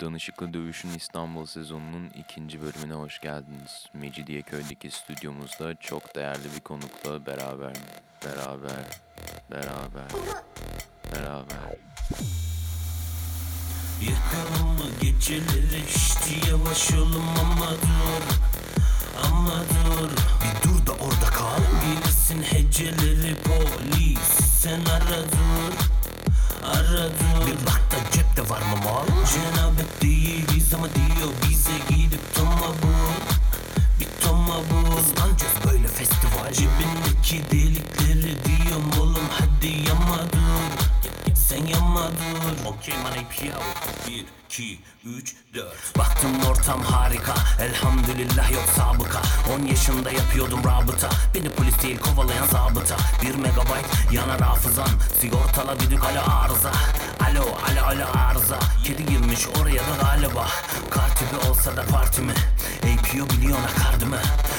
Danışıklı 0.00 0.54
Dövüş'ün 0.54 0.94
İstanbul 0.96 1.46
sezonunun 1.46 2.10
ikinci 2.10 2.60
bölümüne 2.60 2.94
hoş 2.94 3.20
geldiniz. 3.20 3.86
Mecidiyeköy'deki 3.92 4.90
stüdyomuzda 4.90 5.74
çok 5.74 6.14
değerli 6.14 6.54
bir 6.56 6.60
konukla 6.60 7.26
beraber, 7.26 7.76
beraber, 8.24 8.84
beraber, 9.50 10.10
beraber. 11.14 11.78
Mı 14.78 14.84
geceleri 15.00 15.84
işte 15.88 16.50
yavaş 16.50 16.92
olun 16.92 17.24
ama 17.40 17.70
dur 17.70 18.38
Ama 19.24 19.54
dur 19.54 20.10
Bir 20.42 20.68
dur 20.68 20.86
da 20.86 20.92
orada 20.92 21.30
kal 21.32 21.58
Bilirsin 21.82 22.42
heceleri 22.42 23.34
polis 23.34 24.28
Sen 24.60 24.80
ara 24.80 25.22
dur 25.22 25.97
Ara 26.68 27.04
dur 27.04 27.46
Bir 27.46 27.66
bak 27.66 27.82
da 27.90 28.10
cepte 28.12 28.42
var 28.50 28.60
mı 28.60 28.76
mal? 28.84 29.06
Cenabet 29.32 30.02
değiliz 30.02 30.74
ama 30.74 30.86
diyor 30.94 31.30
bize 31.48 31.78
gidip 31.88 32.34
toma 32.34 32.68
bul 32.82 33.14
Bir 34.00 34.08
toma 34.26 34.54
bul 34.54 34.96
Hızlanacağız 34.96 35.54
böyle 35.72 35.88
festival. 35.88 36.52
Cebindeki 36.52 37.50
delikleri 37.50 38.36
diyorum 38.44 38.90
oğlum 39.00 39.28
hadi 39.30 39.66
yama 39.88 40.18
dur 40.32 40.87
sen 41.48 41.66
yama 41.66 42.10
dur. 42.10 42.66
Okey 42.66 42.94
man 43.02 43.12
APO 43.12 43.62
1, 44.08 44.26
2, 44.48 44.78
3, 45.04 45.36
4 45.54 45.98
Baktım 45.98 46.30
ortam 46.50 46.82
harika. 46.82 47.34
Elhamdülillah 47.60 48.52
yok 48.52 48.64
sabıka. 48.76 49.22
10 49.62 49.66
yaşında 49.66 50.10
yapıyordum 50.10 50.60
rabıta. 50.64 51.08
Beni 51.34 51.48
polis 51.50 51.82
değil 51.82 51.98
kovalayan 51.98 52.46
zabıta. 52.46 52.96
1 53.22 53.34
megabayt 53.34 53.86
yanar 54.12 54.40
hafızan. 54.40 54.88
Sigortala 55.20 55.80
düdük 55.80 56.04
alo 56.04 56.20
arıza 56.20 56.72
Alo 57.28 57.42
alo 57.42 57.82
alo 57.86 58.06
arıza. 58.28 58.58
Kedi 58.84 59.06
girmiş 59.06 59.46
oraya 59.60 59.82
da 59.82 60.02
galiba. 60.02 60.46
Kartibi 60.90 61.50
olsa 61.50 61.76
da 61.76 61.82
partimi. 61.82 62.32
APO 62.82 63.30
biliyor 63.30 63.58
nakardımı 63.62 64.16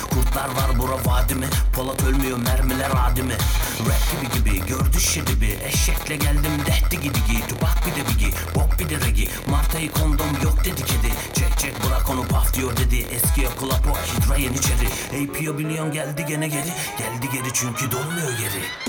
Kurtlar 0.09 0.48
var 0.48 0.80
bura 0.80 1.06
vadimi. 1.06 1.45
Polat 1.73 2.03
ölmüyor 2.03 2.38
mermiler 2.38 2.89
adimi. 3.06 3.34
Rap 3.80 4.22
gibi 4.22 4.31
gibi 4.34 4.66
gördü 4.67 5.00
şiribi 5.00 5.58
Eşekle 5.64 6.16
geldim 6.16 6.52
dehti 6.66 7.00
gidi 7.02 7.20
gi 7.28 7.48
Tubak 7.48 7.78
bir 7.86 7.95
de 7.95 8.09
bigi 8.09 8.34
bok 8.56 8.80
bir 8.80 8.89
de 8.89 9.06
regi. 9.06 9.30
Martayı 9.50 9.92
kondom 9.92 10.30
yok 10.44 10.66
dedi 10.66 10.86
kedi. 10.86 11.14
Çek 11.33 11.58
çek 11.58 11.73
bırak 11.88 12.09
onu 12.09 12.28
paf 12.28 12.54
diyor 12.54 12.78
dedi. 12.78 13.06
Eski 13.11 13.48
okula 13.48 13.81
po 13.81 13.92
hidra 13.92 14.38
yeniçeri 14.38 14.88
APO 15.08 15.58
biliyorsun 15.58 15.94
geldi 15.94 16.26
gene 16.28 16.48
geri. 16.48 16.73
Geldi 16.98 17.30
geri 17.33 17.54
çünkü 17.54 17.92
dolmuyor 17.92 18.31
geri 18.31 18.89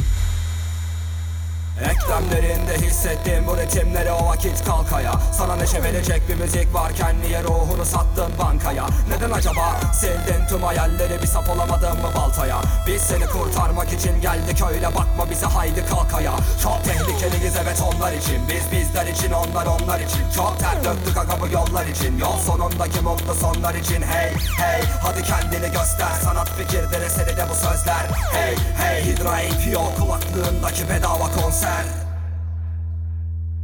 Eklemlerinde 1.80 2.86
hissettiğim 2.86 3.46
bu 3.46 3.56
ritimleri 3.56 4.12
o 4.12 4.26
vakit 4.26 4.64
kalkaya. 4.64 5.12
Sana 5.32 5.56
neşe 5.56 5.82
verecek 5.82 6.28
bir 6.28 6.34
müzik 6.34 6.74
varken 6.74 7.16
niye 7.20 7.42
ruhunu 7.42 7.84
sattın 7.84 8.32
bankaya? 8.38 8.86
Neden 9.08 9.30
acaba 9.30 9.80
sildin 9.94 10.46
tüm 10.48 10.62
hayalleri 10.62 11.22
bir 11.22 11.26
sap 11.26 11.50
olamadın 11.50 11.92
mı 11.92 12.08
baltaya? 12.16 12.56
Biz 12.86 13.02
seni 13.02 13.26
kurtarmak 13.26 13.92
için 13.92 14.20
geldik 14.20 14.62
öyle 14.70 14.86
bakma 14.86 15.30
bize 15.30 15.46
haydi 15.46 15.86
kalkaya. 15.86 16.32
Çok 16.62 16.84
tehlikeliyiz 16.84 17.56
evet 17.62 17.82
onlar 17.94 18.12
için. 18.12 18.48
Biz 18.48 18.72
bizler 18.72 19.06
için 19.06 19.32
onlar 19.32 19.66
onlar 19.66 20.00
için. 20.00 20.30
Çok 20.36 20.60
ter 20.60 20.84
döktük 20.84 21.16
aga 21.16 21.40
bu 21.40 21.48
yollar 21.48 21.86
için. 21.86 22.18
Yol 22.18 22.38
sonundaki 22.38 23.00
mutlu 23.00 23.34
sonlar 23.34 23.74
için. 23.74 24.02
Hey 24.02 24.32
hey 24.56 24.82
hadi 25.02 25.22
kendini 25.22 25.72
göster. 25.72 26.12
Sanat 26.24 26.50
fikirdir 26.50 27.02
eseri 27.02 27.36
de 27.36 27.44
bu 27.50 27.54
sözler. 27.54 28.06
Hey 28.32 28.56
hey 28.78 29.04
Hidra 29.04 29.30
APO 29.30 29.94
kulaklığındaki 29.98 30.88
bedava 30.90 31.30
konser 31.42 31.69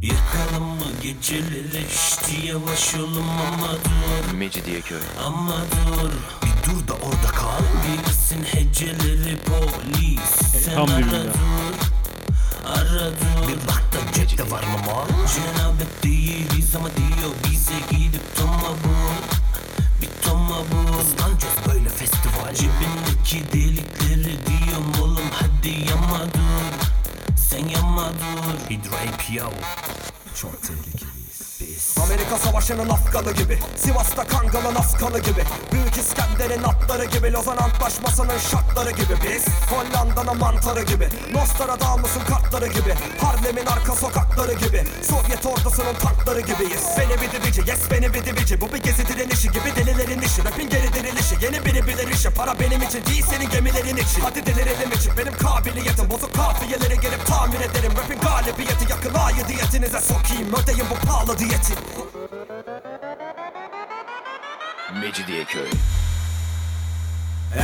Yakalım 0.01 0.63
mı 0.63 0.85
geceleri 1.01 1.85
işte 1.87 2.47
yavaş 2.47 2.95
olun 2.95 3.27
ama 3.47 3.73
dur. 3.73 4.33
Mecidiyeköy. 4.37 4.99
Ama 5.25 5.55
dur. 5.71 6.11
Bir 6.43 6.69
dur 6.69 6.87
da 6.87 6.93
orada 6.93 7.27
kal 7.27 7.61
Bilirsin 7.83 8.43
heceleri 8.43 9.37
polis. 9.37 10.63
Sen 10.63 10.75
Tam 10.75 10.89
ara 10.89 11.01
dur 11.01 11.77
Ara 12.65 13.09
dur. 13.11 13.47
Bir 13.47 13.67
bak 13.67 13.83
da 13.93 14.13
cepte 14.13 14.51
var 14.51 14.63
mı 14.63 14.77
mal? 14.85 15.07
Cenabet 15.07 16.03
değiliz 16.03 16.75
ama 16.75 16.87
diyor 16.95 17.31
bize 17.43 17.79
gidip 17.97 18.35
toma 18.37 18.69
bul 18.83 19.17
Bir 20.01 20.09
toma 20.23 20.57
bul 20.57 20.93
Hızlanacağız 20.93 21.55
böyle 21.67 21.89
festival. 21.89 22.53
Cebindeki 22.53 23.51
delikleri 23.53 24.37
diyorum 24.47 24.93
oğlum 25.01 25.29
hadi 25.33 25.69
yama 25.89 26.19
dur 26.19 26.86
Sen 27.57 27.69
yama 27.69 28.09
dur 28.09 28.69
Hidro 28.69 28.95
APO 28.95 29.53
Çok 30.35 30.63
tehlikeliyiz 30.63 30.93
biz 30.93 30.96
Amerika 32.07 32.37
savaşının 32.37 32.89
Afganı 32.89 33.31
gibi 33.31 33.59
Sivas'ta 33.77 34.23
Kangal'ın 34.23 34.75
Afganı 34.75 35.19
gibi 35.19 35.43
Büyük 35.71 35.97
İskender'in 35.97 36.63
atları 36.63 37.05
gibi 37.05 37.33
Lozan 37.33 37.57
Antlaşması'nın 37.57 38.37
şartları 38.51 38.91
gibi 38.91 39.15
Biz 39.23 39.45
Hollanda'nın 39.71 40.39
mantarı 40.39 40.83
gibi 40.83 41.09
Nostradamus'un 41.33 42.19
kartları 42.19 42.67
gibi 42.67 42.93
Harlem'in 43.21 43.65
arka 43.65 43.95
sokakları 43.95 44.53
gibi 44.53 44.83
Sovyet 45.09 45.45
ordusunun 45.45 45.93
tankları 45.93 46.41
gibiyiz. 46.41 46.85
Beni 46.97 47.21
bir 47.21 47.31
divici 47.31 47.71
yes 47.71 47.91
beni 47.91 48.13
bir 48.13 48.25
divici 48.25 48.61
Bu 48.61 48.73
bir 48.73 48.83
gezi 48.83 49.07
direnişi 49.07 49.51
gibi 49.51 49.75
delilerin 49.75 50.21
işi 50.21 50.45
Rapin 50.45 50.69
geri 50.69 50.93
dirilişi 50.93 51.35
yeni 51.41 51.65
biri 51.65 51.87
bilir 51.87 52.07
işi 52.07 52.29
Para 52.29 52.59
benim 52.59 52.81
için 52.81 53.05
değil 53.05 53.25
senin 53.29 53.49
gemilerin 53.49 53.97
için. 53.97 54.21
Hadi 54.21 54.45
delirelim 54.45 54.91
için 54.91 55.11
benim 55.17 55.37
kabiliyetim 55.37 56.09
Bozuk 56.09 56.33
kafiyeleri 56.33 56.99
gelip 56.99 57.25
tamir 57.25 57.59
ederim. 57.59 57.91
Rapin 57.97 58.19
galibiyeti 58.19 58.91
yakın 58.91 59.13
ayı 59.13 59.47
diyetinize 59.47 60.01
sokayım 60.01 60.53
Ödeyin 60.53 60.85
bu 60.91 61.07
pahalı 61.07 61.39
diyeti 61.39 61.73
Mecidiyeköy. 64.97 65.69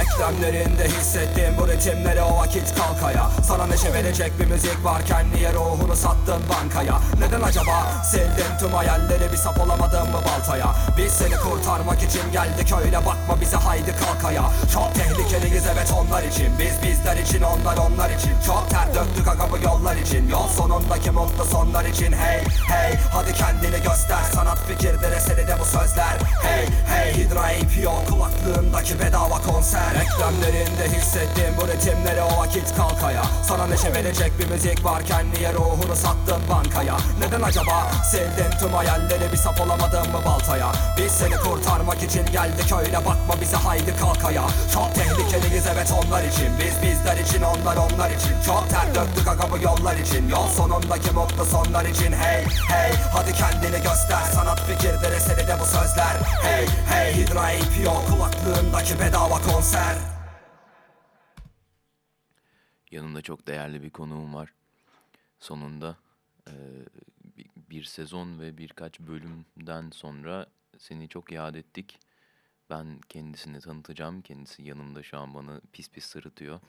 Eklemlerinde 0.01 0.87
hissettiğim 0.87 1.57
bu 1.57 1.67
ritimleri 1.67 2.21
o 2.21 2.37
vakit 2.37 2.75
kalkaya 2.75 3.29
Sana 3.43 3.65
neşe 3.65 3.93
verecek 3.93 4.39
bir 4.39 4.45
müzik 4.45 4.85
varken 4.85 5.25
niye 5.35 5.53
ruhunu 5.53 5.95
sattın 5.95 6.41
bankaya? 6.49 6.99
Neden 7.19 7.41
acaba 7.41 8.03
sildin 8.11 8.57
tüm 8.59 8.71
hayalleri 8.71 9.31
bir 9.31 9.37
sap 9.37 9.59
olamadın 9.59 10.01
mı 10.11 10.17
baltaya? 10.25 10.67
Biz 10.97 11.11
seni 11.13 11.35
kurtarmak 11.35 12.03
için 12.03 12.31
geldik 12.31 12.73
öyle 12.85 12.97
bakma 12.97 13.41
bize 13.41 13.57
haydi 13.57 13.95
kalkaya 13.95 14.43
Çok 14.73 14.95
tehlikeliyiz 14.95 15.63
evet 15.73 15.93
onlar 15.99 16.23
için. 16.23 16.59
Biz 16.59 16.89
bizler 16.89 17.17
için 17.17 17.41
onlar 17.41 17.77
onlar 17.77 18.09
için. 18.09 18.31
Çok 18.45 18.69
ter 18.69 18.87
döktük 18.95 19.27
aga 19.27 19.51
bu 19.51 19.57
yollar 19.65 19.95
için. 19.95 20.29
Yol 20.29 20.47
sonundaki 20.47 21.11
mutlu 21.11 21.45
sonlar 21.45 21.85
için. 21.85 22.11
Hey 22.11 22.43
hey 22.67 22.93
hadi 23.11 23.33
kendini 23.33 23.83
göster. 23.83 24.23
Sanat 24.33 24.57
fikirdir 24.67 25.11
eseri 25.11 25.47
de 25.47 25.59
bu 25.59 25.65
sözler. 25.65 26.17
Hey 26.41 26.67
hey 26.87 27.13
Hidra 27.17 27.39
APO 27.39 28.05
kulaklığındaki 28.09 28.99
bedava 28.99 29.41
konser 29.41 29.82
Eklemlerinde 29.91 30.97
hissettiğim 30.97 31.57
bu 31.57 31.67
ritimleri 31.67 32.21
o 32.21 32.37
vakit 32.37 32.75
kalkaya. 32.75 33.23
Sana 33.43 33.67
neşe 33.67 33.93
verecek 33.93 34.39
bir 34.39 34.47
müzik 34.47 34.85
varken 34.85 35.25
niye 35.37 35.53
ruhunu 35.53 35.95
sattın 35.95 36.41
bankaya? 36.49 36.97
Neden 37.19 37.41
acaba 37.41 37.91
sildin 38.11 38.57
tüm 38.59 38.73
hayalleri 38.73 39.31
bir 39.31 39.37
sap 39.37 39.61
olamadın 39.61 40.11
mı 40.11 40.19
baltaya? 40.25 40.71
Biz 40.97 41.11
seni 41.11 41.37
kurtarmak 41.37 42.03
için 42.03 42.25
geldik 42.25 42.73
öyle 42.79 42.97
bakma 42.97 43.41
bize 43.41 43.57
haydi 43.57 43.95
kalkaya 44.01 44.43
Çok 44.73 44.95
tehlikeliyiz 44.95 45.67
evet 45.73 45.93
onlar 46.03 46.23
için. 46.23 46.49
Biz 46.59 46.89
bizler 46.89 47.17
için 47.17 47.41
onlar 47.41 47.75
onlar 47.75 48.09
için. 48.09 48.41
Çok 48.45 48.69
ter 48.69 48.95
döktük 48.95 49.27
aga 49.27 49.51
bu 49.51 49.57
yollar 49.57 49.95
için. 49.95 50.29
Yol 50.29 50.47
sonundaki 50.47 51.11
mutlu 51.11 51.45
sonlar 51.45 51.85
için. 51.85 52.11
Hey 52.11 52.43
hey 52.69 52.91
hadi 53.13 53.33
kendini 53.33 53.83
göster. 53.83 54.23
Sanat 54.35 54.59
fikirdir 54.61 55.11
eseri 55.11 55.47
de 55.47 55.59
bu 55.59 55.65
sözler. 55.65 56.15
Hey 56.41 56.65
hey 56.89 57.13
Hidra 57.15 57.39
APO 57.41 58.05
kulaklığındaki 58.09 58.99
bedava 58.99 59.41
konser 59.41 59.62
Yanımda 62.91 63.21
çok 63.21 63.47
değerli 63.47 63.83
bir 63.83 63.89
konuğum 63.89 64.33
var. 64.33 64.53
Sonunda 65.39 65.97
eee, 66.47 66.53
bi- 67.37 67.49
bir 67.69 67.83
sezon 67.83 68.39
ve 68.39 68.57
birkaç 68.57 68.99
bölümden 68.99 69.89
sonra 69.89 70.47
seni 70.77 71.09
çok 71.09 71.31
yad 71.31 71.55
ettik. 71.55 71.99
Ben 72.69 72.99
kendisini 73.09 73.59
tanıtacağım. 73.59 74.21
Kendisi 74.21 74.63
yanımda 74.63 75.03
şu 75.03 75.17
an 75.17 75.33
bana 75.33 75.61
pis 75.73 75.89
pis 75.89 76.05
sırıtıyor. 76.05 76.59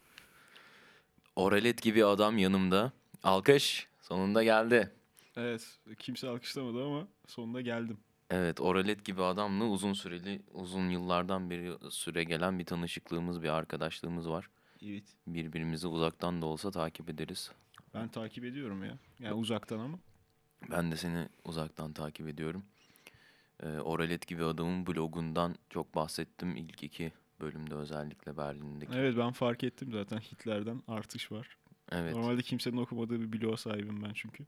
Oralet 1.36 1.82
gibi 1.82 2.04
adam 2.04 2.38
yanımda. 2.38 2.92
Alkış 3.22 3.88
sonunda 4.02 4.44
geldi. 4.44 4.92
Evet, 5.36 5.78
kimse 5.98 6.28
alkışlamadı 6.28 6.84
ama 6.86 7.08
sonunda 7.26 7.60
geldim. 7.60 7.98
Evet, 8.30 8.60
Oralet 8.60 9.04
gibi 9.04 9.22
adamla 9.22 9.64
uzun 9.64 9.92
süreli, 9.92 10.42
uzun 10.52 10.88
yıllardan 10.90 11.50
beri 11.50 11.72
süre 11.90 12.24
gelen 12.24 12.58
bir 12.58 12.64
tanışıklığımız, 12.64 13.42
bir 13.42 13.48
arkadaşlığımız 13.48 14.28
var. 14.28 14.50
Evet. 14.82 15.04
Birbirimizi 15.26 15.86
uzaktan 15.86 16.42
da 16.42 16.46
olsa 16.46 16.70
takip 16.70 17.10
ederiz. 17.10 17.50
Ben 17.94 18.08
takip 18.08 18.44
ediyorum 18.44 18.84
ya. 18.84 18.98
Yani 19.18 19.34
uzaktan 19.34 19.78
ama. 19.78 19.98
Ben 20.70 20.92
de 20.92 20.96
seni 20.96 21.28
uzaktan 21.44 21.92
takip 21.92 22.28
ediyorum. 22.28 22.64
Ee, 23.62 23.68
Oralet 23.68 24.26
gibi 24.26 24.44
adamın 24.44 24.86
blogundan 24.86 25.54
çok 25.70 25.94
bahsettim 25.94 26.56
ilk 26.56 26.82
iki 26.82 27.12
bölümde 27.40 27.74
özellikle 27.74 28.36
Berlin'deki. 28.36 28.92
Evet 28.94 29.16
ben 29.18 29.32
fark 29.32 29.64
ettim 29.64 29.92
zaten 29.92 30.18
Hitler'den 30.18 30.82
artış 30.88 31.32
var. 31.32 31.56
Evet. 31.92 32.14
Normalde 32.14 32.42
kimsenin 32.42 32.76
okumadığı 32.76 33.20
bir 33.20 33.40
bloğa 33.40 33.56
sahibim 33.56 34.02
ben 34.02 34.12
çünkü. 34.12 34.46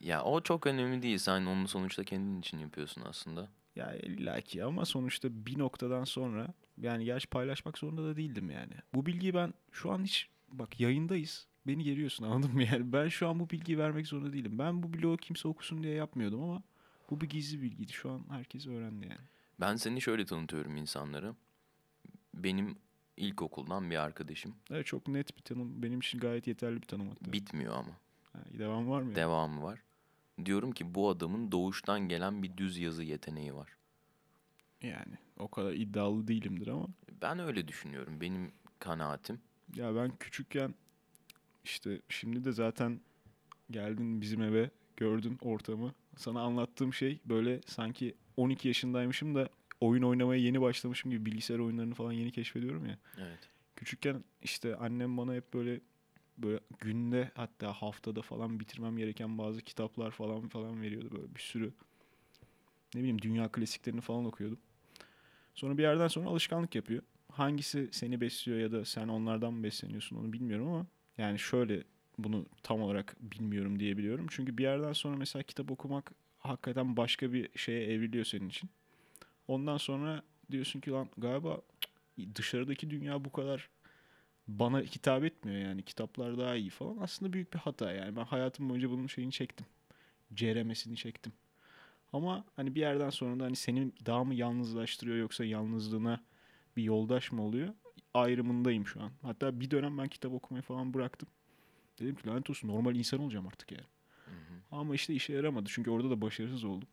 Ya 0.00 0.22
o 0.24 0.40
çok 0.40 0.66
önemli 0.66 1.02
değil. 1.02 1.18
Sen 1.18 1.46
onu 1.46 1.68
sonuçta 1.68 2.04
kendin 2.04 2.40
için 2.40 2.58
yapıyorsun 2.58 3.02
aslında. 3.08 3.48
Ya 3.76 3.94
illaki 3.94 4.64
ama 4.64 4.84
sonuçta 4.84 5.28
bir 5.46 5.58
noktadan 5.58 6.04
sonra 6.04 6.54
yani 6.80 7.04
gerçi 7.04 7.26
paylaşmak 7.28 7.78
zorunda 7.78 8.04
da 8.04 8.16
değildim 8.16 8.50
yani. 8.50 8.72
Bu 8.94 9.06
bilgiyi 9.06 9.34
ben 9.34 9.54
şu 9.72 9.90
an 9.92 10.04
hiç 10.04 10.28
bak 10.52 10.80
yayındayız. 10.80 11.46
Beni 11.66 11.84
geriyorsun 11.84 12.24
anladın 12.30 12.54
mı 12.54 12.62
yani? 12.62 12.92
Ben 12.92 13.08
şu 13.08 13.28
an 13.28 13.40
bu 13.40 13.50
bilgiyi 13.50 13.78
vermek 13.78 14.06
zorunda 14.06 14.32
değilim. 14.32 14.58
Ben 14.58 14.82
bu 14.82 14.92
blogu 14.94 15.16
kimse 15.16 15.48
okusun 15.48 15.82
diye 15.82 15.94
yapmıyordum 15.94 16.42
ama 16.42 16.62
bu 17.10 17.20
bir 17.20 17.28
gizli 17.28 17.62
bilgiydi. 17.62 17.92
Şu 17.92 18.10
an 18.10 18.24
herkes 18.30 18.66
öğrendi 18.66 19.06
yani. 19.06 19.20
Ben 19.60 19.76
seni 19.76 20.00
şöyle 20.00 20.24
tanıtıyorum 20.26 20.76
insanlara. 20.76 21.34
Benim 22.34 22.76
ilkokuldan 23.16 23.90
bir 23.90 23.96
arkadaşım. 23.96 24.54
Evet 24.70 24.86
çok 24.86 25.08
net 25.08 25.36
bir 25.36 25.42
tanım. 25.42 25.82
Benim 25.82 25.98
için 25.98 26.18
gayet 26.20 26.46
yeterli 26.46 26.82
bir 26.82 26.86
tanım 26.86 27.08
hatta. 27.08 27.32
Bitmiyor 27.32 27.74
ama. 27.74 27.92
Ha, 28.32 28.38
devam 28.58 28.88
var 28.90 29.02
mı? 29.02 29.10
ya? 29.10 29.16
Devamı 29.16 29.62
var. 29.62 29.82
Diyorum 30.44 30.72
ki 30.72 30.94
bu 30.94 31.08
adamın 31.08 31.52
doğuştan 31.52 32.00
gelen 32.08 32.42
bir 32.42 32.56
düz 32.56 32.78
yazı 32.78 33.04
yeteneği 33.04 33.54
var. 33.54 33.76
Yani 34.82 35.14
o 35.38 35.48
kadar 35.48 35.72
iddialı 35.72 36.28
değilimdir 36.28 36.66
ama. 36.68 36.86
Ben 37.22 37.38
öyle 37.38 37.68
düşünüyorum. 37.68 38.20
Benim 38.20 38.52
kanaatim. 38.78 39.40
Ya 39.74 39.94
ben 39.94 40.16
küçükken 40.16 40.74
işte 41.64 42.00
şimdi 42.08 42.44
de 42.44 42.52
zaten 42.52 43.00
geldin 43.70 44.20
bizim 44.20 44.42
eve 44.42 44.70
gördün 44.96 45.38
ortamı. 45.42 45.94
Sana 46.16 46.40
anlattığım 46.40 46.94
şey 46.94 47.20
böyle 47.24 47.60
sanki 47.66 48.14
12 48.36 48.68
yaşındaymışım 48.68 49.34
da 49.34 49.48
oyun 49.80 50.02
oynamaya 50.02 50.40
yeni 50.40 50.60
başlamışım 50.60 51.10
gibi 51.10 51.26
bilgisayar 51.26 51.58
oyunlarını 51.58 51.94
falan 51.94 52.12
yeni 52.12 52.32
keşfediyorum 52.32 52.86
ya. 52.86 52.98
Evet. 53.18 53.38
Küçükken 53.76 54.24
işte 54.42 54.76
annem 54.76 55.16
bana 55.16 55.34
hep 55.34 55.54
böyle 55.54 55.80
böyle 56.38 56.60
günde 56.80 57.30
hatta 57.34 57.72
haftada 57.72 58.22
falan 58.22 58.60
bitirmem 58.60 58.96
gereken 58.96 59.38
bazı 59.38 59.62
kitaplar 59.62 60.10
falan 60.10 60.48
falan 60.48 60.82
veriyordu 60.82 61.08
böyle 61.12 61.34
bir 61.34 61.40
sürü. 61.40 61.72
Ne 62.94 63.00
bileyim 63.00 63.22
dünya 63.22 63.48
klasiklerini 63.48 64.00
falan 64.00 64.24
okuyordum. 64.24 64.58
Sonra 65.54 65.78
bir 65.78 65.82
yerden 65.82 66.08
sonra 66.08 66.28
alışkanlık 66.28 66.74
yapıyor. 66.74 67.02
Hangisi 67.32 67.88
seni 67.92 68.20
besliyor 68.20 68.58
ya 68.58 68.72
da 68.72 68.84
sen 68.84 69.08
onlardan 69.08 69.54
mı 69.54 69.64
besleniyorsun 69.64 70.16
onu 70.16 70.32
bilmiyorum 70.32 70.68
ama 70.68 70.86
yani 71.18 71.38
şöyle 71.38 71.84
bunu 72.18 72.46
tam 72.62 72.82
olarak 72.82 73.16
bilmiyorum 73.20 73.80
diyebiliyorum. 73.80 74.26
Çünkü 74.30 74.58
bir 74.58 74.62
yerden 74.62 74.92
sonra 74.92 75.16
mesela 75.16 75.42
kitap 75.42 75.70
okumak 75.70 76.12
hakikaten 76.38 76.96
başka 76.96 77.32
bir 77.32 77.48
şeye 77.56 77.84
evriliyor 77.84 78.24
senin 78.24 78.48
için. 78.48 78.70
Ondan 79.48 79.76
sonra 79.76 80.22
diyorsun 80.50 80.80
ki 80.80 80.90
lan 80.90 81.08
galiba 81.18 81.60
dışarıdaki 82.34 82.90
dünya 82.90 83.24
bu 83.24 83.32
kadar 83.32 83.68
bana 84.48 84.80
hitap 84.80 85.24
etmiyor 85.24 85.60
yani 85.60 85.82
kitaplar 85.82 86.38
daha 86.38 86.56
iyi 86.56 86.70
falan. 86.70 86.96
Aslında 87.00 87.32
büyük 87.32 87.54
bir 87.54 87.58
hata 87.58 87.92
yani. 87.92 88.16
Ben 88.16 88.24
hayatım 88.24 88.68
boyunca 88.70 88.90
bunun 88.90 89.06
şeyini 89.06 89.32
çektim. 89.32 89.66
Ceremesini 90.34 90.96
çektim. 90.96 91.32
Ama 92.12 92.44
hani 92.56 92.74
bir 92.74 92.80
yerden 92.80 93.10
sonra 93.10 93.40
da 93.40 93.44
hani 93.44 93.56
seni 93.56 93.92
daha 94.06 94.24
mı 94.24 94.34
yalnızlaştırıyor 94.34 95.16
yoksa 95.16 95.44
yalnızlığına 95.44 96.24
bir 96.76 96.82
yoldaş 96.82 97.32
mı 97.32 97.42
oluyor? 97.42 97.74
Ayrımındayım 98.14 98.86
şu 98.86 99.02
an. 99.02 99.10
Hatta 99.22 99.60
bir 99.60 99.70
dönem 99.70 99.98
ben 99.98 100.08
kitap 100.08 100.32
okumayı 100.32 100.62
falan 100.62 100.94
bıraktım. 100.94 101.28
Dedim 102.00 102.14
ki 102.14 102.28
lanet 102.28 102.50
olsun 102.50 102.68
normal 102.68 102.96
insan 102.96 103.20
olacağım 103.20 103.46
artık 103.46 103.72
yani. 103.72 103.86
Ama 104.70 104.94
işte 104.94 105.14
işe 105.14 105.32
yaramadı 105.32 105.68
çünkü 105.72 105.90
orada 105.90 106.10
da 106.10 106.20
başarısız 106.20 106.64
oldum. 106.64 106.88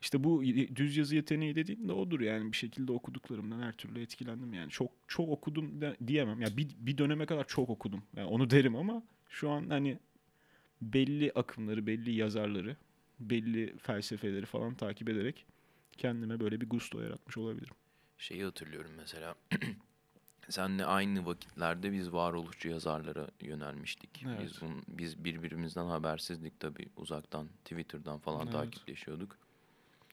İşte 0.00 0.24
bu 0.24 0.44
düz 0.76 0.96
yazı 0.96 1.16
yeteneği 1.16 1.54
dediğim 1.54 1.88
de 1.88 1.92
odur 1.92 2.20
yani 2.20 2.52
bir 2.52 2.56
şekilde 2.56 2.92
okuduklarımdan 2.92 3.60
her 3.60 3.72
türlü 3.72 4.02
etkilendim 4.02 4.52
yani. 4.52 4.70
Çok 4.70 4.90
çok 5.08 5.28
okudum 5.28 5.80
de, 5.80 5.96
diyemem. 6.06 6.40
Ya 6.40 6.56
bir, 6.56 6.68
bir 6.78 6.98
döneme 6.98 7.26
kadar 7.26 7.46
çok 7.46 7.70
okudum. 7.70 8.02
Yani 8.16 8.26
onu 8.28 8.50
derim 8.50 8.76
ama 8.76 9.02
şu 9.28 9.50
an 9.50 9.70
hani 9.70 9.98
belli 10.82 11.32
akımları, 11.34 11.86
belli 11.86 12.12
yazarları, 12.12 12.76
belli 13.20 13.78
felsefeleri 13.78 14.46
falan 14.46 14.74
takip 14.74 15.08
ederek 15.08 15.46
kendime 15.98 16.40
böyle 16.40 16.60
bir 16.60 16.68
gusto 16.68 17.00
yaratmış 17.00 17.36
olabilirim. 17.38 17.74
Şeyi 18.18 18.44
hatırlıyorum 18.44 18.90
mesela. 18.96 19.34
Senle 20.48 20.84
aynı 20.84 21.26
vakitlerde 21.26 21.92
biz 21.92 22.12
varoluşçu 22.12 22.68
yazarlara 22.68 23.28
yönelmiştik. 23.40 24.24
Evet. 24.26 24.40
Biz 24.42 24.60
bun, 24.60 24.82
biz 24.88 25.24
birbirimizden 25.24 25.86
habersizdik 25.86 26.60
tabii 26.60 26.88
uzaktan 26.96 27.48
Twitter'dan 27.64 28.18
falan 28.18 28.42
Evet. 28.42 28.52
takipleşiyorduk. 28.52 29.38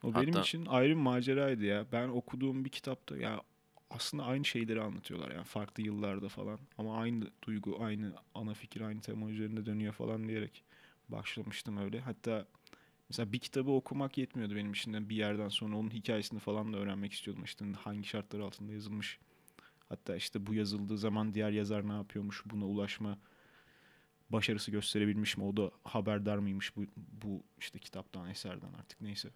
O 0.04 0.14
benim 0.14 0.28
Hatta- 0.28 0.40
için 0.40 0.66
ayrı 0.66 0.88
bir 0.90 1.00
maceraydı 1.00 1.64
ya. 1.64 1.86
Ben 1.92 2.08
okuduğum 2.08 2.64
bir 2.64 2.70
kitapta 2.70 3.16
ya 3.16 3.42
aslında 3.90 4.24
aynı 4.24 4.44
şeyleri 4.44 4.80
anlatıyorlar 4.80 5.30
yani 5.30 5.44
farklı 5.44 5.82
yıllarda 5.82 6.28
falan 6.28 6.58
ama 6.78 6.98
aynı 6.98 7.30
duygu, 7.42 7.76
aynı 7.84 8.14
ana 8.34 8.54
fikir, 8.54 8.80
aynı 8.80 9.00
tema 9.00 9.30
üzerinde 9.30 9.66
dönüyor 9.66 9.92
falan 9.92 10.28
diyerek 10.28 10.64
başlamıştım 11.08 11.76
öyle. 11.76 12.00
Hatta 12.00 12.46
mesela 13.08 13.32
bir 13.32 13.38
kitabı 13.38 13.70
okumak 13.70 14.18
yetmiyordu 14.18 14.54
benim 14.54 14.72
için 14.72 14.92
de 14.92 15.08
bir 15.08 15.16
yerden 15.16 15.48
sonra 15.48 15.76
onun 15.76 15.90
hikayesini 15.90 16.38
falan 16.38 16.72
da 16.72 16.76
öğrenmek 16.78 17.12
istiyordum. 17.12 17.44
İşte 17.44 17.64
hangi 17.64 18.08
şartlar 18.08 18.40
altında 18.40 18.72
yazılmış. 18.72 19.18
Hatta 19.88 20.16
işte 20.16 20.46
bu 20.46 20.54
yazıldığı 20.54 20.98
zaman 20.98 21.34
diğer 21.34 21.50
yazar 21.50 21.88
ne 21.88 21.92
yapıyormuş, 21.92 22.42
buna 22.46 22.66
ulaşma 22.66 23.18
başarısı 24.30 24.70
gösterebilmiş 24.70 25.36
mi, 25.36 25.44
o 25.44 25.56
da 25.56 25.70
haberdar 25.84 26.38
mıymış 26.38 26.76
bu, 26.76 26.84
bu 26.96 27.42
işte 27.58 27.78
kitaptan, 27.78 28.30
eserden 28.30 28.72
artık 28.72 29.00
neyse. 29.00 29.30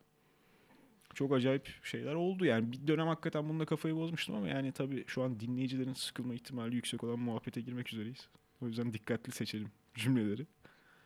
Çok 1.15 1.33
acayip 1.33 1.75
şeyler 1.83 2.15
oldu 2.15 2.45
yani. 2.45 2.73
Bir 2.73 2.87
dönem 2.87 3.07
hakikaten 3.07 3.49
bununla 3.49 3.67
kafayı 3.67 3.97
bozmuştum 3.97 4.35
ama 4.35 4.49
yani 4.49 4.73
tabii 4.73 5.05
şu 5.07 5.23
an 5.23 5.41
dinleyicilerin 5.41 5.93
sıkılma 5.93 6.35
ihtimali 6.35 6.75
yüksek 6.75 7.05
olan 7.05 7.19
muhabbete 7.19 7.61
girmek 7.61 7.93
üzereyiz. 7.93 8.29
O 8.63 8.67
yüzden 8.67 8.93
dikkatli 8.95 9.33
seçelim 9.33 9.71
cümleleri. 9.95 10.47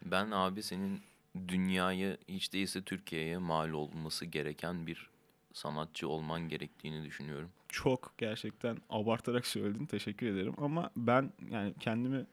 Ben 0.05 0.31
abi 0.31 0.63
senin 0.63 1.01
dünyaya 1.49 2.17
hiç 2.29 2.53
değilse 2.53 2.83
Türkiye'ye 2.83 3.39
mal 3.39 3.71
olması 3.71 4.27
gereken 4.27 4.87
bir 4.87 5.11
sanatçı 5.53 6.09
olman 6.09 6.49
gerektiğini 6.49 7.05
düşünüyorum. 7.05 7.51
Çok 7.69 8.15
gerçekten 8.19 8.79
abartarak 8.91 9.47
söyledin. 9.47 9.87
Teşekkür 9.87 10.27
ederim. 10.27 10.55
Ama 10.59 10.91
ben 10.97 11.33
yani 11.51 11.75
kendimi 11.81 12.27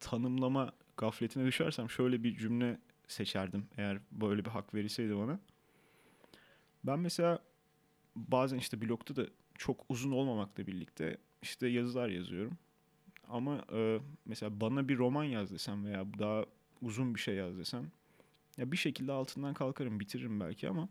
tanımlama 0.00 0.72
gafletine 0.96 1.46
düşersem 1.46 1.90
şöyle 1.90 2.22
bir 2.22 2.36
cümle 2.36 2.78
seçerdim 3.08 3.66
eğer 3.76 3.98
böyle 4.12 4.44
bir 4.44 4.50
hak 4.50 4.74
verilseydi 4.74 5.16
bana. 5.16 5.40
Ben 6.86 6.98
mesela 6.98 7.38
bazen 8.16 8.58
işte 8.58 8.80
blogda 8.80 9.16
da 9.16 9.26
çok 9.54 9.84
uzun 9.88 10.10
olmamakla 10.10 10.66
birlikte 10.66 11.16
işte 11.42 11.68
yazılar 11.68 12.08
yazıyorum. 12.08 12.58
Ama 13.28 13.64
e, 13.72 13.98
mesela 14.24 14.60
bana 14.60 14.88
bir 14.88 14.98
roman 14.98 15.24
yaz 15.24 15.52
desem 15.52 15.84
veya 15.84 16.06
daha 16.18 16.44
uzun 16.82 17.14
bir 17.14 17.20
şey 17.20 17.34
yaz 17.34 17.58
desem 17.58 17.90
ya 18.56 18.72
bir 18.72 18.76
şekilde 18.76 19.12
altından 19.12 19.54
kalkarım, 19.54 20.00
bitiririm 20.00 20.40
belki 20.40 20.68
ama 20.68 20.88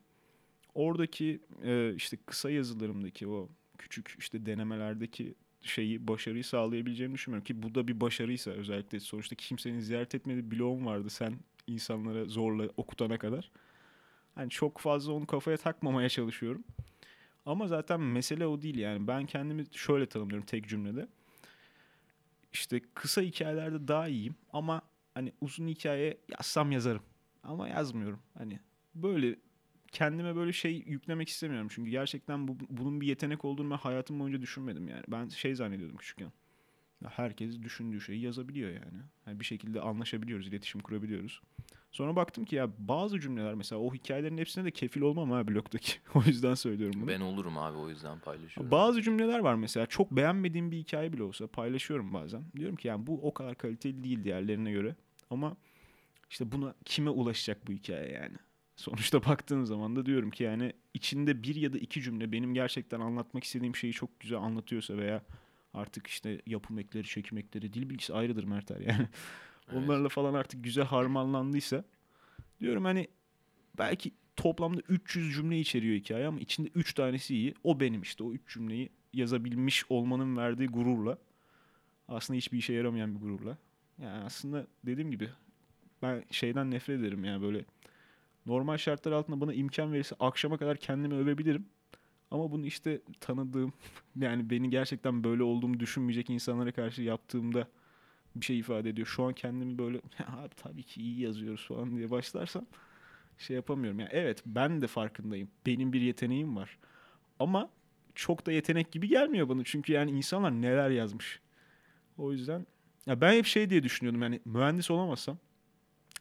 oradaki 0.74 1.40
e, 1.64 1.94
işte 1.96 2.18
kısa 2.25 2.50
yazılarımdaki 2.50 3.28
o 3.28 3.50
küçük 3.78 4.16
işte 4.20 4.46
denemelerdeki 4.46 5.36
şeyi 5.62 6.08
başarıyı 6.08 6.44
sağlayabileceğimi 6.44 7.14
düşünmüyorum 7.14 7.46
ki 7.46 7.64
bu 7.64 7.75
da 7.75 7.88
bir 7.88 8.02
başarıysa 8.02 8.52
özellikle 8.52 9.00
sonuçta 9.00 9.36
kimsenin 9.36 9.80
ziyaret 9.80 10.16
etmediği 10.16 10.52
blogum 10.52 10.86
vardı 10.86 11.10
sen 11.10 11.34
insanlara 11.68 12.25
zorla 12.25 12.70
okutana 12.78 13.18
kadar. 13.18 13.52
Hani 14.36 14.50
çok 14.50 14.77
fazla 14.77 15.13
onu 15.13 15.27
kafaya 15.27 15.58
takmamaya 15.58 16.10
çalışıyorum. 16.10 16.63
Ama 17.46 17.68
zaten 17.68 18.01
mesele 18.01 18.48
o 18.48 18.62
değil 18.62 18.77
yani. 18.77 19.08
Ben 19.08 19.25
kendimi 19.25 19.63
şöyle 19.72 20.06
tanımlıyorum 20.06 20.46
tek 20.46 20.68
cümlede. 20.70 21.08
İşte 22.54 22.82
kısa 22.94 23.22
hikayelerde 23.22 23.88
daha 23.88 24.08
iyiyim 24.08 24.36
ama 24.54 24.82
hani 25.13 25.34
uzun 25.42 25.68
hikaye 25.68 26.18
yazsam 26.30 26.72
yazarım. 26.72 27.04
Ama 27.44 27.68
yazmıyorum. 27.68 28.20
Hani 28.38 28.60
böyle 28.96 29.36
kendime 29.92 30.36
böyle 30.36 30.54
şey 30.54 30.84
yüklemek 30.86 31.30
istemiyorum. 31.30 31.68
Çünkü 31.72 31.92
gerçekten 31.92 32.48
bu, 32.48 32.58
bunun 32.70 33.01
bir 33.01 33.08
yetenek 33.08 33.46
olduğunu 33.46 33.72
ben 33.72 33.77
hayatım 33.77 34.20
boyunca 34.20 34.42
düşünmedim 34.42 34.88
yani. 34.88 35.04
Ben 35.08 35.27
şey 35.27 35.56
zannediyordum 35.56 35.98
küçükken. 35.98 36.32
Herkes 37.10 37.62
düşündüğü 37.62 38.01
şeyi 38.01 38.22
yazabiliyor 38.22 38.70
yani. 38.70 39.04
yani. 39.27 39.39
Bir 39.39 39.46
şekilde 39.46 39.82
anlaşabiliyoruz, 39.82 40.48
iletişim 40.48 40.82
kurabiliyoruz. 40.82 41.42
Sonra 41.96 42.16
baktım 42.16 42.46
ki 42.46 42.56
ya 42.56 42.70
bazı 42.78 43.20
cümleler 43.20 43.54
mesela 43.54 43.82
o 43.82 43.94
hikayelerin 43.94 44.38
hepsine 44.38 44.66
de 44.66 44.72
kefil 44.72 45.02
olmam 45.02 45.32
ha 45.32 45.48
blogdaki. 45.48 45.94
o 46.16 46.22
yüzden 46.25 46.54
söylüyorum 46.54 47.02
bunu. 47.02 47.08
Ben 47.08 47.22
olurum 47.22 47.58
abi 47.58 47.78
o 47.78 47.90
yüzden 47.90 48.20
paylaşıyorum. 48.20 48.72
Bazı 48.72 49.02
cümleler 49.02 49.40
var 49.40 49.56
mesela 49.56 49.86
çok 49.86 50.12
beğenmediğim 50.12 50.72
bir 50.72 50.78
hikaye 50.78 51.14
bile 51.14 51.24
olsa 51.24 51.48
paylaşıyorum 51.48 52.14
bazen. 52.14 52.44
Diyorum 52.56 52.75
ki 52.75 52.88
yani 52.88 53.08
bu 53.08 53.28
o 53.28 53.34
kadar 53.34 53.56
kaliteli 53.56 54.04
değil 54.04 54.24
diğerlerine 54.24 54.72
göre. 54.72 54.96
Ama 55.30 55.58
işte 56.30 56.52
buna 56.52 56.75
kime 56.86 57.10
ulaşacak 57.10 57.68
bu 57.68 57.72
hikaye 57.72 58.12
yani? 58.12 58.36
Sonuçta 58.75 59.25
baktığın 59.25 59.64
zaman 59.64 59.96
da 59.96 60.06
diyorum 60.06 60.30
ki 60.30 60.44
yani 60.44 60.74
içinde 60.94 61.44
bir 61.44 61.56
ya 61.56 61.74
da 61.74 61.78
iki 61.78 62.02
cümle 62.02 62.32
benim 62.32 62.54
gerçekten 62.54 63.00
anlatmak 63.00 63.44
istediğim 63.44 63.75
şeyi 63.75 63.94
çok 63.94 64.20
güzel 64.20 64.40
anlatıyorsa 64.40 64.98
veya 64.98 65.22
artık 65.74 66.08
işte 66.08 66.42
yapım 66.46 66.80
ekleri, 66.80 67.08
çekim 67.08 67.38
ekleri, 67.38 67.74
dil 67.74 67.90
bilgisi 67.90 68.14
ayrıdır 68.14 68.44
Merter 68.44 68.80
yani. 68.80 69.08
Onlarla 69.74 70.10
falan 70.10 70.34
artık 70.34 70.63
güzel 70.63 70.86
harmanlandıysa 70.86 71.84
diyorum 72.60 72.86
hani 72.86 73.07
belki 73.77 74.12
toplamda 74.36 74.81
300 74.89 75.36
cümle 75.36 75.60
içeriyor 75.60 75.95
hikaye 75.95 76.27
ama 76.27 76.39
içinde 76.39 76.69
3 76.75 76.93
tanesi 76.93 77.36
iyi. 77.36 77.53
O 77.63 77.79
benim 77.79 78.01
işte 78.01 78.24
o 78.24 78.34
3 78.34 78.53
cümleyi 78.53 78.89
yazabilmiş 79.13 79.86
olmanın 79.89 80.38
verdiği 80.38 80.67
gururla. 80.67 81.17
Aslında 82.07 82.38
hiçbir 82.38 82.57
işe 82.57 82.74
yaramayan 82.74 83.15
bir 83.15 83.19
gururla. 83.19 83.57
Yani 84.01 84.24
aslında 84.24 84.67
dediğim 84.86 85.12
gibi 85.12 85.29
ben 86.01 86.24
şeyden 86.31 86.72
nefret 86.72 87.00
ederim 87.00 87.24
yani 87.24 87.41
böyle 87.41 87.65
normal 88.45 88.77
şartlar 88.77 89.12
altında 89.12 89.41
bana 89.41 89.53
imkan 89.53 89.93
verirse 89.93 90.15
akşama 90.19 90.57
kadar 90.57 90.77
kendimi 90.77 91.13
övebilirim. 91.13 91.65
Ama 92.31 92.51
bunu 92.51 92.65
işte 92.65 93.01
tanıdığım 93.19 93.74
yani 94.15 94.50
beni 94.50 94.69
gerçekten 94.69 95.24
böyle 95.24 95.43
olduğumu 95.43 95.79
düşünmeyecek 95.79 96.29
insanlara 96.29 96.72
karşı 96.72 97.01
yaptığımda 97.01 97.67
bir 98.36 98.46
şey 98.46 98.60
ifade 98.60 98.89
ediyor. 98.89 99.08
Şu 99.08 99.24
an 99.24 99.34
kendimi 99.34 99.77
böyle 99.77 99.98
"Ya 100.20 100.27
abi 100.27 100.56
tabii 100.56 100.84
ki 100.84 101.01
iyi 101.01 101.20
yazıyoruz 101.20 101.68
falan 101.68 101.98
diye 101.98 102.12
başlarsam 102.12 102.65
şey 103.38 103.56
yapamıyorum. 103.56 104.00
Yani 104.00 104.10
evet 104.13 104.44
ben 104.46 104.82
de 104.82 104.88
farkındayım. 104.88 105.50
Benim 105.65 105.94
bir 105.94 106.01
yeteneğim 106.01 106.56
var. 106.56 106.77
Ama 107.39 107.70
çok 108.15 108.46
da 108.46 108.51
yetenek 108.51 108.92
gibi 108.92 109.08
gelmiyor 109.08 109.50
bana. 109.50 109.63
Çünkü 109.63 109.94
yani 109.94 110.12
insanlar 110.12 110.51
neler 110.51 110.89
yazmış. 110.89 111.39
O 112.18 112.32
yüzden 112.32 112.65
ya 113.06 113.22
ben 113.22 113.34
hep 113.34 113.46
şey 113.46 113.70
diye 113.70 113.84
düşünüyordum 113.84 114.22
yani 114.22 114.39
mühendis 114.46 114.92
olamazsam 114.92 115.38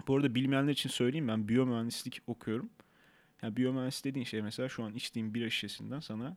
bu 0.08 0.16
arada 0.16 0.34
bilmeyenler 0.34 0.72
için 0.72 0.90
söyleyeyim 0.90 1.28
ben 1.28 1.48
biyomühendislik 1.48 2.22
okuyorum. 2.26 2.70
Yani 3.42 3.56
biyomühendis 3.56 4.04
dediğin 4.04 4.24
şey 4.24 4.42
mesela 4.42 4.68
şu 4.68 4.84
an 4.84 4.94
içtiğim 4.94 5.34
bira 5.34 5.50
şişesinden 5.50 6.00
sana 6.00 6.36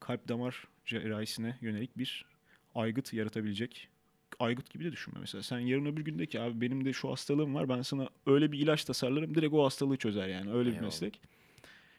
kalp 0.00 0.28
damar 0.28 0.64
cerrahisine 0.86 1.58
yönelik 1.60 1.98
bir 1.98 2.26
aygıt 2.74 3.12
yaratabilecek. 3.12 3.88
Aygıt 4.38 4.70
gibi 4.70 4.84
de 4.84 4.92
düşünme 4.92 5.20
mesela. 5.20 5.42
Sen 5.42 5.58
yarın 5.58 5.86
öbür 5.86 6.04
günde 6.04 6.26
ki 6.26 6.40
abi 6.40 6.60
benim 6.60 6.84
de 6.84 6.92
şu 6.92 7.10
hastalığım 7.10 7.54
var 7.54 7.68
ben 7.68 7.82
sana 7.82 8.08
öyle 8.26 8.52
bir 8.52 8.58
ilaç 8.58 8.84
tasarlarım 8.84 9.34
direkt 9.34 9.54
o 9.54 9.64
hastalığı 9.64 9.96
çözer 9.96 10.28
yani 10.28 10.52
öyle 10.52 10.72
bir 10.72 10.80
meslek. 10.80 11.20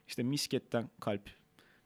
İşte 0.08 0.24
misketten 0.24 0.90
kalp, 1.00 1.30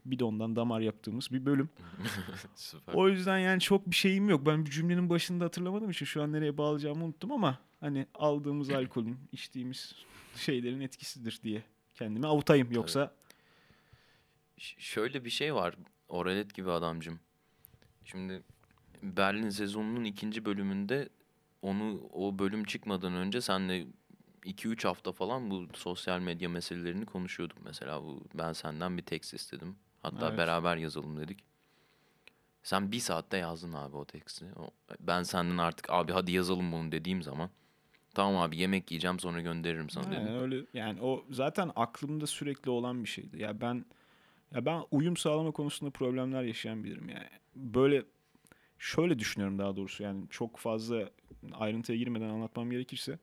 bidondan 0.05 0.55
damar 0.55 0.79
yaptığımız 0.81 1.31
bir 1.31 1.45
bölüm. 1.45 1.69
Süper. 2.55 2.93
O 2.93 3.10
yüzden 3.10 3.38
yani 3.38 3.62
çok 3.62 3.88
bir 3.88 3.95
şeyim 3.95 4.29
yok. 4.29 4.45
Ben 4.45 4.65
bir 4.65 4.71
cümlenin 4.71 5.10
başında 5.10 5.45
hatırlamadığım 5.45 5.89
için 5.89 6.05
şu 6.05 6.24
an 6.24 6.31
nereye 6.31 6.57
bağlayacağımı 6.57 7.05
unuttum 7.05 7.31
ama 7.31 7.60
hani 7.79 8.05
aldığımız 8.13 8.69
alkolün, 8.74 9.17
içtiğimiz 9.31 9.95
şeylerin 10.36 10.81
etkisidir 10.81 11.39
diye 11.43 11.63
kendimi 11.93 12.27
avutayım. 12.27 12.71
Yoksa 12.71 13.13
Ş- 14.57 14.81
şöyle 14.81 15.25
bir 15.25 15.29
şey 15.29 15.55
var. 15.55 15.75
Oralet 16.10 16.53
gibi 16.53 16.71
adamcım. 16.71 17.19
Şimdi 18.05 18.43
Berlin 19.03 19.50
sezonunun 19.50 20.03
ikinci 20.03 20.46
bölümünde 20.46 21.10
onu 21.62 22.10
o 22.13 22.39
bölüm 22.39 22.63
çıkmadan 22.63 23.13
önce 23.13 23.41
senle 23.41 23.86
2-3 24.43 24.88
hafta 24.88 25.12
falan 25.12 25.51
bu 25.51 25.67
sosyal 25.74 26.20
medya 26.20 26.50
meselelerini 26.50 27.05
konuşuyorduk 27.05 27.58
mesela. 27.63 28.03
Bu 28.03 28.24
ben 28.34 28.53
senden 28.53 28.98
bir 28.98 29.03
tekst 29.03 29.34
istedim. 29.34 29.75
Hatta 30.01 30.27
Evet. 30.27 30.38
beraber 30.38 30.77
yazalım 30.77 31.17
dedik. 31.20 31.43
Sen 32.63 32.91
bir 32.91 33.00
saatte 33.00 33.38
yazdın 33.38 33.74
abi 33.74 33.96
o 33.96 34.05
teksti. 34.05 34.46
Ben 35.00 35.24
senden 35.24 35.58
artık 35.58 35.89
abi 35.89 36.12
hadi 36.12 36.31
yazalım 36.31 36.72
bunu 36.72 36.91
dediğim 36.91 37.24
zaman 37.24 37.50
tamam 38.13 38.41
abi 38.41 38.58
yemek 38.58 38.91
yiyeceğim 38.91 39.20
sonra 39.20 39.41
gönderirim 39.41 39.89
sana 39.89 40.13
yani 40.13 40.29
dedim. 40.29 40.41
öyle 40.41 40.65
yani 40.74 41.01
o 41.01 41.25
zaten 41.31 41.72
aklımda 41.75 42.27
sürekli 42.27 42.70
olan 42.70 43.03
bir 43.03 43.10
şeydi. 43.10 43.41
Ya 43.41 43.62
ben 43.62 43.86
ya 44.55 44.65
ben 44.65 44.84
uyum 44.91 45.17
sağlama 45.17 45.51
konusunda 45.51 45.91
problemler 45.91 46.43
yaşayan 46.43 46.84
biririm 46.84 47.10
yani. 47.10 47.29
Böyle 47.55 48.03
şöyle 48.81 49.19
düşünüyorum 49.19 49.59
daha 49.59 49.75
doğrusu 49.75 50.03
yani 50.03 50.25
çok 50.29 50.57
fazla 50.57 51.09
ayrıntıya 51.53 51.97
girmeden 51.97 52.29
anlatmam 52.29 52.71
gerekirse. 52.71 53.19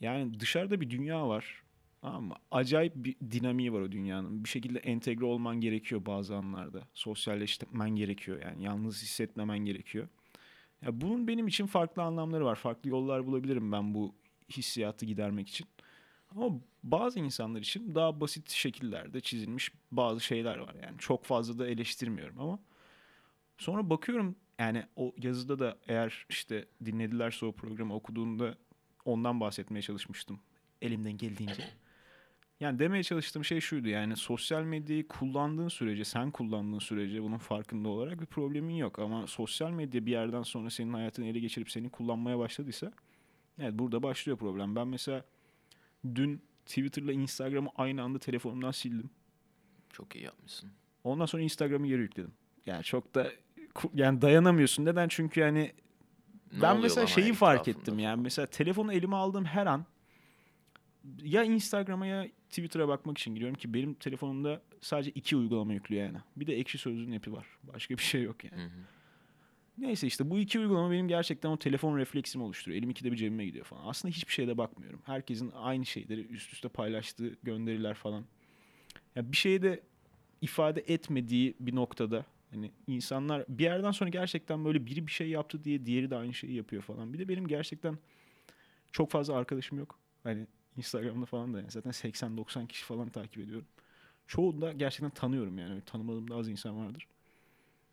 Yani 0.00 0.40
dışarıda 0.40 0.80
bir 0.80 0.90
dünya 0.90 1.28
var. 1.28 1.62
Ama 2.02 2.36
acayip 2.50 2.92
bir 2.96 3.16
dinamiği 3.30 3.72
var 3.72 3.80
o 3.80 3.92
dünyanın. 3.92 4.44
Bir 4.44 4.48
şekilde 4.48 4.78
entegre 4.78 5.24
olman 5.24 5.60
gerekiyor 5.60 6.06
bazı 6.06 6.36
anlarda. 6.36 6.88
Sosyalleşmen 6.94 7.90
gerekiyor 7.90 8.42
yani. 8.42 8.64
Yalnız 8.64 9.02
hissetmemen 9.02 9.58
gerekiyor. 9.58 10.08
Ya 10.82 11.00
bunun 11.00 11.28
benim 11.28 11.48
için 11.48 11.66
farklı 11.66 12.02
anlamları 12.02 12.44
var. 12.44 12.56
Farklı 12.56 12.90
yollar 12.90 13.26
bulabilirim 13.26 13.72
ben 13.72 13.94
bu 13.94 14.14
hissiyatı 14.50 15.06
gidermek 15.06 15.48
için. 15.48 15.66
Ama 16.36 16.60
bazı 16.82 17.20
insanlar 17.20 17.60
için 17.60 17.94
daha 17.94 18.20
basit 18.20 18.50
şekillerde 18.50 19.20
çizilmiş 19.20 19.72
bazı 19.92 20.20
şeyler 20.20 20.58
var. 20.58 20.74
Yani 20.82 20.98
çok 20.98 21.24
fazla 21.24 21.58
da 21.58 21.66
eleştirmiyorum 21.68 22.40
ama 22.40 22.58
sonra 23.60 23.90
bakıyorum 23.90 24.36
yani 24.58 24.84
o 24.96 25.14
yazıda 25.22 25.58
da 25.58 25.78
eğer 25.88 26.26
işte 26.28 26.66
dinledilerse 26.84 27.46
o 27.46 27.52
programı 27.52 27.94
okuduğunda 27.94 28.54
ondan 29.04 29.40
bahsetmeye 29.40 29.82
çalışmıştım 29.82 30.40
elimden 30.82 31.16
geldiğince. 31.16 31.64
Yani 32.60 32.78
demeye 32.78 33.02
çalıştığım 33.02 33.44
şey 33.44 33.60
şuydu 33.60 33.88
yani 33.88 34.16
sosyal 34.16 34.62
medyayı 34.62 35.08
kullandığın 35.08 35.68
sürece, 35.68 36.04
sen 36.04 36.30
kullandığın 36.30 36.78
sürece 36.78 37.22
bunun 37.22 37.38
farkında 37.38 37.88
olarak 37.88 38.20
bir 38.20 38.26
problemin 38.26 38.74
yok. 38.74 38.98
Ama 38.98 39.26
sosyal 39.26 39.70
medya 39.70 40.06
bir 40.06 40.10
yerden 40.10 40.42
sonra 40.42 40.70
senin 40.70 40.92
hayatını 40.92 41.26
ele 41.26 41.38
geçirip 41.38 41.70
seni 41.70 41.90
kullanmaya 41.90 42.38
başladıysa 42.38 42.92
evet 43.58 43.72
burada 43.74 44.02
başlıyor 44.02 44.38
problem. 44.38 44.76
Ben 44.76 44.88
mesela 44.88 45.24
dün 46.14 46.42
Twitter'la 46.66 47.12
Instagram'ı 47.12 47.70
aynı 47.76 48.02
anda 48.02 48.18
telefonumdan 48.18 48.70
sildim. 48.70 49.10
Çok 49.90 50.16
iyi 50.16 50.24
yapmışsın. 50.24 50.70
Ondan 51.04 51.26
sonra 51.26 51.42
Instagram'ı 51.42 51.86
geri 51.86 52.00
yükledim. 52.00 52.32
Yani 52.66 52.84
çok 52.84 53.14
da 53.14 53.32
yani 53.94 54.22
dayanamıyorsun. 54.22 54.84
Neden? 54.84 55.08
Çünkü 55.08 55.40
yani 55.40 55.72
Ne 56.52 56.62
ben 56.62 56.80
mesela 56.80 57.06
şeyi 57.06 57.32
fark 57.32 57.68
ettim 57.68 57.84
falan? 57.94 57.98
yani 57.98 58.22
mesela 58.22 58.46
telefonu 58.46 58.92
elime 58.92 59.16
aldığım 59.16 59.44
her 59.44 59.66
an 59.66 59.84
ya 61.22 61.44
Instagram'a 61.44 62.06
ya 62.06 62.26
Twitter'a 62.48 62.88
bakmak 62.88 63.18
için 63.18 63.34
giriyorum 63.34 63.56
ki 63.56 63.74
benim 63.74 63.94
telefonumda 63.94 64.62
sadece 64.80 65.10
iki 65.10 65.36
uygulama 65.36 65.72
yüklü 65.72 65.94
yani. 65.94 66.18
Bir 66.36 66.46
de 66.46 66.56
ekşi 66.58 66.78
sözlüğün 66.78 67.16
app'i 67.16 67.32
var. 67.32 67.46
Başka 67.62 67.96
bir 67.96 68.02
şey 68.02 68.22
yok 68.22 68.44
yani. 68.44 68.62
Hı 68.62 68.66
hı. 68.66 68.80
Neyse 69.78 70.06
işte 70.06 70.30
bu 70.30 70.38
iki 70.38 70.58
uygulama 70.60 70.90
benim 70.90 71.08
gerçekten 71.08 71.48
o 71.50 71.56
telefon 71.58 71.96
refleksimi 71.96 72.44
oluşturuyor. 72.44 72.78
Elim 72.78 72.90
ikide 72.90 73.12
bir 73.12 73.16
cebime 73.16 73.44
gidiyor 73.44 73.64
falan. 73.64 73.82
Aslında 73.86 74.14
hiçbir 74.14 74.32
şeye 74.32 74.48
de 74.48 74.58
bakmıyorum. 74.58 75.02
Herkesin 75.06 75.52
aynı 75.54 75.86
şeyleri 75.86 76.20
üst 76.20 76.52
üste 76.52 76.68
paylaştığı 76.68 77.36
gönderiler 77.42 77.94
falan. 77.94 78.24
Ya 79.16 79.32
bir 79.32 79.36
şeyi 79.36 79.62
de 79.62 79.80
ifade 80.40 80.80
etmediği 80.80 81.54
bir 81.60 81.74
noktada 81.74 82.24
hani 82.50 82.72
insanlar 82.86 83.44
bir 83.48 83.64
yerden 83.64 83.90
sonra 83.90 84.10
gerçekten 84.10 84.64
böyle 84.64 84.86
biri 84.86 85.06
bir 85.06 85.12
şey 85.12 85.28
yaptı 85.28 85.64
diye 85.64 85.86
diğeri 85.86 86.10
de 86.10 86.16
aynı 86.16 86.34
şeyi 86.34 86.54
yapıyor 86.54 86.82
falan. 86.82 87.12
Bir 87.12 87.18
de 87.18 87.28
benim 87.28 87.46
gerçekten 87.46 87.98
çok 88.92 89.10
fazla 89.10 89.34
arkadaşım 89.34 89.78
yok. 89.78 89.98
Hani 90.22 90.46
Instagram'da 90.76 91.26
falan 91.26 91.54
da 91.54 91.58
yani 91.58 91.70
zaten 91.70 91.90
80-90 91.90 92.66
kişi 92.66 92.84
falan 92.84 93.08
takip 93.08 93.38
ediyorum. 93.38 93.66
Çoğunu 94.26 94.60
da 94.60 94.72
gerçekten 94.72 95.10
tanıyorum 95.10 95.58
yani. 95.58 95.70
Öyle 95.70 95.80
tanımadığım 95.80 96.30
da 96.30 96.36
az 96.36 96.48
insan 96.48 96.86
vardır. 96.86 97.06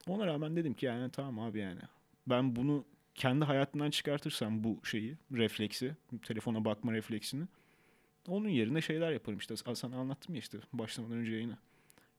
Ona 0.08 0.28
rağmen 0.28 0.56
dedim 0.56 0.74
ki 0.74 0.86
yani 0.86 1.12
tamam 1.12 1.40
abi 1.40 1.60
yani. 1.60 1.80
Ben 2.28 2.56
bunu 2.56 2.86
kendi 3.16 3.46
hayatımdan 3.46 3.90
çıkartırsam 3.90 4.64
bu 4.64 4.80
şeyi, 4.84 5.18
refleksi, 5.32 5.96
telefona 6.24 6.66
bakma 6.66 6.94
refleksini. 6.94 7.46
Onun 8.28 8.50
yerine 8.50 8.82
şeyler 8.82 9.12
yaparım 9.12 9.40
işte. 9.40 9.56
Sana 9.76 9.96
anlattım 9.96 10.36
ya 10.36 10.40
işte 10.40 10.58
başlamadan 10.74 11.18
önce 11.18 11.32
yayına. 11.32 11.58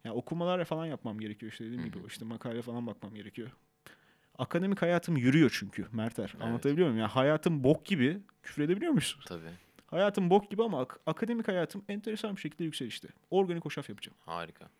Ya 0.04 0.14
okumalar 0.14 0.64
falan 0.64 0.86
yapmam 0.86 1.20
gerekiyor 1.20 1.52
işte 1.52 1.64
dediğim 1.64 1.84
gibi. 1.84 1.98
işte 2.06 2.24
makale 2.24 2.62
falan 2.62 2.86
bakmam 2.86 3.14
gerekiyor. 3.14 3.50
Akademik 4.38 4.82
hayatım 4.82 5.16
yürüyor 5.16 5.50
çünkü 5.58 5.86
Merter. 5.92 6.30
Evet. 6.34 6.42
Anlatabiliyor 6.44 6.88
muyum? 6.88 7.00
Ya 7.00 7.16
hayatım 7.16 7.64
bok 7.64 7.86
gibi. 7.86 8.20
Küfür 8.42 8.62
edebiliyor 8.62 8.92
musun? 8.92 9.20
Tabii. 9.26 9.50
Hayatım 9.86 10.30
bok 10.30 10.50
gibi 10.50 10.62
ama 10.62 10.80
ak- 10.80 11.00
akademik 11.06 11.48
hayatım 11.48 11.84
enteresan 11.88 12.36
bir 12.36 12.40
şekilde 12.40 12.64
yükselişte. 12.64 13.08
Organik 13.30 13.64
hoşaf 13.64 13.88
yapacağım. 13.88 14.16
Harika. 14.20 14.70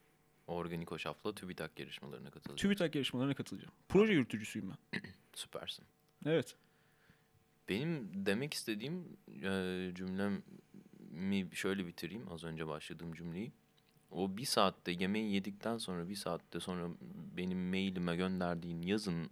Organik 0.46 0.90
Hoşaf'la 0.90 1.34
TÜBİTAK 1.34 1.78
yarışmalarına 1.80 2.30
katılacağım. 2.30 2.56
TÜBİTAK 2.56 2.94
yarışmalarına 2.94 3.34
katılacağım. 3.34 3.72
Proje 3.88 4.12
yürütücüsüyüm 4.12 4.70
ben. 4.92 5.00
Süpersin. 5.34 5.84
Evet. 6.26 6.56
Benim 7.68 8.10
demek 8.14 8.54
istediğim 8.54 9.04
e, 9.44 9.90
cümlemi 9.94 11.46
şöyle 11.52 11.86
bitireyim 11.86 12.32
az 12.32 12.44
önce 12.44 12.66
başladığım 12.66 13.14
cümleyi. 13.14 13.52
O 14.10 14.36
bir 14.36 14.44
saatte 14.44 14.92
yemeği 14.92 15.34
yedikten 15.34 15.78
sonra 15.78 16.08
bir 16.08 16.14
saatte 16.14 16.60
sonra 16.60 16.88
benim 17.36 17.68
mailime 17.70 18.16
gönderdiğin 18.16 18.82
yazın 18.82 19.30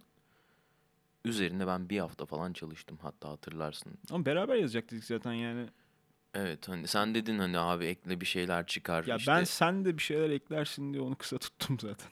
üzerine 1.25 1.67
ben 1.67 1.89
bir 1.89 1.99
hafta 1.99 2.25
falan 2.25 2.53
çalıştım 2.53 2.97
hatta 3.01 3.29
hatırlarsın. 3.29 3.97
Ama 4.11 4.25
beraber 4.25 4.55
yazacaktık 4.55 5.03
zaten 5.03 5.33
yani. 5.33 5.67
Evet 6.33 6.67
hani 6.69 6.87
sen 6.87 7.15
dedin 7.15 7.39
hani 7.39 7.59
abi 7.59 7.85
ekle 7.85 8.21
bir 8.21 8.25
şeyler 8.25 8.67
çıkar 8.67 9.05
Ya 9.05 9.15
işte. 9.15 9.31
ben 9.31 9.43
sen 9.43 9.85
de 9.85 9.97
bir 9.97 10.03
şeyler 10.03 10.29
eklersin 10.29 10.93
diye 10.93 11.01
onu 11.03 11.15
kısa 11.15 11.37
tuttum 11.37 11.79
zaten. 11.79 12.07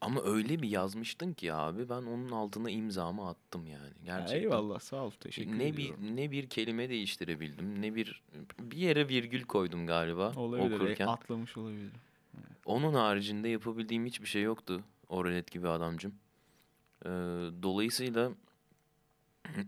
Ama 0.00 0.22
öyle 0.22 0.62
bir 0.62 0.68
yazmıştın 0.68 1.32
ki 1.32 1.52
abi 1.54 1.88
ben 1.88 2.02
onun 2.02 2.30
altına 2.30 2.70
imzamı 2.70 3.28
attım 3.28 3.66
yani 3.66 3.84
Ya 4.06 4.18
gerçekten. 4.18 4.40
eyvallah 4.42 4.80
sağ 4.80 5.04
ol 5.04 5.10
teşekkür 5.10 5.58
ne 5.58 5.76
bir 5.76 5.84
ediyorum. 5.84 6.16
ne 6.16 6.30
bir 6.30 6.46
kelime 6.48 6.88
değiştirebildim 6.88 7.82
ne 7.82 7.94
bir 7.94 8.22
bir 8.60 8.76
yere 8.76 9.08
virgül 9.08 9.42
koydum 9.42 9.86
galiba 9.86 10.32
Olabilir. 10.36 10.70
e, 10.70 10.74
okurken. 10.76 11.06
Atlamış 11.06 11.56
olabilir. 11.56 11.90
Onun 12.64 12.94
haricinde 12.94 13.48
yapabildiğim 13.48 14.06
hiçbir 14.06 14.26
şey 14.26 14.42
yoktu. 14.42 14.82
Oralet 15.08 15.50
gibi 15.50 15.68
adamcım. 15.68 16.14
Ee, 17.04 17.08
dolayısıyla 17.62 18.30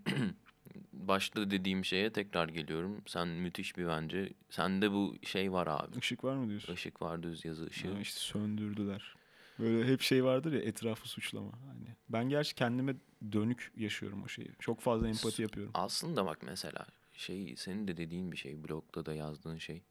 başta 0.93 1.51
dediğim 1.51 1.85
şeye 1.85 2.13
tekrar 2.13 2.49
geliyorum. 2.49 3.03
Sen 3.07 3.29
müthiş 3.29 3.77
bir 3.77 3.87
bence. 3.87 4.33
Sende 4.51 4.93
bu 4.93 5.15
şey 5.23 5.53
var 5.53 5.67
abi. 5.67 5.99
Işık 5.99 6.25
var 6.25 6.37
mı 6.37 6.49
diyorsun? 6.49 6.75
Işık 6.75 7.03
var 7.03 7.23
düz 7.23 7.45
yazı 7.45 7.67
ışığı. 7.67 7.93
Ha, 7.95 8.01
işte 8.01 8.21
söndürdüler. 8.21 9.15
Böyle 9.61 9.93
hep 9.93 10.00
şey 10.00 10.25
vardır 10.25 10.52
ya 10.52 10.61
etrafı 10.61 11.09
suçlama. 11.09 11.52
Hani 11.52 11.97
ben 12.09 12.29
gerçi 12.29 12.55
kendime 12.55 12.95
dönük 13.33 13.73
yaşıyorum 13.76 14.23
o 14.23 14.29
şeyi. 14.29 14.50
Çok 14.59 14.81
fazla 14.81 15.09
empati 15.09 15.43
yapıyorum. 15.43 15.73
Aslında 15.75 16.26
bak 16.26 16.38
mesela 16.43 16.87
şey 17.12 17.57
senin 17.57 17.88
de 17.88 17.97
dediğin 17.97 18.33
bir 18.33 18.37
şey 18.37 18.64
blogda 18.64 19.07
da 19.07 19.14
yazdığın 19.14 19.59
şey. 19.59 19.83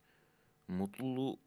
Mutlu 0.68 1.38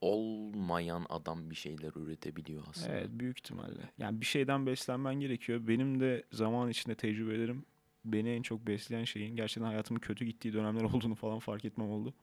olmayan 0.00 1.06
adam 1.08 1.50
bir 1.50 1.54
şeyler 1.54 1.92
üretebiliyor 1.96 2.62
aslında. 2.70 2.92
Evet 2.92 3.08
büyük 3.12 3.38
ihtimalle. 3.38 3.90
Yani 3.98 4.20
bir 4.20 4.26
şeyden 4.26 4.66
beslenmen 4.66 5.14
gerekiyor. 5.14 5.68
Benim 5.68 6.00
de 6.00 6.24
zaman 6.32 6.68
içinde 6.70 6.94
tecrübelerim 6.94 7.64
beni 8.04 8.30
en 8.30 8.42
çok 8.42 8.66
besleyen 8.66 9.04
şeyin 9.04 9.36
gerçekten 9.36 9.68
hayatımın 9.68 10.00
kötü 10.00 10.24
gittiği 10.24 10.52
dönemler 10.52 10.82
olduğunu 10.94 11.14
falan 11.14 11.38
fark 11.38 11.64
etmem 11.64 11.90
oldu. 11.90 12.14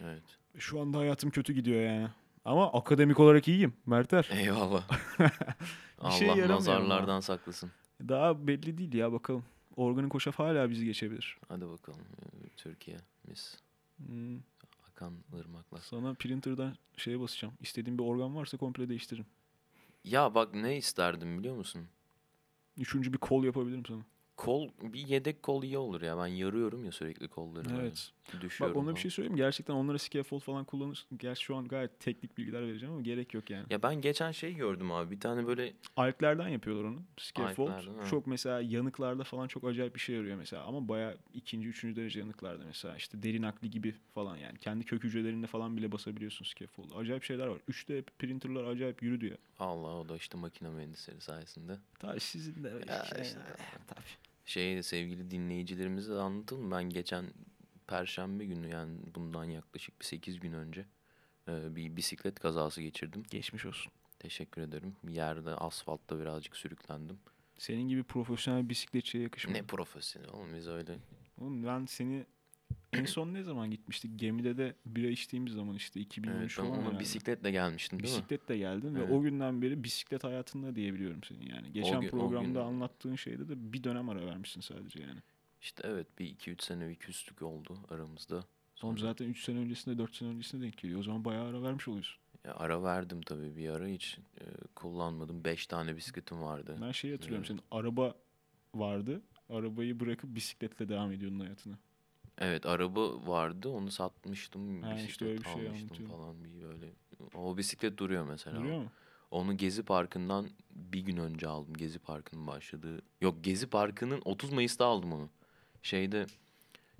Evet. 0.00 0.22
Şu 0.58 0.80
anda 0.80 0.98
hayatım 0.98 1.30
kötü 1.30 1.52
gidiyor 1.52 1.80
yani. 1.80 2.08
Ama 2.44 2.72
akademik 2.72 3.20
olarak 3.20 3.48
iyiyim 3.48 3.72
Merter. 3.86 4.28
Eyvallah. 4.32 4.88
Şey 6.18 6.30
Allah 6.30 6.48
nazarlardan 6.48 7.20
saklasın. 7.20 7.70
Daha 8.08 8.46
belli 8.46 8.78
değil 8.78 8.94
ya 8.94 9.12
bakalım. 9.12 9.44
Organik 9.76 10.14
hoşaf 10.14 10.38
hala 10.38 10.70
bizi 10.70 10.84
geçebilir. 10.84 11.38
Hadi 11.48 11.68
bakalım. 11.68 12.00
Ee, 12.00 12.48
Türkiye, 12.56 12.96
mis. 13.28 13.56
Hmm, 14.06 14.36
Akan 14.90 15.14
ırmaklar. 15.40 15.80
sana 15.80 16.14
printer'dan 16.14 16.76
şeye 16.96 17.20
basacağım. 17.20 17.54
İstediğin 17.60 17.98
bir 17.98 18.02
organ 18.04 18.36
varsa 18.36 18.56
komple 18.56 18.88
değiştiririm. 18.88 19.26
Ya 20.04 20.34
bak 20.34 20.54
ne 20.54 20.76
isterdim 20.76 21.38
biliyor 21.38 21.56
musun? 21.56 21.82
Üçüncü 22.76 23.12
bir 23.12 23.18
kol 23.18 23.44
yapabilirim 23.44 23.86
sana. 23.86 24.02
Kol, 24.42 24.68
bir 24.82 25.08
yedek 25.08 25.42
kol 25.42 25.62
iyi 25.62 25.78
olur 25.78 26.02
ya. 26.02 26.18
Ben 26.18 26.26
yarıyorum 26.26 26.84
ya 26.84 26.92
sürekli 26.92 27.28
kolları. 27.28 27.64
böyle. 27.70 27.82
Evet. 27.82 28.12
Düşüyorum 28.40 28.76
Bak 28.76 28.82
ona 28.82 28.94
bir 28.94 29.00
şey 29.00 29.10
söyleyeyim? 29.10 29.36
Gerçekten 29.36 29.74
onlara 29.74 29.98
scaffold 29.98 30.40
falan 30.40 30.64
kullanır. 30.64 31.06
Gerçi 31.16 31.44
şu 31.44 31.56
an 31.56 31.68
gayet 31.68 32.00
teknik 32.00 32.38
bilgiler 32.38 32.62
vereceğim 32.62 32.94
ama 32.94 33.02
gerek 33.02 33.34
yok 33.34 33.50
yani. 33.50 33.66
Ya 33.70 33.82
ben 33.82 33.94
geçen 33.94 34.32
şey 34.32 34.54
gördüm 34.54 34.92
abi. 34.92 35.10
Bir 35.10 35.20
tane 35.20 35.46
böyle 35.46 35.72
Alklerden 35.96 36.48
yapıyorlar 36.48 36.84
onu. 36.84 37.02
Scaffold. 37.18 37.70
Çok 38.10 38.26
mesela 38.26 38.60
yanıklarda 38.60 39.24
falan 39.24 39.48
çok 39.48 39.64
acayip 39.64 39.94
bir 39.94 40.00
şey 40.00 40.16
yarıyor 40.16 40.36
mesela. 40.36 40.62
Ama 40.62 40.88
baya 40.88 41.16
ikinci, 41.34 41.68
üçüncü 41.68 41.96
derece 41.96 42.20
yanıklarda 42.20 42.64
mesela. 42.64 42.96
işte 42.96 43.22
deri 43.22 43.42
nakli 43.42 43.70
gibi 43.70 43.94
falan 44.14 44.36
yani. 44.36 44.58
Kendi 44.58 44.84
kök 44.84 45.04
hücrelerinde 45.04 45.46
falan 45.46 45.76
bile 45.76 45.92
basabiliyorsun 45.92 46.44
scaffold. 46.44 46.90
Acayip 46.96 47.24
şeyler 47.24 47.46
var. 47.46 47.58
3D 47.68 48.02
printerlar 48.18 48.64
acayip 48.64 49.02
yürüdü 49.02 49.26
ya. 49.26 49.36
Allah 49.58 49.94
o 49.94 50.08
da 50.08 50.16
işte 50.16 50.38
makine 50.38 50.68
mühendisleri 50.68 51.20
sayesinde. 51.20 51.78
Tabii 51.98 52.20
sizin 52.20 52.64
de 52.64 52.68
Ya 52.88 53.04
şey- 53.04 53.22
işte. 53.22 53.38
Tabii. 53.86 54.31
Şey 54.44 54.82
sevgili 54.82 55.30
dinleyicilerimize 55.30 56.14
de 56.14 56.18
anlatalım. 56.18 56.70
Ben 56.70 56.84
geçen 56.90 57.26
perşembe 57.86 58.44
günü 58.44 58.68
yani 58.68 58.98
bundan 59.14 59.44
yaklaşık 59.44 60.00
bir 60.00 60.04
8 60.04 60.40
gün 60.40 60.52
önce 60.52 60.86
e, 61.48 61.76
bir 61.76 61.96
bisiklet 61.96 62.40
kazası 62.40 62.82
geçirdim. 62.82 63.22
Geçmiş 63.30 63.66
olsun. 63.66 63.92
Teşekkür 64.18 64.62
ederim. 64.62 64.96
Yerde 65.08 65.50
asfaltta 65.50 66.20
birazcık 66.20 66.56
sürüklendim. 66.56 67.18
Senin 67.58 67.88
gibi 67.88 68.02
profesyonel 68.02 68.68
bisikletçiye 68.68 69.22
yakışmıyor. 69.22 69.62
Ne 69.62 69.66
profesyonel 69.66 70.30
oğlum 70.30 70.54
biz 70.56 70.68
öyle. 70.68 70.98
Oğlum 71.40 71.66
ben 71.66 71.86
seni 71.86 72.26
en 72.92 73.04
son 73.04 73.34
ne 73.34 73.42
zaman 73.42 73.70
gitmiştik? 73.70 74.18
Gemide 74.18 74.56
de 74.56 74.74
bira 74.86 75.06
içtiğimiz 75.08 75.52
zaman 75.52 75.74
işte 75.76 76.00
2013 76.00 76.58
Evet, 76.58 76.70
herhalde. 76.70 77.00
bisikletle 77.00 77.50
gelmiştim 77.50 78.02
değil 78.02 78.14
mi? 78.14 78.18
Bisikletle 78.18 78.58
geldin 78.58 78.94
Evet. 78.94 79.08
ve 79.08 79.12
o 79.12 79.22
günden 79.22 79.62
beri 79.62 79.84
bisiklet 79.84 80.24
hayatında 80.24 80.74
diyebiliyorum 80.76 81.22
senin 81.24 81.46
yani. 81.46 81.72
Geçen 81.72 82.00
gün- 82.00 82.08
programda 82.10 82.60
gün- 82.60 82.66
anlattığın 82.66 83.16
şeyde 83.16 83.48
de 83.48 83.72
bir 83.72 83.84
dönem 83.84 84.08
ara 84.08 84.26
vermişsin 84.26 84.60
sadece 84.60 85.02
yani. 85.02 85.20
İşte 85.60 85.82
evet 85.86 86.06
bir 86.18 86.26
2-3 86.26 86.62
sene 86.62 86.88
bir 86.88 86.94
küslük 86.94 87.42
oldu 87.42 87.78
aramızda. 87.90 88.44
Sonra- 88.74 89.00
zaten 89.00 89.26
3 89.28 89.44
sene 89.44 89.58
öncesinde 89.58 89.98
4 89.98 90.14
sene 90.16 90.28
öncesinde 90.28 90.64
denk 90.64 90.78
geliyor. 90.78 91.00
O 91.00 91.02
zaman 91.02 91.24
bayağı 91.24 91.46
ara 91.48 91.62
vermiş 91.62 91.88
oluyorsun. 91.88 92.18
Ya 92.44 92.54
ara 92.54 92.82
verdim 92.82 93.20
tabii 93.22 93.56
bir 93.56 93.68
ara 93.68 93.86
hiç 93.86 94.18
e, 94.40 94.44
kullanmadım. 94.74 95.44
5 95.44 95.66
tane 95.66 95.96
bisikletim 95.96 96.42
vardı. 96.42 96.78
Ben 96.80 96.92
şeyi 96.92 97.12
hatırlıyorum 97.14 97.44
Evet. 97.50 97.60
senin 97.60 97.80
araba 97.80 98.14
vardı. 98.74 99.22
Arabayı 99.48 100.00
bırakıp 100.00 100.34
bisikletle 100.34 100.88
devam 100.88 101.12
ediyordun 101.12 101.40
hayatına. 101.40 101.78
Evet 102.38 102.66
araba 102.66 103.26
vardı 103.26 103.68
onu 103.68 103.90
satmıştım. 103.90 104.82
Ha, 104.82 104.94
işte 104.94 105.06
bisiklet 105.06 105.28
öyle 105.28 105.40
bir 105.40 105.44
şey 105.44 105.68
almıştım 105.68 106.06
falan 106.06 106.44
bir 106.44 106.64
böyle. 106.64 106.92
O 107.34 107.56
bisiklet 107.56 107.98
duruyor 107.98 108.24
mesela. 108.24 108.56
Duruyor 108.56 108.78
mu? 108.78 108.90
Onu 109.30 109.56
Gezi 109.56 109.82
Parkı'ndan 109.82 110.48
bir 110.70 111.00
gün 111.00 111.16
önce 111.16 111.48
aldım. 111.48 111.74
Gezi 111.74 111.98
Parkı'nın 111.98 112.46
başladığı. 112.46 113.02
Yok 113.20 113.44
Gezi 113.44 113.66
Parkı'nın 113.66 114.22
30 114.24 114.52
Mayıs'ta 114.52 114.86
aldım 114.86 115.12
onu. 115.12 115.28
Şeyde 115.82 116.26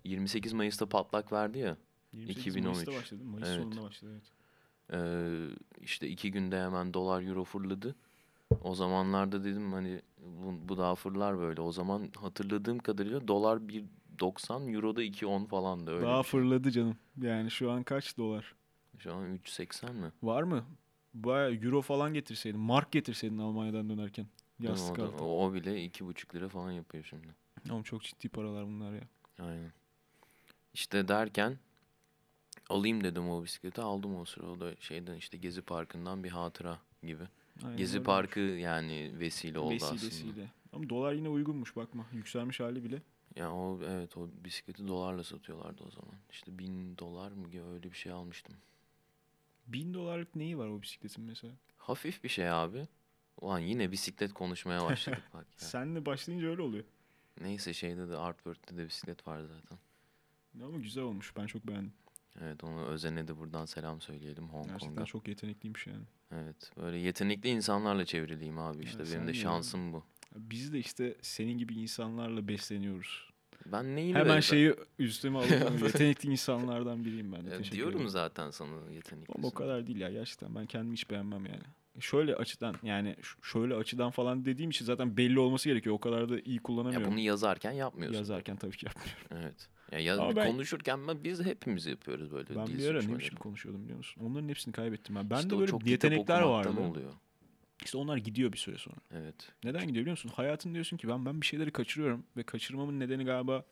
28 0.05 0.53
Mayıs'ta 0.53 0.87
patlak 0.87 1.33
verdi 1.33 1.59
ya. 1.59 1.77
28 2.13 2.47
2013. 2.47 2.65
Mayıs'ta 2.65 2.93
başladı. 2.93 3.25
Mayıs 3.25 3.49
evet. 3.49 3.63
sonunda 3.63 3.83
başladı 3.83 4.11
evet. 4.13 4.23
Ee, 4.93 5.47
işte 5.81 6.09
iki 6.09 6.31
günde 6.31 6.61
hemen 6.61 6.95
dolar 6.95 7.23
euro 7.23 7.45
fırladı. 7.45 7.95
O 8.63 8.75
zamanlarda 8.75 9.45
dedim 9.45 9.73
hani 9.73 10.03
bu, 10.19 10.69
bu 10.69 10.79
daha 10.79 10.95
fırlar 10.95 11.39
böyle. 11.39 11.61
O 11.61 11.73
zaman 11.73 12.09
hatırladığım 12.17 12.79
kadarıyla 12.79 13.29
dolar 13.29 13.69
bir 13.69 13.85
90 14.19 14.69
Euro'da 14.69 15.03
2.10 15.03 15.47
falan 15.47 15.87
da 15.87 15.91
öyle. 15.91 16.07
Daha 16.07 16.23
şey. 16.23 16.31
fırladı 16.31 16.71
canım. 16.71 16.97
Yani 17.21 17.51
şu 17.51 17.71
an 17.71 17.83
kaç 17.83 18.17
dolar? 18.17 18.55
Şu 18.99 19.15
an 19.15 19.37
3.80 19.37 19.93
mi? 19.93 20.13
Var 20.23 20.43
mı? 20.43 20.65
Baya 21.15 21.51
euro 21.51 21.83
falan 21.83 22.15
getirseydin. 22.15 22.61
Mark 22.61 22.93
getirseydin 22.93 23.39
Almanya'dan 23.39 23.89
dönerken. 23.89 24.27
Yastık 24.61 24.99
o, 24.99 25.03
altı. 25.03 25.25
o 25.25 25.55
bile 25.55 25.87
2.5 25.87 26.35
lira 26.35 26.49
falan 26.49 26.71
yapıyor 26.71 27.05
şimdi. 27.05 27.29
Ama 27.71 27.83
çok 27.83 28.03
ciddi 28.03 28.29
paralar 28.29 28.67
bunlar 28.67 28.93
ya. 28.93 29.03
Aynen. 29.39 29.73
İşte 30.75 31.09
derken 31.09 31.59
alayım 32.71 33.05
dedim 33.05 33.29
o 33.31 33.45
bisikleti. 33.45 33.81
Aldım 33.81 34.17
o 34.17 34.25
sırada 34.25 34.77
şeyden 34.81 35.17
işte 35.17 35.39
Gezi 35.39 35.63
Parkı'ndan 35.63 36.25
bir 36.25 36.31
hatıra 36.31 36.79
gibi. 37.03 37.25
Aynen, 37.65 37.77
Gezi 37.77 37.97
öyle 37.97 38.05
Parkı 38.05 38.41
yani 38.41 39.13
vesile 39.19 39.59
oldu 39.59 39.75
Vesilesiyle. 39.75 40.31
aslında. 40.31 40.47
Ama 40.73 40.89
dolar 40.89 41.13
yine 41.13 41.29
uygunmuş 41.29 41.77
bakma. 41.77 42.07
Yükselmiş 42.13 42.61
hali 42.61 42.85
bile. 42.85 43.03
Ya 43.37 43.53
o 43.53 43.81
evet 43.85 44.17
o 44.17 44.29
bisikleti 44.45 44.89
dolarla 44.89 45.25
satıyorlardı 45.25 45.85
o 45.85 45.91
zaman. 45.91 46.15
İşte 46.31 46.59
bin 46.59 46.99
dolar 46.99 47.33
mı 47.33 47.49
öyle 47.73 47.93
bir 47.93 47.97
şey 47.97 48.13
almıştım. 48.13 48.57
Bin 49.67 49.95
dolarlık 49.95 50.37
neyi 50.37 50.59
var 50.59 50.69
o 50.69 50.83
bisikletin 50.83 51.25
mesela? 51.25 51.55
Hafif 51.77 52.25
bir 52.25 52.29
şey 52.29 52.51
abi. 52.51 52.89
Ulan 53.41 53.59
yine 53.59 53.93
bisiklet 53.93 54.33
konuşmaya 54.33 54.85
başladık 54.85 55.25
bak 55.35 55.47
ya. 55.63 55.69
Senle 55.69 56.07
başlayınca 56.07 56.49
öyle 56.49 56.63
oluyor. 56.63 56.85
Neyse 57.41 57.75
şeyde 57.75 58.09
de 58.09 58.17
Artwork'te 58.17 58.77
de 58.77 58.87
bisiklet 58.87 59.27
var 59.27 59.43
zaten. 59.43 59.79
Ama 60.65 60.79
güzel 60.79 61.05
olmuş. 61.05 61.37
Ben 61.37 61.47
çok 61.47 61.67
beğendim. 61.67 61.93
Evet 62.41 62.65
onu 62.65 62.85
Özen'e 62.85 63.29
de 63.29 63.39
buradan 63.39 63.65
selam 63.67 64.01
söyleyelim 64.01 64.49
Hong 64.49 64.67
Gerçekten 64.67 64.95
Kong'a. 64.95 65.07
çok 65.07 65.29
yetenekliymiş 65.29 65.87
yani. 65.87 66.05
Evet 66.33 66.73
böyle 66.77 66.97
yetenekli 66.97 67.49
insanlarla 67.49 68.05
çevrileyim 68.05 68.59
abi 68.59 68.83
işte 68.83 69.03
Ya 69.03 69.11
benim 69.11 69.23
de 69.23 69.29
de 69.29 69.35
şansım 69.35 69.93
bu. 69.93 70.05
Biz 70.37 70.73
de 70.73 70.79
işte 70.79 71.15
senin 71.23 71.59
gibi 71.59 71.75
insanlarla 71.75 72.49
besleniyoruz. 72.49 73.29
Ben 73.67 73.97
neyini 73.97 74.19
Hemen 74.19 74.37
ben- 74.37 74.41
şeyi 74.41 74.75
üstüme 74.99 75.39
alıyorum. 75.39 75.79
yetenekli 75.85 76.31
insanlardan 76.31 77.05
biriyim 77.05 77.33
ben 77.33 77.47
de. 77.47 77.51
Ya 77.51 77.57
Teşekkür 77.59 77.77
diyorum 77.77 77.95
ederim. 77.97 78.09
zaten 78.09 78.51
sana 78.51 78.91
yeteneklisin. 78.91 79.39
Ama 79.39 79.49
o 79.49 79.55
kadar 79.55 79.87
değil 79.87 80.01
ya 80.01 80.11
gerçekten. 80.11 80.55
Ben 80.55 80.67
kendimi 80.67 80.93
hiç 80.93 81.11
beğenmem 81.11 81.47
yani. 81.47 81.63
Şöyle 82.01 82.35
açıdan 82.37 82.75
yani 82.83 83.17
şöyle 83.43 83.75
açıdan 83.75 84.11
falan 84.11 84.45
dediğim 84.45 84.71
için 84.71 84.85
zaten 84.85 85.17
belli 85.17 85.39
olması 85.39 85.69
gerekiyor. 85.69 85.95
O 85.95 85.99
kadar 86.01 86.29
da 86.29 86.41
iyi 86.41 86.55
Ya 86.57 86.63
kullanamıyorum. 86.63 87.11
bunu 87.13 87.21
yazarken 87.21 87.73
yapmıyorsun. 87.73 88.19
Yazarken 88.19 88.57
tabii 88.57 88.77
ki 88.77 88.87
yapmıyorum. 88.87 89.23
Evet. 89.31 89.69
Ya 90.05 90.15
Ama 90.21 90.37
ben- 90.37 90.53
konuşurken 90.53 91.09
ben, 91.09 91.25
biz 91.25 91.45
hepimiz 91.45 91.87
yapıyoruz 91.87 92.33
böyle 92.33 92.49
Ben 92.57 92.67
bir 92.67 92.89
ara 92.91 93.03
ne 93.03 93.19
biçim 93.19 93.37
konuşuyordum 93.37 93.83
biliyor 93.83 93.97
musun? 93.99 94.23
Onların 94.27 94.49
hepsini 94.49 94.73
kaybettim 94.73 95.17
ben. 95.17 95.31
Ben 95.31 95.37
İşte 95.37 95.51
de 95.51 95.59
böyle 95.59 95.91
yetenekler 95.91 96.43
vardı. 96.43 96.81
oluyor. 96.81 97.13
İşte 97.85 97.99
onlar 97.99 98.17
gidiyor 98.17 98.53
bir 98.53 98.59
süre 98.59 98.79
sonra. 98.79 98.97
Evet. 99.11 99.53
Neden 99.65 99.87
gidiyor 99.87 100.03
biliyor 100.03 100.13
musun? 100.13 100.31
Hayatın 100.35 100.75
diyorsun 100.75 100.97
ki 100.97 101.09
ben 101.09 101.27
ben 101.27 101.41
bir 101.41 101.47
şeyleri 101.47 101.71
kaçırıyorum 101.71 102.27
ve 102.37 102.43
kaçırmamın 102.43 103.01
nedeni 103.01 103.25
galiba 103.25 103.65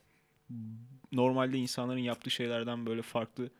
normalde 1.12 1.58
insanların 1.58 1.98
yaptığı 1.98 2.30
şeylerden 2.30 2.86
böyle 2.86 3.02
farklı 3.02 3.50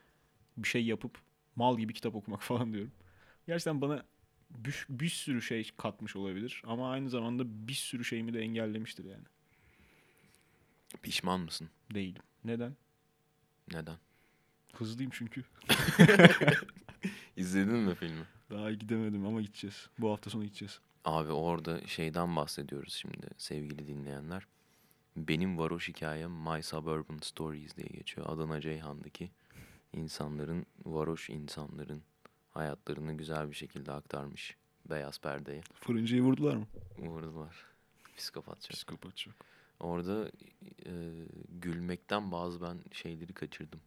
bir 0.56 0.68
şey 0.68 0.84
yapıp 0.84 1.18
mal 1.56 1.78
gibi 1.78 1.94
kitap 1.94 2.14
okumak 2.14 2.42
falan 2.50 2.72
diyorum. 2.72 2.92
Gerçekten 3.46 3.80
bana 3.80 4.04
bir, 4.50 4.86
bir 4.88 5.08
sürü 5.08 5.42
şey 5.42 5.70
katmış 5.76 6.16
olabilir 6.16 6.62
ama 6.66 6.90
aynı 6.90 7.10
zamanda 7.10 7.68
bir 7.68 7.74
sürü 7.74 8.04
şeyimi 8.04 8.34
de 8.34 8.40
engellemiştir 8.40 9.04
yani. 9.04 9.24
Pişman 11.02 11.40
mısın? 11.40 11.70
Değilim. 11.94 12.22
Neden? 12.44 12.76
Neden? 13.72 13.96
Hızlıyım 14.72 15.10
çünkü. 15.14 15.44
İzledin 17.36 17.76
mi 17.76 17.94
filmi? 17.94 18.24
Daha 18.50 18.72
gidemedim 18.72 19.26
ama 19.26 19.40
gideceğiz. 19.40 19.88
Bu 19.98 20.10
hafta 20.10 20.30
sonu 20.30 20.44
gideceğiz. 20.44 20.80
Abi 21.04 21.32
orada 21.32 21.86
şeyden 21.86 22.36
bahsediyoruz 22.36 22.92
şimdi 22.94 23.26
sevgili 23.38 23.86
dinleyenler. 23.86 24.46
Benim 25.16 25.58
varoş 25.58 25.88
hikayem 25.88 26.30
My 26.30 26.62
Suburban 26.62 27.18
Stories 27.22 27.76
diye 27.76 27.88
geçiyor. 27.88 28.26
Adana 28.30 28.60
Ceyhan'daki 28.60 29.30
insanların, 29.92 30.66
varoş 30.84 31.30
insanların 31.30 32.02
hayatlarını 32.50 33.12
güzel 33.16 33.50
bir 33.50 33.54
şekilde 33.54 33.92
aktarmış. 33.92 34.56
Beyaz 34.90 35.18
perdeye 35.20 35.62
Fırıncıyı 35.74 36.22
vurdular 36.22 36.56
mı? 36.56 36.66
vurdular. 36.98 37.56
Psikopatça. 38.16 38.68
Psikopat 38.74 39.16
çok. 39.16 39.34
Orada 39.80 40.30
e, 40.86 40.92
gülmekten 41.48 42.32
bazı 42.32 42.62
ben 42.62 42.78
şeyleri 42.92 43.32
kaçırdım. 43.32 43.80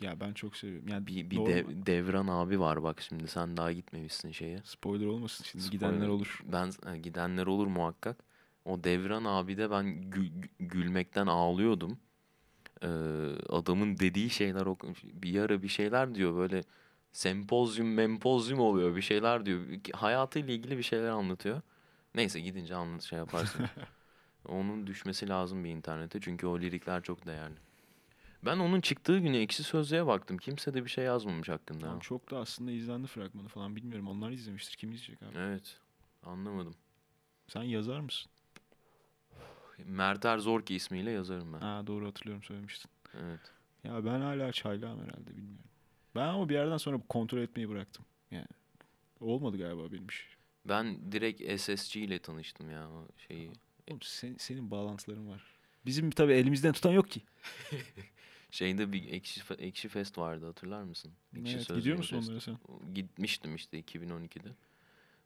Ya 0.00 0.20
ben 0.20 0.32
çok 0.32 0.56
seviyorum. 0.56 0.88
Yani 0.88 1.06
Bir, 1.06 1.30
bir 1.30 1.36
normal- 1.36 1.50
dev- 1.50 1.86
Devran 1.86 2.26
abi 2.26 2.60
var 2.60 2.82
bak 2.82 3.00
şimdi 3.00 3.28
sen 3.28 3.56
daha 3.56 3.72
gitmemişsin 3.72 4.32
şeye. 4.32 4.58
Spoiler 4.64 5.06
olmasın 5.06 5.44
şimdi 5.44 5.64
Spoiler- 5.64 5.70
gidenler 5.72 6.08
olur. 6.08 6.40
Ben 6.52 6.72
e, 6.92 6.98
gidenler 6.98 7.46
olur 7.46 7.66
muhakkak. 7.66 8.16
O 8.64 8.84
Devran 8.84 9.24
abi 9.24 9.56
de 9.56 9.70
ben 9.70 9.84
gü- 9.86 10.30
gü- 10.40 10.48
gülmekten 10.60 11.26
ağlıyordum. 11.26 11.98
Ee, 12.82 12.86
adamın 13.48 13.98
dediği 13.98 14.30
şeyler 14.30 14.64
bir 15.22 15.40
ara 15.40 15.62
bir 15.62 15.68
şeyler 15.68 16.14
diyor 16.14 16.36
böyle 16.36 16.62
sempozyum 17.12 17.94
mempozyum 17.94 18.60
oluyor 18.60 18.96
bir 18.96 19.02
şeyler 19.02 19.46
diyor. 19.46 19.60
Hayatıyla 19.92 20.54
ilgili 20.54 20.78
bir 20.78 20.82
şeyler 20.82 21.08
anlatıyor. 21.08 21.60
Neyse 22.14 22.40
gidince 22.40 22.74
anlat 22.74 23.02
şey 23.02 23.18
yaparsın. 23.18 23.66
Onun 24.48 24.86
düşmesi 24.86 25.28
lazım 25.28 25.64
bir 25.64 25.70
internete 25.70 26.20
çünkü 26.20 26.46
o 26.46 26.60
lirikler 26.60 27.02
çok 27.02 27.26
değerli. 27.26 27.54
Ben 28.44 28.58
onun 28.58 28.80
çıktığı 28.80 29.18
günü 29.18 29.36
ekşi 29.36 29.62
sözlüğe 29.62 30.06
baktım. 30.06 30.38
Kimse 30.38 30.74
de 30.74 30.84
bir 30.84 30.90
şey 30.90 31.04
yazmamış 31.04 31.48
hakkında. 31.48 31.80
Tamam, 31.80 32.00
çok 32.00 32.30
da 32.30 32.38
aslında 32.38 32.70
izlendi 32.70 33.06
fragmanı 33.06 33.48
falan 33.48 33.76
bilmiyorum. 33.76 34.08
Onlar 34.08 34.30
izlemiştir. 34.30 34.76
Kim 34.76 34.92
izleyecek 34.92 35.22
abi? 35.22 35.38
Evet. 35.38 35.78
Anlamadım. 36.22 36.74
Sen 37.48 37.62
yazar 37.62 38.00
mısın? 38.00 38.32
Merter 39.84 40.38
Zorki 40.38 40.74
ismiyle 40.74 41.10
yazarım 41.10 41.52
ben. 41.52 41.58
Ha 41.60 41.86
doğru 41.86 42.06
hatırlıyorum 42.06 42.42
söylemiştin. 42.42 42.90
Evet. 43.14 43.40
Ya 43.84 44.04
ben 44.04 44.20
hala 44.20 44.52
çaylağım 44.52 45.00
herhalde 45.02 45.30
bilmiyorum. 45.36 45.64
Ben 46.14 46.26
ama 46.28 46.48
bir 46.48 46.54
yerden 46.54 46.76
sonra 46.76 47.00
kontrol 47.08 47.38
etmeyi 47.38 47.68
bıraktım. 47.68 48.04
Yani 48.30 48.46
olmadı 49.20 49.58
galiba 49.58 49.92
benim 49.92 50.06
iş. 50.08 50.36
Ben 50.64 51.12
direkt 51.12 51.60
SSG 51.60 51.96
ile 51.96 52.18
tanıştım 52.18 52.70
ya 52.70 52.90
o 52.90 53.06
şeyi. 53.28 53.52
Oğlum 53.90 54.02
sen- 54.02 54.36
senin 54.38 54.70
bağlantıların 54.70 55.28
var. 55.28 55.42
Bizim 55.86 56.10
tabii 56.10 56.32
elimizden 56.32 56.72
tutan 56.72 56.90
yok 56.92 57.10
ki. 57.10 57.22
Şeyde 58.50 58.92
bir 58.92 59.12
ekşi, 59.12 59.40
ekşi 59.58 59.88
fest 59.88 60.18
vardı 60.18 60.46
hatırlar 60.46 60.82
mısın? 60.82 61.12
Ekşi 61.36 61.56
Evet, 61.56 61.68
gidiyor 61.68 61.96
musun 61.96 62.16
festi. 62.16 62.30
onlara 62.30 62.40
sen? 62.40 62.94
Gitmiştim 62.94 63.54
işte 63.54 63.80
2012'de. 63.80 64.48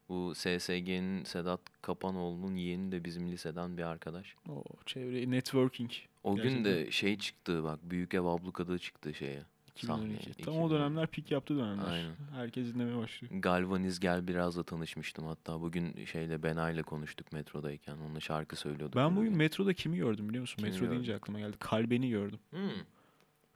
Bu 0.08 0.32
SSG'nin 0.34 1.24
Sedat 1.24 1.60
Kapanoğlu'nun 1.82 2.56
yeğeni 2.56 2.92
de 2.92 3.04
bizim 3.04 3.32
liseden 3.32 3.76
bir 3.76 3.82
arkadaş. 3.82 4.34
O 4.48 4.64
çevre 4.86 5.30
networking. 5.30 5.90
O 6.24 6.34
gün 6.36 6.42
Gerçekten. 6.42 6.64
de 6.64 6.90
şey 6.90 7.18
çıktı 7.18 7.64
bak 7.64 7.78
Büyük 7.82 8.14
Ev 8.14 8.24
Abluka'da 8.24 8.78
çıktı 8.78 9.14
şeye. 9.14 9.42
2012. 9.76 9.86
sahneye. 10.22 10.34
Tam 10.44 10.58
o 10.62 10.70
dönemler 10.70 11.06
pik 11.06 11.30
yaptığı 11.30 11.56
dönemler. 11.56 11.88
Aynen. 11.92 12.12
Herkes 12.34 12.74
dinlemeye 12.74 12.96
başlıyor. 12.96 13.32
Galvaniz 13.40 14.00
Gel 14.00 14.28
Biraz'la 14.28 14.62
tanışmıştım 14.62 15.26
hatta. 15.26 15.60
Bugün 15.60 16.04
şeyle 16.04 16.42
Benay'la 16.42 16.82
konuştuk 16.82 17.32
metrodayken. 17.32 17.96
Onunla 17.96 18.20
şarkı 18.20 18.56
söylüyorduk. 18.56 18.96
Ben 18.96 19.16
bugün 19.16 19.36
metroda 19.36 19.74
kimi 19.74 19.96
gördüm 19.96 20.28
biliyor 20.28 20.40
musun? 20.40 20.56
Kimi 20.56 20.70
Metro 20.70 20.90
deyince 20.90 21.06
gördün? 21.06 21.18
aklıma 21.22 21.38
geldi. 21.40 21.56
Kalbeni 21.60 22.10
gördüm. 22.10 22.38
Hmm, 22.50 22.60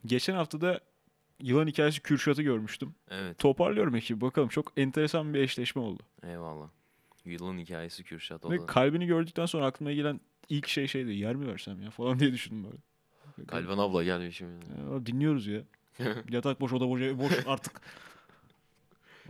Geçen 0.07 0.35
hafta 0.35 0.61
da 0.61 0.81
Yılan 1.41 1.67
Hikayesi 1.67 2.01
Kürşat'ı 2.03 2.43
görmüştüm. 2.43 2.95
Evet 3.11 3.39
Toparlıyorum 3.39 3.95
ekibi 3.95 4.21
bakalım. 4.21 4.49
Çok 4.49 4.73
enteresan 4.77 5.35
bir 5.35 5.39
eşleşme 5.39 5.83
oldu. 5.83 6.03
eyvallah. 6.23 6.69
Yılın 7.25 7.59
hikayesi 7.59 8.05
Kürşat 8.05 8.45
o 8.45 8.51
Ve 8.51 8.59
da. 8.61 8.67
kalbini 8.67 9.07
gördükten 9.07 9.47
sonra 9.47 9.67
aklıma 9.67 9.93
gelen 9.93 10.21
ilk 10.49 10.69
şey 10.69 10.87
şeydi. 10.87 11.13
Yer 11.13 11.35
mi 11.35 11.47
versem 11.47 11.83
ya 11.83 11.91
falan 11.91 12.19
diye 12.19 12.33
düşündüm 12.33 12.65
böyle. 12.65 12.79
Kalban 13.47 13.79
abla 13.79 14.05
gel 14.05 14.21
bir 14.21 14.33
şey. 14.33 14.49
Ya, 14.49 15.07
dinliyoruz 15.07 15.47
ya. 15.47 15.61
Yatak 16.31 16.61
boş, 16.61 16.73
oda 16.73 16.89
boş, 16.89 17.01
boş 17.01 17.33
artık. 17.47 17.81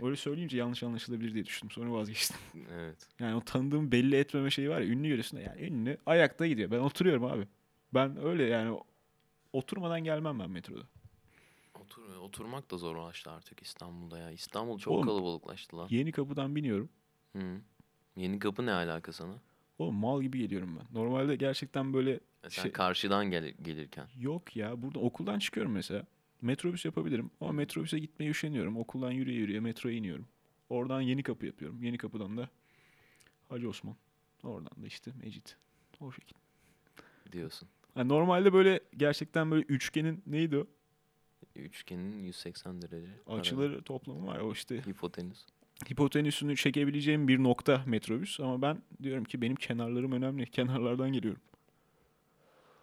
Öyle 0.03 0.15
söyleyince 0.15 0.57
yanlış 0.57 0.83
anlaşılabilir 0.83 1.33
diye 1.33 1.45
düşündüm. 1.45 1.71
Sonra 1.71 1.91
vazgeçtim. 1.91 2.37
evet. 2.75 3.07
Yani 3.19 3.35
o 3.35 3.41
tanıdığımı 3.41 3.91
belli 3.91 4.15
etmeme 4.15 4.49
şeyi 4.49 4.69
var 4.69 4.81
ya. 4.81 4.87
Ünlü 4.87 5.17
da 5.33 5.39
yani 5.41 5.61
ünlü 5.61 5.97
ayakta 6.05 6.47
gidiyor. 6.47 6.71
Ben 6.71 6.79
oturuyorum 6.79 7.23
abi. 7.23 7.47
Ben 7.93 8.23
öyle 8.25 8.43
yani 8.43 8.79
oturmadan 9.53 10.03
gelmem 10.03 10.39
ben 10.39 10.49
metroda. 10.51 10.83
Otur, 11.81 12.15
oturmak 12.15 12.71
da 12.71 12.77
zorlaştı 12.77 13.31
artık 13.31 13.61
İstanbul'da 13.61 14.17
ya. 14.17 14.31
İstanbul 14.31 14.79
çok 14.79 14.93
Oğlum, 14.93 15.05
kalabalıklaştı 15.05 15.77
lan. 15.77 15.87
Yeni 15.91 16.11
kapıdan 16.11 16.55
biniyorum. 16.55 16.89
Hı. 17.35 17.61
Yeni 18.15 18.39
kapı 18.39 18.65
ne 18.65 18.71
alaka 18.71 19.13
sana? 19.13 19.33
Oğlum 19.79 19.95
mal 19.95 20.21
gibi 20.21 20.39
geliyorum 20.39 20.79
ben. 20.79 20.99
Normalde 20.99 21.35
gerçekten 21.35 21.93
böyle 21.93 22.11
E 22.43 22.49
Sen 22.49 22.61
Şey- 22.61 22.71
karşıdan 22.71 23.31
gel 23.31 23.53
gelirken. 23.61 24.07
yok 24.17 24.55
ya. 24.55 24.81
Burada 24.81 24.99
okuldan 24.99 25.39
çıkıyorum 25.39 25.71
mesela. 25.71 26.05
Metrobüs 26.41 26.85
yapabilirim 26.85 27.31
ama 27.41 27.51
metrobüse 27.51 27.99
gitmeye 27.99 28.29
üşeniyorum. 28.29 28.77
Okuldan 28.77 29.11
yürüye 29.11 29.37
yürüye 29.39 29.59
metroya 29.59 29.95
iniyorum. 29.97 30.27
Oradan 30.69 31.01
yeni 31.01 31.23
kapı 31.23 31.45
yapıyorum. 31.45 31.83
Yeni 31.83 31.97
kapıdan 31.97 32.37
da 32.37 32.49
Hacı 33.49 33.69
Osman. 33.69 33.95
Oradan 34.43 34.83
da 34.83 34.87
işte 34.87 35.11
Mecit. 35.23 35.57
O 35.99 36.11
şekilde. 36.11 36.39
diyorsun. 37.31 37.69
Yani 37.95 38.09
normalde 38.09 38.53
böyle 38.53 38.79
gerçekten 38.97 39.51
böyle 39.51 39.65
üçgenin 39.65 40.23
neydi 40.27 40.57
o? 40.57 40.67
Üçgenin 41.55 42.19
180 42.23 42.81
derece. 42.81 43.07
Açıları 43.27 43.81
toplamı 43.81 44.27
var. 44.27 44.39
O 44.39 44.51
işte. 44.51 44.81
Hipotenüs. 44.81 45.45
hipotenüsünü 45.91 46.55
çekebileceğim 46.55 47.27
bir 47.27 47.43
nokta 47.43 47.83
metrobüs. 47.85 48.39
Ama 48.39 48.61
ben 48.61 48.81
diyorum 49.03 49.23
ki 49.23 49.41
benim 49.41 49.55
kenarlarım 49.55 50.11
önemli. 50.11 50.45
Kenarlardan 50.51 51.13
geliyorum. 51.13 51.41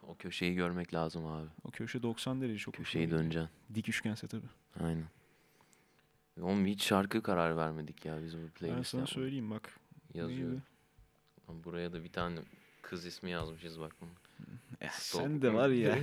O 0.08 0.14
köşeyi 0.16 0.54
görmek 0.54 0.94
lazım 0.94 1.26
abi. 1.26 1.48
O 1.64 1.70
köşe 1.70 2.02
90 2.02 2.40
derece 2.40 2.58
çok 2.58 2.74
Köşeyi 2.74 3.10
döneceksin. 3.10 3.50
Dik 3.74 3.88
üçgense 3.88 4.26
tabii. 4.26 4.46
Aynen. 4.80 5.04
Oğlum 6.40 6.66
hiç 6.66 6.82
şarkı 6.84 7.22
karar 7.22 7.56
vermedik 7.56 8.04
ya 8.04 8.22
biz 8.24 8.36
bu 8.36 8.42
Ben 8.42 8.48
playlist 8.48 8.90
sana 8.90 9.00
yapmadık. 9.00 9.14
söyleyeyim 9.14 9.50
bak. 9.50 9.76
Ama 11.48 11.64
Buraya 11.64 11.92
da 11.92 12.04
bir 12.04 12.12
tane 12.12 12.38
kız 12.82 13.06
ismi 13.06 13.30
yazmışız 13.30 13.80
bak. 13.80 13.92
bunu. 14.00 14.10
Stop. 14.90 15.22
sen 15.22 15.42
de 15.42 15.54
var 15.54 15.68
ya. 15.68 15.98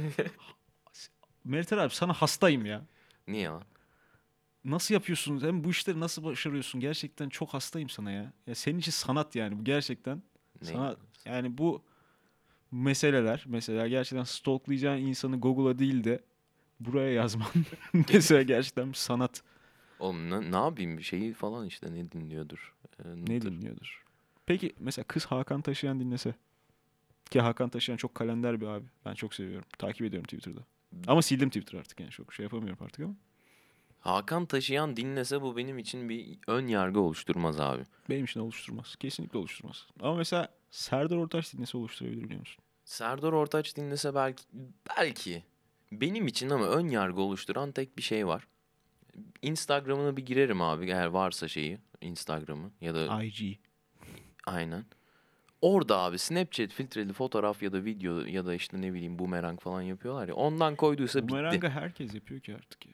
Mertel 1.43 1.83
abi 1.83 1.93
sana 1.93 2.13
hastayım 2.13 2.65
ya. 2.65 2.81
Niye 3.27 3.47
lan? 3.47 3.63
Nasıl 4.65 4.93
yapıyorsun? 4.93 5.41
Hem 5.41 5.63
bu 5.63 5.69
işleri 5.71 5.99
nasıl 5.99 6.23
başarıyorsun? 6.23 6.81
Gerçekten 6.81 7.29
çok 7.29 7.49
hastayım 7.53 7.89
sana 7.89 8.11
ya. 8.11 8.33
Ya 8.47 8.55
senin 8.55 8.79
için 8.79 8.91
sanat 8.91 9.35
yani 9.35 9.59
bu 9.59 9.63
gerçekten. 9.63 10.17
Ne? 10.61 10.67
Sana 10.67 10.95
yani 11.25 11.57
bu 11.57 11.83
meseleler 12.71 13.43
mesela 13.47 13.87
gerçekten 13.87 14.23
stalklayacağın 14.23 14.97
insanı 14.97 15.39
Google'a 15.39 15.79
değil 15.79 16.03
de 16.03 16.23
buraya 16.79 17.11
yazman 17.13 17.47
mesela 18.13 18.41
gerçekten 18.41 18.89
bir 18.89 18.97
sanat. 18.97 19.43
Oğlum 19.99 20.29
ne, 20.29 20.51
ne 20.51 20.55
yapayım 20.55 20.97
bir 20.97 21.03
şeyi 21.03 21.33
falan 21.33 21.65
işte 21.67 21.93
ne 21.93 22.11
dinliyordur. 22.11 22.75
Ee, 22.99 23.03
Ne 23.15 23.41
dinliyordur? 23.41 24.03
Peki 24.45 24.73
mesela 24.79 25.05
kız 25.07 25.25
Hakan 25.25 25.61
Taşıyan 25.61 25.99
dinlese. 25.99 26.33
Ki 27.33 27.41
Hakan 27.41 27.69
Taşıyan 27.69 27.97
çok 27.97 28.15
kalender 28.15 28.61
bir 28.61 28.65
abi. 28.65 28.85
Ben 29.05 29.13
çok 29.13 29.33
seviyorum. 29.33 29.67
Takip 29.77 30.01
ediyorum 30.01 30.25
Twitter'da. 30.25 30.59
Ama 31.07 31.21
sildim 31.21 31.49
Twitter 31.49 31.79
artık 31.79 31.99
yani 31.99 32.11
çok 32.11 32.33
şey 32.33 32.43
yapamıyorum 32.43 32.85
artık 32.85 33.05
ama. 33.05 33.15
Hakan 33.99 34.45
Taşıyan 34.45 34.97
dinlese 34.97 35.41
bu 35.41 35.57
benim 35.57 35.77
için 35.77 36.09
bir 36.09 36.37
ön 36.47 36.67
yargı 36.67 36.99
oluşturmaz 36.99 37.59
abi. 37.59 37.83
Benim 38.09 38.25
için 38.25 38.39
oluşturmaz. 38.39 38.95
Kesinlikle 38.95 39.39
oluşturmaz. 39.39 39.87
Ama 40.01 40.15
mesela 40.15 40.47
Serdar 40.71 41.15
Ortaç 41.15 41.53
dinlese 41.53 41.77
oluşturabilir 41.77 42.23
biliyor 42.23 42.39
musun? 42.39 42.63
Serdar 42.85 43.31
Ortaç 43.31 43.75
dinlese 43.75 44.15
belki 44.15 44.43
belki 44.97 45.43
benim 45.91 46.27
için 46.27 46.49
ama 46.49 46.65
ön 46.67 46.87
yargı 46.87 47.21
oluşturan 47.21 47.71
tek 47.71 47.97
bir 47.97 48.03
şey 48.03 48.27
var. 48.27 48.47
Instagram'ına 49.41 50.17
bir 50.17 50.25
girerim 50.25 50.61
abi 50.61 50.85
eğer 50.85 51.05
varsa 51.05 51.47
şeyi 51.47 51.77
Instagram'ı 52.01 52.71
ya 52.81 52.95
da 52.95 53.23
IG. 53.23 53.57
aynen. 54.45 54.85
Orada 55.63 55.97
abi 55.97 56.17
Snapchat 56.19 56.71
filtreli 56.71 57.13
fotoğraf 57.13 57.63
ya 57.63 57.73
da 57.73 57.85
video 57.85 58.19
ya 58.19 58.45
da 58.45 58.53
işte 58.53 58.81
ne 58.81 58.93
bileyim 58.93 59.19
bumerang 59.19 59.61
falan 59.61 59.81
yapıyorlar 59.81 60.27
ya. 60.27 60.35
Ondan 60.35 60.75
koyduysa 60.75 61.19
bitti. 61.19 61.29
Bumerang'ı 61.29 61.69
herkes 61.69 62.13
yapıyor 62.13 62.41
ki 62.41 62.55
artık 62.55 62.85
ya. 62.85 62.93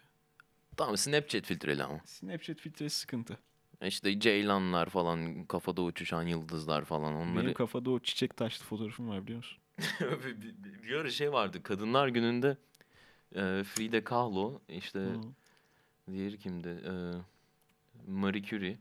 Tamam 0.78 0.98
Snapchat 0.98 1.46
filtreli 1.46 1.84
ama. 1.84 2.00
Snapchat 2.06 2.58
filtresi 2.60 3.00
sıkıntı. 3.00 3.38
İşte 3.82 4.20
ceylanlar 4.20 4.90
falan 4.90 5.46
kafada 5.46 5.82
uçuşan 5.82 6.24
yıldızlar 6.24 6.86
falan 6.86 7.16
onları. 7.16 7.44
Benim 7.44 7.54
kafada 7.54 7.92
o 7.92 8.00
çiçek 8.00 8.38
taşlı 8.38 8.66
fotoğrafım 8.66 9.10
var 9.10 9.24
biliyor 9.24 9.38
musun? 9.38 9.58
bir, 10.84 10.96
ara 10.96 11.12
şey 11.12 11.32
vardı 11.32 11.64
Kadınlar 11.64 12.08
Günü'nde 12.08 12.58
e, 13.36 13.64
Frida 13.64 14.04
Kahlo 14.04 14.62
işte 14.68 15.00
Hı. 15.00 15.22
diğeri 16.12 16.38
kimdi 16.38 16.68
E, 16.70 16.94
Marie 18.08 18.44
Curie 18.44 18.78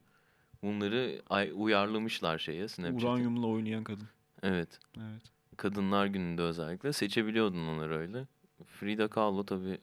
bunları 0.62 1.22
ay, 1.30 1.52
uyarlamışlar 1.54 2.38
şeye 2.38 2.68
Snapchat'e. 2.68 3.06
Uranyumla 3.06 3.46
oynayan 3.46 3.84
kadın. 3.84 4.08
Evet. 4.42 4.78
Evet. 4.96 5.22
Kadınlar 5.56 6.06
Günü'nde 6.06 6.42
özellikle 6.42 6.92
seçebiliyordun 6.92 7.66
onları 7.66 7.98
öyle. 7.98 8.26
Frida 8.66 9.08
Kahlo 9.08 9.44
tabii 9.44 9.78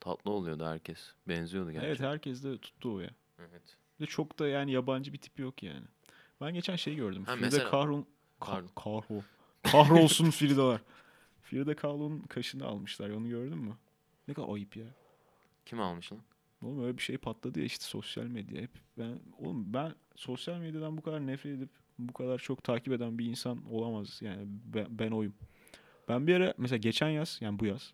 tatlı 0.00 0.30
oluyordu 0.30 0.66
herkes. 0.66 1.12
Benziyordu 1.28 1.70
gerçekten. 1.70 1.88
Evet 1.88 2.00
herkes 2.00 2.44
de 2.44 2.58
tuttu 2.58 2.94
o 2.94 3.00
ya. 3.00 3.10
Evet. 3.38 3.76
Ve 4.00 4.06
çok 4.06 4.38
da 4.38 4.48
yani 4.48 4.72
yabancı 4.72 5.12
bir 5.12 5.18
tipi 5.18 5.42
yok 5.42 5.62
yani. 5.62 5.84
Ben 6.40 6.54
geçen 6.54 6.76
şey 6.76 6.94
gördüm. 6.94 7.24
Ha, 7.24 7.34
Frida 7.34 7.44
mesela- 7.44 7.70
Kahlo... 7.70 8.04
Pardon. 8.40 8.68
Ka- 8.68 8.74
Kahlo. 8.74 9.20
Kahrolsun 9.62 10.30
Frida'lar. 10.30 10.80
Frida 11.42 11.76
Kahlo'nun 11.76 12.20
kaşını 12.20 12.66
almışlar. 12.66 13.10
Onu 13.10 13.28
gördün 13.28 13.58
mü? 13.58 13.76
Ne 14.28 14.34
kadar 14.34 14.54
ayıp 14.54 14.76
ya. 14.76 14.84
Kim 15.66 15.80
almış 15.80 16.12
lan? 16.12 16.20
Oğlum 16.62 16.84
öyle 16.84 16.96
bir 16.98 17.02
şey 17.02 17.16
patladı 17.16 17.58
ya 17.58 17.64
işte 17.64 17.84
sosyal 17.84 18.24
medya. 18.24 18.62
Hep 18.62 18.70
ben 18.98 19.20
oğlum 19.38 19.72
ben 19.74 19.94
sosyal 20.18 20.58
medyadan 20.58 20.96
bu 20.96 21.02
kadar 21.02 21.26
nefret 21.26 21.58
edip 21.58 21.70
bu 21.98 22.12
kadar 22.12 22.38
çok 22.38 22.64
takip 22.64 22.92
eden 22.92 23.18
bir 23.18 23.26
insan 23.26 23.64
olamaz. 23.70 24.18
Yani 24.22 24.46
ben, 24.46 24.86
ben 24.90 25.10
oyum. 25.10 25.34
Ben 26.08 26.26
bir 26.26 26.34
ara 26.34 26.54
mesela 26.58 26.76
geçen 26.76 27.08
yaz 27.08 27.38
yani 27.40 27.58
bu 27.58 27.66
yaz 27.66 27.92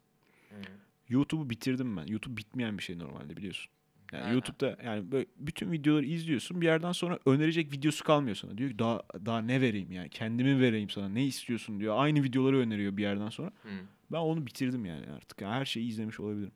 YouTube'u 1.09 1.51
bitirdim 1.51 1.97
ben. 1.97 2.07
YouTube 2.07 2.37
bitmeyen 2.37 2.79
bir 2.79 2.83
şey 2.83 2.99
normalde 2.99 3.37
biliyorsun. 3.37 3.73
Yani 4.13 4.23
Aynen. 4.23 4.35
YouTube'da 4.35 4.79
yani 4.85 5.13
böyle 5.13 5.27
bütün 5.37 5.73
videoları 5.73 6.07
izliyorsun. 6.07 6.61
Bir 6.61 6.67
yerden 6.67 6.93
sonra 6.93 7.19
önerecek 7.27 7.73
videosu 7.73 8.05
kalmıyor 8.05 8.37
sana. 8.37 8.59
Diyor 8.59 8.71
ki 8.71 8.79
daha 8.79 9.03
daha 9.27 9.41
ne 9.41 9.61
vereyim 9.61 9.93
yani? 9.93 10.09
Kendimi 10.09 10.61
vereyim 10.61 10.91
sana. 10.91 11.09
Ne 11.09 11.25
istiyorsun 11.25 11.81
diyor. 11.81 11.95
Aynı 11.99 12.23
videoları 12.23 12.59
öneriyor 12.59 12.97
bir 12.97 13.03
yerden 13.03 13.29
sonra. 13.29 13.53
Hı. 13.63 13.69
Ben 14.13 14.19
onu 14.19 14.47
bitirdim 14.47 14.85
yani 14.85 15.07
artık. 15.11 15.41
Yani 15.41 15.53
her 15.53 15.65
şeyi 15.65 15.89
izlemiş 15.89 16.21
olabilirim. 16.21 16.53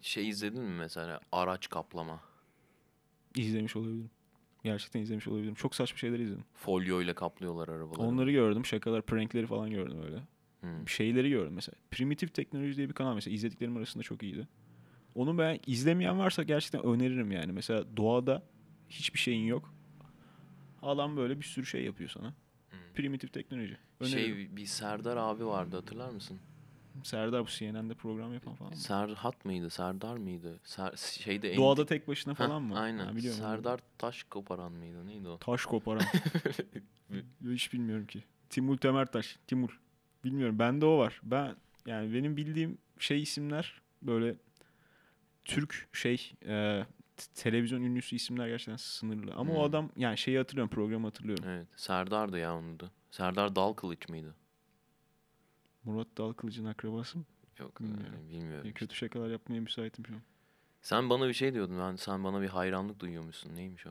Şey 0.00 0.28
izledin 0.28 0.62
mi 0.62 0.78
mesela 0.78 1.20
araç 1.32 1.68
kaplama? 1.68 2.20
İzlemiş 3.36 3.76
olabilirim. 3.76 4.10
Gerçekten 4.64 5.00
izlemiş 5.00 5.28
olabilirim. 5.28 5.54
Çok 5.54 5.74
saçma 5.74 5.98
şeyler 5.98 6.18
izledim. 6.18 6.44
Folyo 6.54 7.02
ile 7.02 7.14
kaplıyorlar 7.14 7.68
arabaları. 7.68 8.08
Onları 8.08 8.32
gördüm. 8.32 8.66
Şakalar, 8.66 9.02
prankleri 9.02 9.46
falan 9.46 9.70
gördüm 9.70 10.02
öyle. 10.04 10.16
Hı. 10.60 10.86
Şeyleri 10.86 11.30
gördüm 11.30 11.52
mesela. 11.54 11.76
Primitif 11.90 12.34
Teknoloji 12.34 12.76
diye 12.76 12.88
bir 12.88 12.94
kanal 12.94 13.14
mesela. 13.14 13.34
izlediklerim 13.34 13.76
arasında 13.76 14.02
çok 14.02 14.22
iyiydi. 14.22 14.48
Onu 15.14 15.38
ben 15.38 15.58
izlemeyen 15.66 16.18
varsa 16.18 16.42
gerçekten 16.42 16.82
öneririm 16.86 17.32
yani. 17.32 17.52
Mesela 17.52 17.96
doğada 17.96 18.42
hiçbir 18.88 19.18
şeyin 19.18 19.46
yok. 19.46 19.74
Adam 20.82 21.16
böyle 21.16 21.38
bir 21.38 21.44
sürü 21.44 21.66
şey 21.66 21.84
yapıyor 21.84 22.10
sana. 22.10 22.34
Primitif 22.94 23.32
teknoloji. 23.32 23.76
Öneririm. 24.00 24.36
Şey 24.36 24.56
bir 24.56 24.66
Serdar 24.66 25.16
abi 25.16 25.46
vardı 25.46 25.76
hatırlar 25.76 26.10
mısın? 26.10 26.38
Serdar 27.04 27.42
bu 27.42 27.48
CNN'de 27.48 27.94
program 27.94 28.34
yapan 28.34 28.54
falan 28.54 28.70
mı? 28.70 28.76
Serhat 28.76 29.44
mıydı? 29.44 29.70
Serdar 29.70 30.16
mıydı? 30.16 30.60
Ser, 30.64 30.92
şeyde 30.96 31.50
en- 31.52 31.56
Doğada 31.56 31.86
tek 31.86 32.08
başına 32.08 32.32
Heh, 32.32 32.38
falan 32.38 32.62
mı? 32.62 32.78
Aynen. 32.78 33.06
Ha, 33.06 33.16
biliyorum. 33.16 33.40
Serdar 33.40 33.80
Taş 33.98 34.22
koparan 34.22 34.72
mıydı? 34.72 35.06
Neydi 35.06 35.28
o? 35.28 35.38
Taş 35.38 35.64
koparan. 35.64 36.02
Hiç 37.50 37.72
bilmiyorum 37.72 38.06
ki. 38.06 38.24
Timur 38.50 38.76
Temertaş. 38.76 39.38
Timur. 39.46 39.80
Bilmiyorum. 40.24 40.58
Bende 40.58 40.86
o 40.86 40.98
var. 40.98 41.20
Ben 41.22 41.56
yani 41.86 42.14
benim 42.14 42.36
bildiğim 42.36 42.78
şey 42.98 43.22
isimler 43.22 43.82
böyle 44.02 44.34
Türk 45.44 45.88
şey 45.92 46.32
e, 46.46 46.86
televizyon 47.34 47.82
ünlüsü 47.82 48.16
isimler 48.16 48.48
gerçekten 48.48 48.76
sınırlı. 48.76 49.34
Ama 49.34 49.52
o 49.52 49.56
Hmm. 49.56 49.62
adam 49.64 49.90
yani 49.96 50.18
şeyi 50.18 50.38
hatırlıyorum 50.38 50.70
programı 50.70 51.06
hatırlıyorum. 51.06 51.44
Evet. 51.48 51.66
Serdar'dı 51.76 52.38
ya 52.38 52.56
onun 52.56 52.80
da. 52.80 52.90
Serdar 53.10 53.56
Dalkılıç 53.56 54.08
mıydı? 54.08 54.34
Murat 55.84 56.08
Dalkılıç'ın 56.18 56.64
akrabası 56.64 57.18
mı? 57.18 57.24
Yok 57.58 57.80
Bilmiyorum. 57.80 58.06
yani 58.14 58.28
bilmiyorum. 58.30 58.64
Ya 58.66 58.70
işte. 58.72 58.72
kötü 58.78 58.94
şakalar 58.96 59.30
yapmaya 59.30 59.60
müsaitim 59.60 60.06
şu 60.06 60.14
an. 60.14 60.20
Sen 60.82 61.10
bana 61.10 61.28
bir 61.28 61.32
şey 61.34 61.54
diyordun. 61.54 61.78
Ben 61.78 61.96
sen 61.96 62.24
bana 62.24 62.42
bir 62.42 62.48
hayranlık 62.48 63.00
duyuyormuşsun. 63.00 63.56
Neymiş 63.56 63.86
o? 63.86 63.90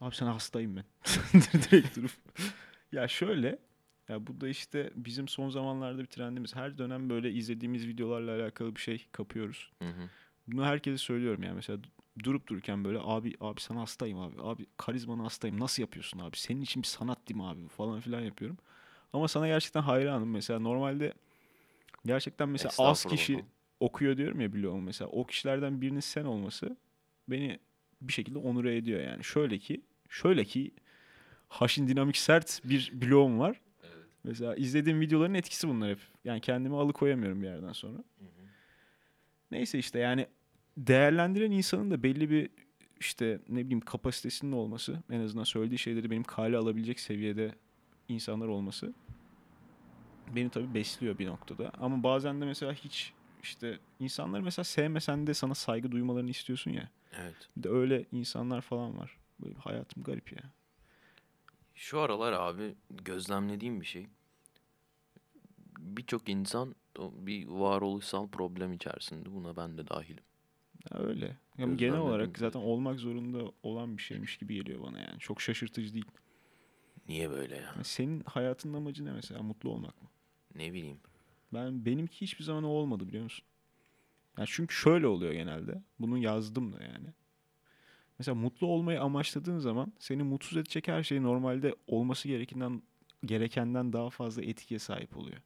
Abi 0.00 0.14
sen 0.16 0.26
hastayım 0.26 0.76
ben. 0.76 0.84
Direkt 1.52 1.96
durup. 1.96 2.10
ya 2.92 3.08
şöyle. 3.08 3.58
Ya 4.08 4.26
bu 4.26 4.40
da 4.40 4.48
işte 4.48 4.90
bizim 4.94 5.28
son 5.28 5.50
zamanlarda 5.50 5.98
bir 5.98 6.06
trendimiz. 6.06 6.56
Her 6.56 6.78
dönem 6.78 7.10
böyle 7.10 7.32
izlediğimiz 7.32 7.86
videolarla 7.86 8.42
alakalı 8.42 8.76
bir 8.76 8.80
şey 8.80 9.06
kapıyoruz. 9.12 9.70
Hı 9.82 9.88
hı. 9.88 10.08
Bunu 10.46 10.64
herkese 10.64 10.98
söylüyorum 10.98 11.42
yani 11.42 11.54
mesela 11.54 11.78
du- 11.78 12.24
durup 12.24 12.46
dururken 12.46 12.84
böyle 12.84 12.98
abi 13.02 13.34
abi 13.40 13.60
sana 13.60 13.80
hastayım 13.80 14.18
abi. 14.18 14.42
Abi 14.42 14.66
karizmana 14.76 15.24
hastayım. 15.24 15.60
Nasıl 15.60 15.82
yapıyorsun 15.82 16.18
abi? 16.18 16.36
Senin 16.36 16.60
için 16.62 16.82
bir 16.82 16.88
sanat 16.88 17.28
değil 17.28 17.36
mi 17.40 17.46
abi? 17.46 17.64
bu?" 17.64 17.68
falan 17.68 18.00
filan 18.00 18.20
yapıyorum. 18.20 18.58
Ama 19.12 19.28
sana 19.28 19.46
gerçekten 19.46 19.82
hayranım. 19.82 20.30
Mesela 20.30 20.58
normalde 20.58 21.12
gerçekten 22.06 22.48
mesela 22.48 22.72
az 22.78 23.04
kişi 23.04 23.44
okuyor 23.80 24.16
diyorum 24.16 24.40
ya 24.40 24.52
bloğumu 24.52 24.82
mesela. 24.82 25.10
O 25.10 25.26
kişilerden 25.26 25.80
birinin 25.80 26.00
sen 26.00 26.24
olması 26.24 26.76
beni 27.28 27.58
bir 28.00 28.12
şekilde 28.12 28.38
onur 28.38 28.64
ediyor 28.64 29.00
yani. 29.00 29.24
Şöyle 29.24 29.58
ki 29.58 29.80
şöyle 30.08 30.44
ki 30.44 30.70
haşin 31.48 31.88
dinamik 31.88 32.16
sert 32.16 32.60
bir 32.64 32.92
bloğum 32.94 33.38
var. 33.38 33.60
Mesela 34.24 34.54
izlediğim 34.54 35.00
videoların 35.00 35.34
etkisi 35.34 35.68
bunlar 35.68 35.90
hep. 35.90 35.98
Yani 36.24 36.40
kendimi 36.40 36.76
alıkoyamıyorum 36.76 37.42
bir 37.42 37.46
yerden 37.46 37.72
sonra. 37.72 38.04
Neyse 39.50 39.78
işte 39.78 39.98
yani 39.98 40.26
değerlendiren 40.76 41.50
insanın 41.50 41.90
da 41.90 42.02
belli 42.02 42.30
bir 42.30 42.50
işte 43.00 43.40
ne 43.48 43.64
bileyim 43.64 43.80
kapasitesinin 43.80 44.52
olması 44.52 45.02
en 45.10 45.20
azından 45.20 45.44
söylediği 45.44 45.78
şeyleri 45.78 46.10
benim 46.10 46.22
kale 46.22 46.56
alabilecek 46.56 47.00
seviyede 47.00 47.54
insanlar 48.10 48.48
olması 48.48 48.92
beni 50.36 50.50
tabii 50.50 50.74
besliyor 50.74 51.18
bir 51.18 51.26
noktada. 51.26 51.72
Ama 51.78 52.02
bazen 52.02 52.40
de 52.40 52.44
mesela 52.44 52.72
hiç 52.72 53.12
işte 53.42 53.78
insanları 54.00 54.42
mesela 54.42 54.64
sevmesen 54.64 55.26
de 55.26 55.34
sana 55.34 55.54
saygı 55.54 55.92
duymalarını 55.92 56.30
istiyorsun 56.30 56.70
ya. 56.70 56.90
Evet. 57.12 57.48
Bir 57.56 57.62
de 57.62 57.68
öyle 57.68 58.04
insanlar 58.12 58.60
falan 58.60 58.98
var. 58.98 59.16
Böyle 59.40 59.54
hayatım 59.54 60.02
garip 60.02 60.32
ya. 60.32 60.42
Şu 61.74 62.00
aralar 62.00 62.32
abi 62.32 62.74
gözlemlediğim 62.90 63.80
bir 63.80 63.86
şey. 63.86 64.06
Birçok 65.78 66.28
insan 66.28 66.74
bir 66.98 67.46
varoluşsal 67.46 68.28
problem 68.28 68.72
içerisinde. 68.72 69.34
Buna 69.34 69.56
ben 69.56 69.78
de 69.78 69.88
dahilim. 69.88 70.24
Ya 70.90 70.98
öyle. 71.00 71.26
Ya 71.26 71.36
Gözlemledim 71.56 71.76
genel 71.78 71.98
olarak 71.98 72.38
zaten 72.38 72.60
olmak 72.60 72.98
zorunda 73.00 73.52
olan 73.62 73.96
bir 73.96 74.02
şeymiş 74.02 74.36
gibi 74.36 74.54
geliyor 74.54 74.82
bana 74.82 74.98
yani. 74.98 75.18
Çok 75.18 75.40
şaşırtıcı 75.40 75.94
değil. 75.94 76.10
Niye 77.10 77.30
böyle 77.30 77.56
ya? 77.56 77.74
Senin 77.82 78.22
hayatının 78.26 78.74
amacı 78.74 79.04
ne 79.04 79.12
mesela? 79.12 79.42
Mutlu 79.42 79.70
olmak 79.70 80.02
mı? 80.02 80.08
Ne 80.54 80.72
bileyim. 80.72 81.00
Ben 81.54 81.84
benimki 81.84 82.20
hiçbir 82.20 82.44
zaman 82.44 82.64
o 82.64 82.68
olmadı 82.68 83.08
biliyor 83.08 83.24
musun? 83.24 83.44
Yani 84.38 84.48
çünkü 84.50 84.74
şöyle 84.74 85.06
oluyor 85.06 85.32
genelde. 85.32 85.82
Bunu 85.98 86.18
yazdım 86.18 86.72
da 86.72 86.82
yani. 86.82 87.06
Mesela 88.18 88.34
mutlu 88.34 88.66
olmayı 88.66 89.00
amaçladığın 89.02 89.58
zaman 89.58 89.92
seni 89.98 90.22
mutsuz 90.22 90.58
edecek 90.58 90.88
her 90.88 91.02
şey 91.02 91.22
normalde 91.22 91.74
olması 91.86 92.28
gerekenden 92.28 92.82
gerekenden 93.24 93.92
daha 93.92 94.10
fazla 94.10 94.42
etkiye 94.42 94.78
sahip 94.78 95.16
oluyor. 95.16 95.40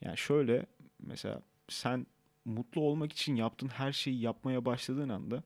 Yani 0.00 0.18
şöyle 0.18 0.66
mesela 0.98 1.42
sen 1.68 2.06
mutlu 2.44 2.80
olmak 2.80 3.12
için 3.12 3.36
yaptığın 3.36 3.68
her 3.68 3.92
şeyi 3.92 4.20
yapmaya 4.20 4.64
başladığın 4.64 5.08
anda 5.08 5.42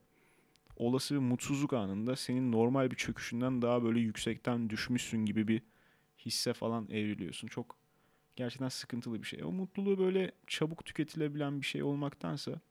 olası 0.77 1.15
bir 1.15 1.19
mutsuzluk 1.19 1.73
anında 1.73 2.15
senin 2.15 2.51
normal 2.51 2.91
bir 2.91 2.95
çöküşünden 2.95 3.61
daha 3.61 3.83
böyle 3.83 3.99
yüksekten 3.99 4.69
düşmüşsün 4.69 5.25
gibi 5.25 5.47
bir 5.47 5.61
hisse 6.25 6.53
falan 6.53 6.89
evriliyorsun. 6.89 7.47
Çok 7.47 7.77
gerçekten 8.35 8.69
sıkıntılı 8.69 9.21
bir 9.21 9.27
şey. 9.27 9.43
O 9.43 9.51
mutluluğu 9.51 9.97
böyle 9.97 10.31
çabuk 10.47 10.85
tüketilebilen 10.85 11.61
bir 11.61 11.65
şey 11.65 11.83
olmaktansa 11.83 12.61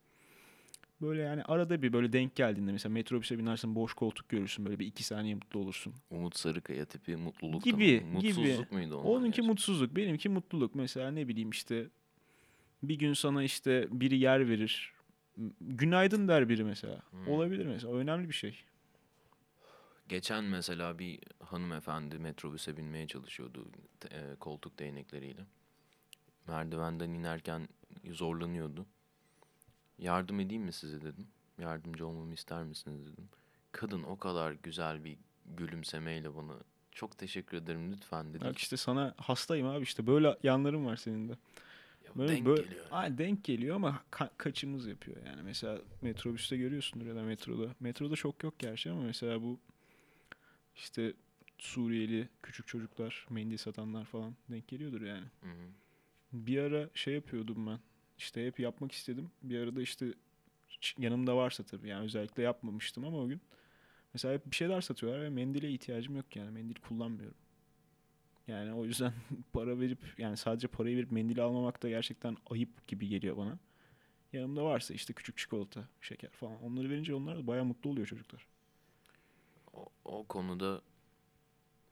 böyle 1.00 1.22
yani 1.22 1.42
arada 1.42 1.82
bir 1.82 1.92
böyle 1.92 2.12
denk 2.12 2.36
geldiğinde 2.36 2.72
mesela 2.72 2.92
metrobüse 2.92 3.38
binersin 3.38 3.74
boş 3.74 3.94
koltuk 3.94 4.28
görürsün 4.28 4.66
böyle 4.66 4.78
bir 4.78 4.86
iki 4.86 5.04
saniye 5.04 5.34
mutlu 5.34 5.60
olursun. 5.60 5.94
Umut 6.10 6.36
Sarıkaya 6.38 6.84
tipi 6.84 7.16
mutluluk 7.16 7.64
Gibi. 7.64 8.00
Mutsuzluk 8.12 8.44
gibi. 8.44 8.66
muydu 8.70 8.96
onlar? 8.96 9.10
Onunki 9.10 9.26
gerçekten? 9.26 9.46
mutsuzluk, 9.46 9.96
benimki 9.96 10.28
mutluluk. 10.28 10.74
Mesela 10.74 11.10
ne 11.10 11.28
bileyim 11.28 11.50
işte 11.50 11.88
bir 12.82 12.94
gün 12.94 13.12
sana 13.12 13.42
işte 13.42 13.88
biri 13.90 14.18
yer 14.18 14.48
verir. 14.48 14.92
Günaydın 15.60 16.28
der 16.28 16.48
biri 16.48 16.64
mesela. 16.64 17.02
Hmm. 17.10 17.28
Olabilir 17.28 17.66
mesela. 17.66 17.92
O 17.92 17.96
önemli 17.96 18.28
bir 18.28 18.34
şey. 18.34 18.64
Geçen 20.08 20.44
mesela 20.44 20.98
bir 20.98 21.20
hanımefendi 21.40 22.18
metrobüse 22.18 22.76
binmeye 22.76 23.06
çalışıyordu 23.06 23.66
e, 24.10 24.36
koltuk 24.40 24.78
değnekleriyle. 24.78 25.46
Merdivenden 26.46 27.10
inerken 27.10 27.68
zorlanıyordu. 28.10 28.86
Yardım 29.98 30.40
edeyim 30.40 30.62
mi 30.62 30.72
size 30.72 31.00
dedim. 31.00 31.26
Yardımcı 31.58 32.06
olmamı 32.06 32.34
ister 32.34 32.64
misiniz 32.64 33.12
dedim. 33.12 33.28
Kadın 33.72 34.02
o 34.02 34.18
kadar 34.18 34.52
güzel 34.52 35.04
bir 35.04 35.18
gülümsemeyle 35.46 36.36
bana 36.36 36.54
çok 36.92 37.18
teşekkür 37.18 37.56
ederim 37.56 37.92
lütfen 37.92 38.34
dedi. 38.34 38.44
Bak 38.44 38.58
işte 38.58 38.76
sana 38.76 39.14
hastayım 39.16 39.66
abi 39.66 39.82
işte 39.82 40.06
böyle 40.06 40.38
yanlarım 40.42 40.86
var 40.86 40.96
senin 40.96 41.28
de. 41.28 41.32
Böyle, 42.16 42.32
denk 42.32 42.46
böyle, 42.46 42.62
geliyor. 42.62 42.84
Ay, 42.90 43.18
denk 43.18 43.44
geliyor 43.44 43.76
ama 43.76 44.02
ka- 44.12 44.30
kaçımız 44.38 44.86
yapıyor 44.86 45.16
yani. 45.26 45.42
Mesela 45.42 45.80
metrobüste 46.02 46.56
görüyorsundur 46.56 47.06
ya 47.06 47.14
da 47.16 47.22
metroda. 47.22 47.74
Metroda 47.80 48.16
çok 48.16 48.44
yok 48.44 48.58
gerçi 48.58 48.90
ama 48.90 49.02
mesela 49.02 49.42
bu 49.42 49.58
işte 50.76 51.12
Suriyeli 51.58 52.28
küçük 52.42 52.66
çocuklar, 52.66 53.26
mendil 53.30 53.56
satanlar 53.56 54.04
falan 54.04 54.34
denk 54.50 54.68
geliyordur 54.68 55.02
yani. 55.02 55.26
Hı 55.40 55.50
hı. 55.50 55.66
Bir 56.32 56.58
ara 56.58 56.90
şey 56.94 57.14
yapıyordum 57.14 57.66
ben. 57.66 57.78
İşte 58.18 58.46
hep 58.46 58.60
yapmak 58.60 58.92
istedim. 58.92 59.30
Bir 59.42 59.58
arada 59.58 59.82
işte 59.82 60.14
yanımda 60.98 61.36
varsa 61.36 61.62
tabii 61.62 61.88
yani 61.88 62.04
özellikle 62.04 62.42
yapmamıştım 62.42 63.04
ama 63.04 63.18
o 63.18 63.28
gün. 63.28 63.40
Mesela 64.14 64.34
hep 64.34 64.50
bir 64.50 64.56
şeyler 64.56 64.80
satıyorlar 64.80 65.22
ve 65.22 65.30
mendile 65.30 65.70
ihtiyacım 65.70 66.16
yok 66.16 66.36
yani. 66.36 66.50
Mendil 66.50 66.74
kullanmıyorum. 66.74 67.36
Yani 68.48 68.72
o 68.72 68.84
yüzden 68.84 69.12
para 69.52 69.80
verip 69.80 69.98
yani 70.18 70.36
sadece 70.36 70.68
parayı 70.68 70.96
verip 70.96 71.12
mendil 71.12 71.44
almamak 71.44 71.82
da 71.82 71.88
gerçekten 71.88 72.36
ayıp 72.50 72.88
gibi 72.88 73.08
geliyor 73.08 73.36
bana. 73.36 73.58
Yanımda 74.32 74.64
varsa 74.64 74.94
işte 74.94 75.12
küçük 75.12 75.36
çikolata, 75.36 75.88
şeker 76.00 76.30
falan. 76.30 76.62
Onları 76.62 76.90
verince 76.90 77.14
onlar 77.14 77.38
da 77.38 77.46
bayağı 77.46 77.64
mutlu 77.64 77.90
oluyor 77.90 78.06
çocuklar. 78.06 78.46
O, 79.72 79.86
o 80.04 80.24
konuda 80.24 80.82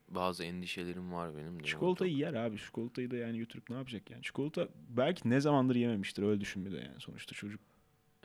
bazı 0.08 0.44
endişelerim 0.44 1.12
var 1.12 1.36
benim 1.36 1.60
de. 1.60 1.64
Çikolatayı 1.64 2.16
yer 2.16 2.34
abi. 2.34 2.58
Çikolatayı 2.58 3.10
da 3.10 3.16
yani 3.16 3.38
götürüp 3.38 3.70
ne 3.70 3.76
yapacak 3.76 4.10
yani? 4.10 4.22
Çikolata 4.22 4.68
belki 4.88 5.30
ne 5.30 5.40
zamandır 5.40 5.74
yememiştir. 5.74 6.22
Öyle 6.22 6.40
düşün 6.40 6.66
bir 6.66 6.72
de 6.72 6.76
yani. 6.76 7.00
Sonuçta 7.00 7.34
çocuk 7.34 7.60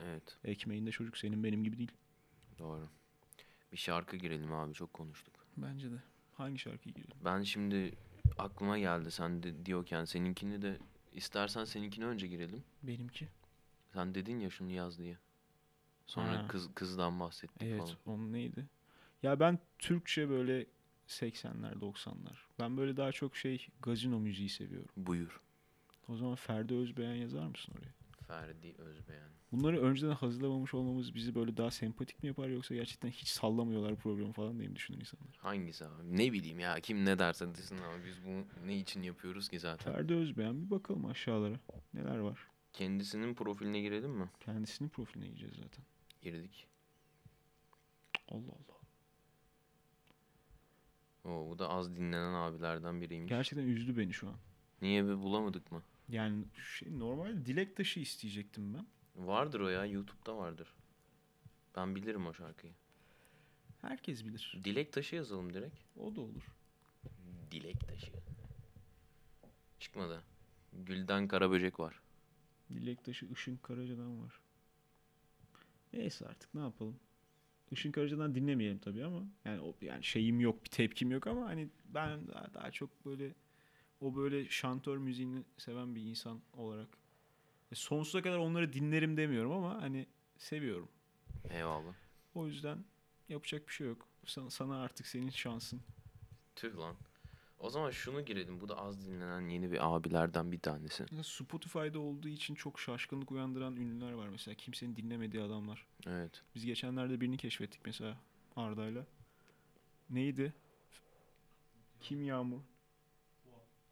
Evet 0.05 0.37
ekmeğinde 0.43 0.91
çocuk 0.91 1.17
senin 1.17 1.43
benim 1.43 1.63
gibi 1.63 1.77
değil. 1.77 1.91
doğru. 2.59 2.89
Bir 3.71 3.77
şarkı 3.77 4.17
girelim 4.17 4.53
abi 4.53 4.73
çok 4.73 4.93
konuştuk. 4.93 5.33
Bence 5.57 5.91
de. 5.91 5.95
Hangi 6.33 6.59
şarkıyı 6.59 6.95
girelim? 6.95 7.17
Ben 7.25 7.41
şimdi 7.43 7.95
aklıma 8.37 8.79
geldi 8.79 9.11
sen 9.11 9.43
de 9.43 9.65
diyorken 9.65 10.05
seninkini 10.05 10.61
de 10.61 10.77
istersen 11.13 11.63
seninkini 11.65 12.05
önce 12.05 12.27
girelim. 12.27 12.63
Benimki. 12.83 13.27
Sen 13.93 14.15
dedin 14.15 14.39
ya 14.39 14.49
şunu 14.49 14.71
yaz 14.71 14.99
diye. 14.99 15.17
Sonra 16.05 16.43
Ha. 16.43 16.47
kız 16.47 16.69
kızdan 16.75 17.19
bahsettik 17.19 17.61
Evet, 17.61 17.79
falan. 17.81 17.95
onun 18.05 18.33
neydi? 18.33 18.65
Ya 19.23 19.39
ben 19.39 19.59
Türkçe 19.79 20.29
böyle 20.29 20.65
80'ler, 21.07 21.73
90'lar. 21.79 22.35
Ben 22.59 22.77
böyle 22.77 22.97
daha 22.97 23.11
çok 23.11 23.35
şey 23.35 23.67
gazino 23.81 24.19
müziği 24.19 24.49
seviyorum. 24.49 24.89
Buyur. 24.97 25.41
O 26.09 26.15
zaman 26.15 26.35
Ferdi 26.35 26.73
Özbeğen 26.73 27.15
yazar 27.15 27.47
mısın 27.47 27.73
oraya? 27.79 27.93
Ferdi 28.27 28.75
Özbeğen. 28.77 29.29
Bunları 29.51 29.81
önceden 29.81 30.11
hazırlamamış 30.11 30.73
olmamız 30.73 31.15
bizi 31.15 31.35
böyle 31.35 31.57
daha 31.57 31.71
sempatik 31.71 32.23
mi 32.23 32.27
yapar 32.27 32.47
yoksa 32.47 32.75
gerçekten 32.75 33.09
hiç 33.09 33.27
sallamıyorlar 33.27 33.95
programı 33.95 34.33
falan 34.33 34.59
diye 34.59 34.69
mi 34.69 34.75
düşünür 34.75 34.99
insanlar? 34.99 35.35
Hangisi 35.37 35.85
abi? 35.85 36.17
Ne 36.17 36.33
bileyim 36.33 36.59
ya 36.59 36.79
kim 36.79 37.05
ne 37.05 37.19
derse 37.19 37.55
desin 37.55 37.77
ama 37.77 38.05
biz 38.05 38.25
bunu 38.25 38.45
ne 38.65 38.77
için 38.77 39.01
yapıyoruz 39.01 39.49
ki 39.49 39.59
zaten? 39.59 39.93
Ferdi 39.93 40.13
Özbeğen 40.13 40.65
bir 40.65 40.69
bakalım 40.69 41.05
aşağılara. 41.05 41.59
Neler 41.93 42.17
var? 42.17 42.47
Kendisinin 42.73 43.33
profiline 43.33 43.81
girelim 43.81 44.11
mi? 44.11 44.29
Kendisinin 44.39 44.89
profiline 44.89 45.27
gireceğiz 45.27 45.55
zaten. 45.55 45.85
Girdik. 46.21 46.67
Allah 48.29 48.51
Allah. 48.51 48.77
Oo, 51.33 51.49
bu 51.49 51.59
da 51.59 51.69
az 51.69 51.95
dinlenen 51.95 52.33
abilerden 52.33 53.01
biriymiş. 53.01 53.29
Gerçekten 53.29 53.67
üzdü 53.67 53.97
beni 53.97 54.13
şu 54.13 54.27
an. 54.27 54.35
Niye 54.81 55.05
bir 55.05 55.17
bulamadık 55.17 55.71
mı? 55.71 55.83
Yani 56.09 56.45
şey 56.77 56.99
normal 56.99 57.45
dilek 57.45 57.75
taşı 57.75 57.99
isteyecektim 57.99 58.73
ben. 58.73 58.85
Vardır 59.15 59.59
o 59.59 59.69
ya 59.69 59.85
YouTube'da 59.85 60.37
vardır. 60.37 60.73
Ben 61.75 61.95
bilirim 61.95 62.27
o 62.27 62.33
şarkıyı. 62.33 62.73
Herkes 63.81 64.25
bilir. 64.25 64.59
Dilek 64.63 64.93
taşı 64.93 65.15
yazalım 65.15 65.53
direkt. 65.53 65.75
O 65.97 66.15
da 66.15 66.21
olur. 66.21 66.55
Dilek 67.51 67.87
taşı. 67.87 68.11
Çıkmadı. 69.79 70.23
Gülden 70.73 71.27
Karaböcek 71.27 71.79
var. 71.79 72.01
Dilek 72.73 73.03
taşı 73.03 73.25
Işın 73.25 73.57
Karaca'dan 73.57 74.23
var. 74.23 74.39
Neyse 75.93 76.27
artık 76.27 76.53
ne 76.53 76.61
yapalım. 76.61 76.99
Işın 77.71 77.91
Karaca'dan 77.91 78.35
dinlemeyelim 78.35 78.79
tabii 78.79 79.05
ama 79.05 79.23
yani 79.45 79.61
o 79.61 79.75
yani 79.81 80.03
şeyim 80.03 80.39
yok, 80.39 80.63
bir 80.63 80.69
tepkim 80.69 81.11
yok 81.11 81.27
ama 81.27 81.45
hani 81.45 81.69
ben 81.85 82.27
daha, 82.27 82.53
daha 82.53 82.71
çok 82.71 83.05
böyle 83.05 83.33
o 84.01 84.15
böyle 84.15 84.49
şantör 84.49 84.97
müziğini 84.97 85.43
seven 85.57 85.95
bir 85.95 86.01
insan 86.01 86.41
olarak 86.53 86.87
e, 87.71 87.75
sonsuza 87.75 88.21
kadar 88.21 88.37
onları 88.37 88.73
dinlerim 88.73 89.17
demiyorum 89.17 89.51
ama 89.51 89.81
hani 89.81 90.07
seviyorum. 90.37 90.89
Eyvallah. 91.49 91.93
O 92.35 92.47
yüzden 92.47 92.85
yapacak 93.29 93.67
bir 93.67 93.73
şey 93.73 93.87
yok. 93.87 94.07
Sana, 94.25 94.49
sana 94.49 94.81
artık 94.81 95.07
senin 95.07 95.29
şansın. 95.29 95.81
Tüh 96.55 96.77
lan. 96.77 96.95
O 97.59 97.69
zaman 97.69 97.91
şunu 97.91 98.25
girelim. 98.25 98.61
Bu 98.61 98.69
da 98.69 98.77
az 98.77 99.07
dinlenen 99.07 99.49
yeni 99.49 99.71
bir 99.71 99.95
abilerden 99.95 100.51
bir 100.51 100.59
tanesi. 100.59 101.05
Spotify'da 101.23 101.99
olduğu 101.99 102.27
için 102.27 102.55
çok 102.55 102.79
şaşkınlık 102.79 103.31
uyandıran 103.31 103.75
ünlüler 103.75 104.11
var 104.11 104.27
mesela. 104.27 104.55
Kimsenin 104.55 104.95
dinlemediği 104.95 105.43
adamlar. 105.43 105.85
Evet. 106.07 106.43
Biz 106.55 106.65
geçenlerde 106.65 107.21
birini 107.21 107.37
keşfettik 107.37 107.81
mesela 107.85 108.17
Arda'yla. 108.55 109.05
Neydi? 110.09 110.53
Kim 111.99 112.23
Yağmur? 112.23 112.61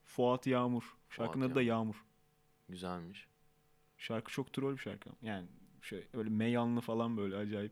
Fuat 0.05 0.47
Yağmur. 0.47 0.83
Şarkının 1.09 1.33
Fuat 1.33 1.51
adı 1.51 1.55
da 1.55 1.61
Yağmur. 1.61 1.95
Güzelmiş. 2.69 3.27
Şarkı 3.97 4.31
çok 4.31 4.53
troll 4.53 4.73
bir 4.73 4.77
şarkı. 4.81 5.09
Yani 5.21 5.47
şey 5.81 6.07
öyle 6.13 6.29
meyanlı 6.29 6.81
falan 6.81 7.17
böyle 7.17 7.35
acayip 7.35 7.71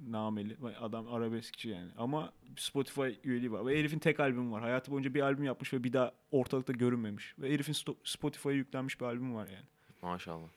nameli. 0.00 0.56
Adam 0.80 1.08
arabeskçi 1.08 1.68
yani. 1.68 1.90
Ama 1.96 2.32
Spotify 2.56 3.08
üyeliği 3.24 3.52
var. 3.52 3.66
Ve 3.66 3.78
herifin 3.78 3.98
tek 3.98 4.20
albümü 4.20 4.50
var. 4.52 4.62
Hayatı 4.62 4.90
boyunca 4.90 5.14
bir 5.14 5.20
albüm 5.20 5.44
yapmış 5.44 5.72
ve 5.72 5.84
bir 5.84 5.92
daha 5.92 6.12
ortalıkta 6.30 6.72
görünmemiş. 6.72 7.34
Ve 7.38 7.52
herifin 7.52 7.72
Spotify'a 8.04 8.52
yüklenmiş 8.52 9.00
bir 9.00 9.04
albüm 9.06 9.34
var 9.34 9.46
yani. 9.48 9.66
Maşallah. 10.02 10.48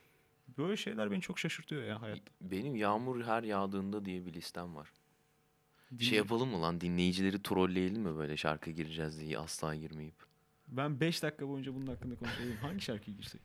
Böyle 0.58 0.78
şeyler 0.78 1.12
beni 1.12 1.22
çok 1.22 1.40
şaşırtıyor 1.40 1.84
ya 1.84 2.02
hayatta. 2.02 2.32
Benim 2.42 2.76
yağmur 2.76 3.24
her 3.24 3.44
yağdığında 3.44 4.06
diye 4.06 4.26
bir 4.26 4.34
listem 4.34 4.76
var. 4.76 4.92
Dinle- 5.92 6.04
Şey 6.04 6.18
yapalım 6.18 6.50
mı 6.50 6.62
lan 6.62 6.82
dinleyicileri 6.82 7.44
trolleyelim 7.44 8.02
mi 8.02 8.16
böyle 8.18 8.38
şarkı 8.38 8.72
gireceğiz 8.72 9.20
diye 9.22 9.40
asla 9.40 9.76
girmeyip. 9.76 10.29
Ben 10.72 11.00
5 11.00 11.24
dakika 11.24 11.48
boyunca 11.48 11.76
bunun 11.76 11.88
hakkında 11.88 12.16
konuşayım. 12.16 12.58
Hangi 12.62 12.82
şarkıyı 12.82 13.18
girsek? 13.18 13.42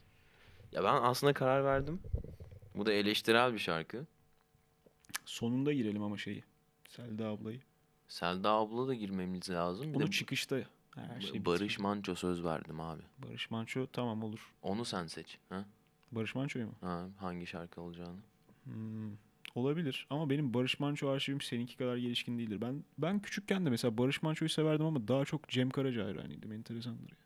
Ya 0.73 0.85
ben 0.85 1.03
aslında 1.03 1.33
karar 1.33 1.65
verdim. 1.65 2.01
Bu 2.75 2.87
da 2.87 2.93
eleştirel 2.93 3.53
bir 3.55 3.59
şarkı. 3.59 4.07
Sonunda 5.25 5.73
girelim 5.73 6.03
ama 6.03 6.19
şeyi. 6.19 6.45
Selda 6.89 7.27
ablayı. 7.29 7.61
Selda 8.09 8.51
abla 8.51 8.89
da 8.89 8.95
girmemiz 8.95 9.51
lazım. 9.51 9.89
Bir 9.89 9.95
Bunu 9.95 10.07
de 10.07 10.11
çıkışta 10.11 10.57
her 10.95 11.21
şey 11.21 11.45
Barış 11.45 11.63
bitsin. 11.63 11.83
Manço 11.83 12.15
söz 12.15 12.45
verdim 12.45 12.81
abi. 12.81 13.03
Barış 13.19 13.51
Manço 13.51 13.87
tamam 13.93 14.23
olur. 14.23 14.53
Onu 14.63 14.85
sen 14.85 15.07
seç. 15.07 15.39
Ha? 15.49 15.65
Barış 16.13 16.35
Manço'yu 16.35 16.67
mu? 16.67 16.75
ha 16.81 17.07
hangi 17.19 17.47
şarkı 17.47 17.81
olacağını. 17.81 18.19
Hmm, 18.65 19.11
Olabilir 19.55 20.07
ama 20.11 20.31
benim 20.31 20.55
Barış 20.55 20.81
Manço 20.81 21.09
arşivim 21.09 21.41
seninki 21.41 21.77
kadar 21.77 21.97
gelişkin 21.97 22.39
değildir. 22.39 22.61
Ben 22.61 22.85
ben 22.99 23.21
küçükken 23.21 23.67
de 23.67 23.71
mesela 23.71 23.99
Barış 23.99 24.23
Manço'yu 24.23 24.49
severdim 24.49 24.87
ama 24.87 25.09
daha 25.09 25.25
çok 25.25 25.49
Cem 25.49 25.71
Karaca 25.71 26.05
hayranıydım. 26.05 26.53
Enteresandır. 26.53 27.11
ya. 27.11 27.17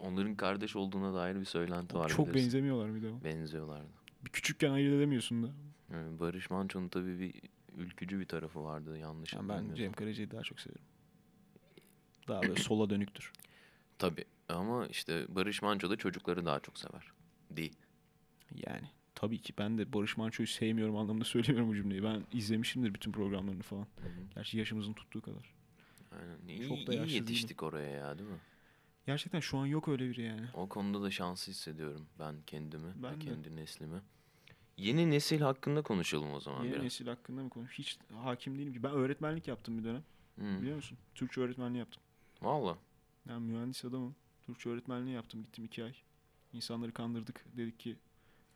Onların 0.00 0.34
kardeş 0.34 0.76
olduğuna 0.76 1.14
dair 1.14 1.40
bir 1.40 1.44
söylenti 1.44 1.94
var. 1.94 2.08
çok 2.08 2.26
bilirsin. 2.26 2.44
benzemiyorlar 2.44 2.94
bir 2.94 3.02
de 3.02 3.10
o. 3.10 3.24
Benziyorlardı. 3.24 3.88
Bir 4.24 4.30
küçükken 4.30 4.70
ayırt 4.70 4.94
edemiyorsun 4.94 5.42
da. 5.42 5.48
Yani 5.92 6.20
Barış 6.20 6.50
Manço'nun 6.50 6.88
tabii 6.88 7.18
bir 7.20 7.34
ülkücü 7.76 8.20
bir 8.20 8.24
tarafı 8.24 8.64
vardı 8.64 8.98
yanlış 8.98 9.32
Yani 9.32 9.48
ben. 9.48 9.74
Cem 9.74 9.92
Karaca'yı 9.92 10.30
daha 10.30 10.42
çok 10.42 10.60
severim. 10.60 10.84
Daha 12.28 12.42
böyle 12.42 12.56
sola 12.56 12.90
dönüktür. 12.90 13.32
Tabii 13.98 14.24
ama 14.48 14.86
işte 14.86 15.26
Barış 15.28 15.62
Manço 15.62 15.90
da 15.90 15.96
çocukları 15.96 16.44
daha 16.46 16.60
çok 16.60 16.78
sever. 16.78 17.12
Di. 17.56 17.70
Yani 18.66 18.88
tabii 19.20 19.38
ki 19.38 19.52
ben 19.58 19.78
de 19.78 19.92
Barış 19.92 20.16
Manço'yu 20.16 20.46
sevmiyorum 20.46 20.96
anlamında 20.96 21.24
söylemiyorum 21.34 21.68
bu 21.70 21.74
cümleyi. 21.74 22.02
Ben 22.02 22.24
izlemişimdir 22.32 22.94
bütün 22.94 23.12
programlarını 23.12 23.62
falan. 23.62 23.86
Gerçi 24.34 24.58
yaşımızın 24.58 24.92
tuttuğu 24.92 25.20
kadar. 25.20 25.54
Aynen. 26.12 26.48
İyi, 26.58 26.68
Çok 26.68 26.86
da 26.86 26.94
iyi 26.94 27.14
yetiştik 27.14 27.62
oraya 27.62 27.90
ya 27.90 28.18
değil 28.18 28.30
mi? 28.30 28.36
Gerçekten 29.06 29.40
şu 29.40 29.58
an 29.58 29.66
yok 29.66 29.88
öyle 29.88 30.08
biri 30.10 30.22
yani. 30.22 30.46
O 30.54 30.68
konuda 30.68 31.02
da 31.02 31.10
şanslı 31.10 31.52
hissediyorum 31.52 32.06
ben 32.18 32.34
kendimi 32.46 32.92
Ben 33.02 33.12
ve 33.12 33.20
de. 33.20 33.24
kendi 33.24 33.56
neslimi. 33.56 34.00
Yeni 34.76 35.10
nesil 35.10 35.40
hakkında 35.40 35.82
konuşalım 35.82 36.32
o 36.32 36.40
zaman 36.40 36.62
Yeni 36.64 36.72
biraz. 36.72 36.82
nesil 36.84 37.06
hakkında 37.06 37.42
mı 37.42 37.50
konuş? 37.50 37.78
Hiç 37.78 37.98
hakim 38.14 38.58
değilim 38.58 38.72
ki. 38.72 38.82
Ben 38.82 38.90
öğretmenlik 38.90 39.48
yaptım 39.48 39.78
bir 39.78 39.84
dönem. 39.84 40.02
Hı. 40.38 40.62
Biliyor 40.62 40.76
musun? 40.76 40.98
Türkçe 41.14 41.40
öğretmenliği 41.40 41.78
yaptım. 41.78 42.02
Valla. 42.42 42.78
Ben 43.28 43.42
mühendis 43.42 43.84
adamım. 43.84 44.14
Türkçe 44.42 44.68
öğretmenliği 44.70 45.14
yaptım. 45.14 45.42
Gittim 45.42 45.64
iki 45.64 45.84
ay. 45.84 45.92
İnsanları 46.52 46.92
kandırdık. 46.92 47.44
Dedik 47.56 47.78
ki 47.80 47.96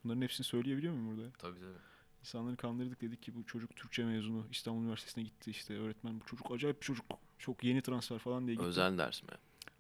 bunların 0.04 0.22
hepsini 0.22 0.44
söyleyebiliyor 0.44 0.94
muyum 0.94 1.16
burada? 1.16 1.30
Tabii 1.38 1.58
tabii. 1.60 1.78
İnsanları 2.20 2.56
kandırdık. 2.56 3.00
Dedik 3.00 3.22
ki 3.22 3.34
bu 3.34 3.46
çocuk 3.46 3.76
Türkçe 3.76 4.04
mezunu. 4.04 4.46
İstanbul 4.50 4.82
Üniversitesi'ne 4.82 5.24
gitti 5.24 5.50
işte 5.50 5.78
öğretmen. 5.78 6.20
Bu 6.20 6.24
çocuk 6.24 6.50
acayip 6.52 6.80
bir 6.80 6.86
çocuk. 6.86 7.06
Çok 7.38 7.64
yeni 7.64 7.82
transfer 7.82 8.18
falan 8.18 8.46
diye 8.46 8.54
gitti. 8.54 8.66
Özel 8.66 8.98
ders 8.98 9.22
mi? 9.22 9.28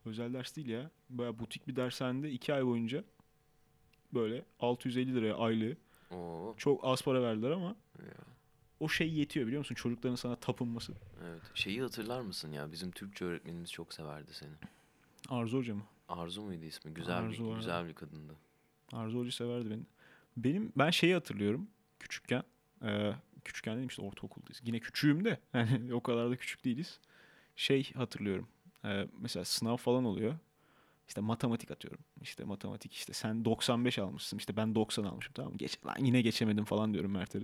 Özel 0.04 0.32
ders 0.32 0.56
değil 0.56 0.68
ya. 0.68 0.90
Baya 1.10 1.38
butik 1.38 1.68
bir 1.68 1.76
dershanede 1.76 2.30
iki 2.30 2.54
ay 2.54 2.66
boyunca 2.66 3.04
böyle 4.14 4.44
650 4.60 5.14
liraya 5.14 5.34
aylığı. 5.34 5.76
Oo. 6.10 6.54
Çok 6.56 6.80
az 6.84 7.02
para 7.02 7.22
verdiler 7.22 7.50
ama 7.50 7.76
Ya. 7.98 8.04
o 8.80 8.88
şey 8.88 9.12
yetiyor 9.12 9.46
biliyor 9.46 9.58
musun? 9.60 9.74
Çocukların 9.74 10.16
sana 10.16 10.36
tapınması. 10.36 10.92
Evet. 11.24 11.42
Şeyi 11.54 11.82
hatırlar 11.82 12.20
mısın 12.20 12.52
ya? 12.52 12.72
Bizim 12.72 12.90
Türkçe 12.90 13.24
öğretmenimiz 13.24 13.72
çok 13.72 13.92
severdi 13.92 14.34
seni. 14.34 14.52
Arzu 15.28 15.58
Hoca 15.58 15.74
mı? 15.74 15.82
Arzu 16.08 16.42
muydu 16.42 16.64
ismi? 16.64 16.94
Güzel 16.94 17.16
Arzu 17.16 17.50
bir 17.50 17.56
güzel 17.56 17.88
bir 17.88 17.94
kadındı. 17.94 18.34
Arzu 18.92 19.18
Hoca 19.18 19.30
severdi 19.32 19.70
beni. 19.70 19.82
Benim 20.36 20.72
ben 20.76 20.90
şeyi 20.90 21.14
hatırlıyorum 21.14 21.68
küçükken. 22.00 22.42
Ee, 22.84 23.12
küçükken 23.44 23.76
dedim 23.76 23.88
işte 23.88 24.02
ortaokuldayız. 24.02 24.60
Yine 24.64 24.80
küçüğüm 24.80 25.24
de 25.24 25.40
yani 25.54 25.94
o 25.94 26.02
kadar 26.02 26.30
da 26.30 26.36
küçük 26.36 26.64
değiliz. 26.64 27.00
Şey 27.56 27.92
hatırlıyorum. 27.92 28.48
Ee, 28.84 29.06
mesela 29.18 29.44
sınav 29.44 29.76
falan 29.76 30.04
oluyor. 30.04 30.34
İşte 31.08 31.20
matematik 31.20 31.70
atıyorum. 31.70 32.00
İşte 32.22 32.44
matematik 32.44 32.94
işte 32.94 33.12
sen 33.12 33.44
95 33.44 33.98
almışsın. 33.98 34.38
işte 34.38 34.56
ben 34.56 34.74
90 34.74 35.04
almışım 35.04 35.32
tamam 35.34 35.52
mı? 35.52 35.58
Geç, 35.58 35.78
lan 35.86 35.96
yine 35.98 36.22
geçemedim 36.22 36.64
falan 36.64 36.92
diyorum 36.92 37.12
Mert'e. 37.12 37.40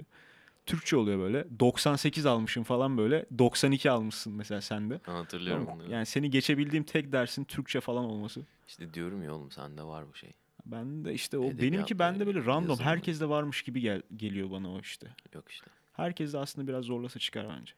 Türkçe 0.67 0.97
oluyor 0.97 1.19
böyle. 1.19 1.61
98 1.61 2.27
almışım 2.27 2.65
falan 2.65 2.99
böyle. 2.99 3.27
92 3.39 3.91
almışsın 3.91 4.33
mesela 4.33 4.61
sen 4.61 4.91
de. 4.91 5.01
Hatırlıyorum 5.03 5.67
Tamam. 5.67 5.91
Yani 5.91 6.07
seni 6.07 6.31
geçebildiğim 6.31 6.85
tek 6.85 7.13
dersin 7.13 7.45
Türkçe 7.45 7.81
falan 7.81 8.05
olması. 8.05 8.43
İşte 8.69 8.95
diyorum 8.95 9.23
ya 9.23 9.35
oğlum 9.35 9.51
sende 9.51 9.83
var 9.83 10.09
bu 10.09 10.15
şey. 10.15 10.33
Ben 10.73 11.05
de 11.05 11.15
işte 11.15 11.39
o 11.39 11.45
Edebiyat 11.45 11.63
benimki 11.63 11.99
bende 11.99 12.27
böyle 12.27 12.45
random 12.45 12.71
yazım. 12.71 12.85
herkes 12.85 13.21
de 13.21 13.29
varmış 13.29 13.63
gibi 13.63 13.81
gel, 13.81 14.03
geliyor 14.17 14.51
bana 14.51 14.73
o 14.73 14.81
işte. 14.81 15.15
Yok 15.35 15.51
işte. 15.51 15.67
Herkes 15.93 16.33
de 16.33 16.39
aslında 16.39 16.69
biraz 16.69 16.85
zorlasa 16.85 17.19
çıkar 17.19 17.49
bence. 17.49 17.73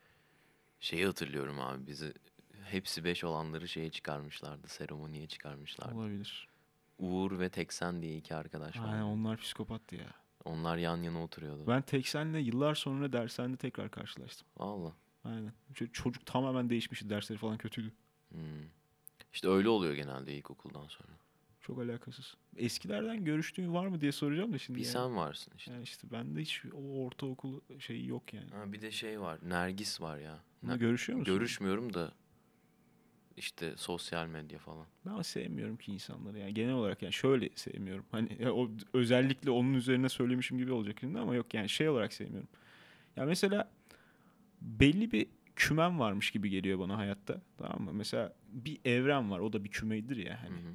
Şeyi 0.81 1.07
hatırlıyorum 1.07 1.61
abi 1.61 1.87
bizi 1.87 2.13
hepsi 2.65 3.05
beş 3.05 3.25
olanları 3.25 3.69
şeye 3.69 3.91
çıkarmışlardı. 3.91 4.69
Seremoniye 4.69 5.27
çıkarmışlardı. 5.27 5.95
Olabilir. 5.95 6.49
Uğur 6.99 7.39
ve 7.39 7.49
Teksen 7.49 8.03
diye 8.03 8.17
iki 8.17 8.35
arkadaş 8.35 8.79
vardı. 8.79 8.89
Aynen 8.91 9.03
onlar 9.03 9.37
psikopattı 9.37 9.97
ya. 9.97 10.15
Onlar 10.45 10.77
yan 10.77 11.03
yana 11.03 11.23
oturuyordu. 11.23 11.67
Ben 11.67 11.83
Teksen'le 11.83 12.39
yıllar 12.39 12.75
sonra 12.75 13.13
dershanede 13.13 13.57
tekrar 13.57 13.91
karşılaştım. 13.91 14.49
Valla. 14.57 14.93
Aynen. 15.25 15.53
Çocuk 15.93 16.27
tamamen 16.27 16.71
değişmişti. 16.71 17.11
Dersleri 17.11 17.39
falan 17.39 17.59
kötüydü. 17.59 17.93
Hmm. 18.29 18.41
İşte 19.33 19.49
öyle 19.49 19.69
oluyor 19.69 19.95
genelde 19.95 20.35
ilkokuldan 20.35 20.87
sonra. 20.87 21.13
Çok 21.61 21.79
alakasız. 21.79 22.35
Eskilerden 22.57 23.25
görüştüğün 23.25 23.75
var 23.75 23.87
mı 23.87 24.01
diye 24.01 24.13
soracağım 24.13 24.53
da 24.53 24.59
şimdi. 24.59 24.79
Bir 24.79 24.85
yani. 24.85 24.93
sen 24.93 25.17
varsın 25.17 25.53
işte. 25.57 25.73
Yani 25.73 25.83
işte 25.83 26.11
bende 26.11 26.41
hiç 26.41 26.63
o 26.73 27.05
ortaokul 27.05 27.61
şeyi 27.79 28.07
yok 28.09 28.35
yani. 28.35 28.51
Ha, 28.51 28.73
bir 28.73 28.83
de 28.83 28.91
şey 28.91 29.21
var. 29.21 29.39
Nergis 29.43 30.01
var 30.01 30.19
ya. 30.19 30.39
Ne- 30.63 30.77
görüşüyor 30.77 31.19
musun? 31.19 31.35
Görüşmüyorum 31.35 31.95
da 31.95 32.13
işte 33.37 33.75
sosyal 33.77 34.27
medya 34.27 34.59
falan. 34.59 34.87
Ben 35.07 35.23
sevmiyorum 35.23 35.77
ki 35.77 35.93
insanları 35.93 36.39
yani 36.39 36.55
genel 36.55 36.75
olarak 36.75 37.03
yani 37.03 37.13
şöyle 37.13 37.49
sevmiyorum. 37.55 38.05
Hani 38.11 38.51
o 38.51 38.71
özellikle 38.93 39.51
onun 39.51 39.75
üzerine 39.75 40.09
söylemişim 40.09 40.59
gibi 40.59 40.73
olacak 40.73 40.97
şimdi 41.01 41.19
ama 41.19 41.35
yok 41.35 41.55
yani 41.55 41.69
şey 41.69 41.89
olarak 41.89 42.13
sevmiyorum. 42.13 42.49
Ya 43.17 43.25
mesela 43.25 43.71
belli 44.61 45.13
bir 45.13 45.27
kümen 45.57 45.99
varmış 45.99 46.31
gibi 46.31 46.51
geliyor 46.51 46.79
bana 46.79 46.97
hayatta. 46.99 47.41
Tamam 47.59 47.83
mı? 47.83 47.93
Mesela 47.93 48.35
bir 48.49 48.79
evren 48.85 49.31
var. 49.31 49.39
O 49.39 49.53
da 49.53 49.65
bir 49.65 49.69
kümedir 49.69 50.17
ya 50.17 50.43
hani. 50.43 50.57
Hı 50.57 50.69
hı. 50.69 50.75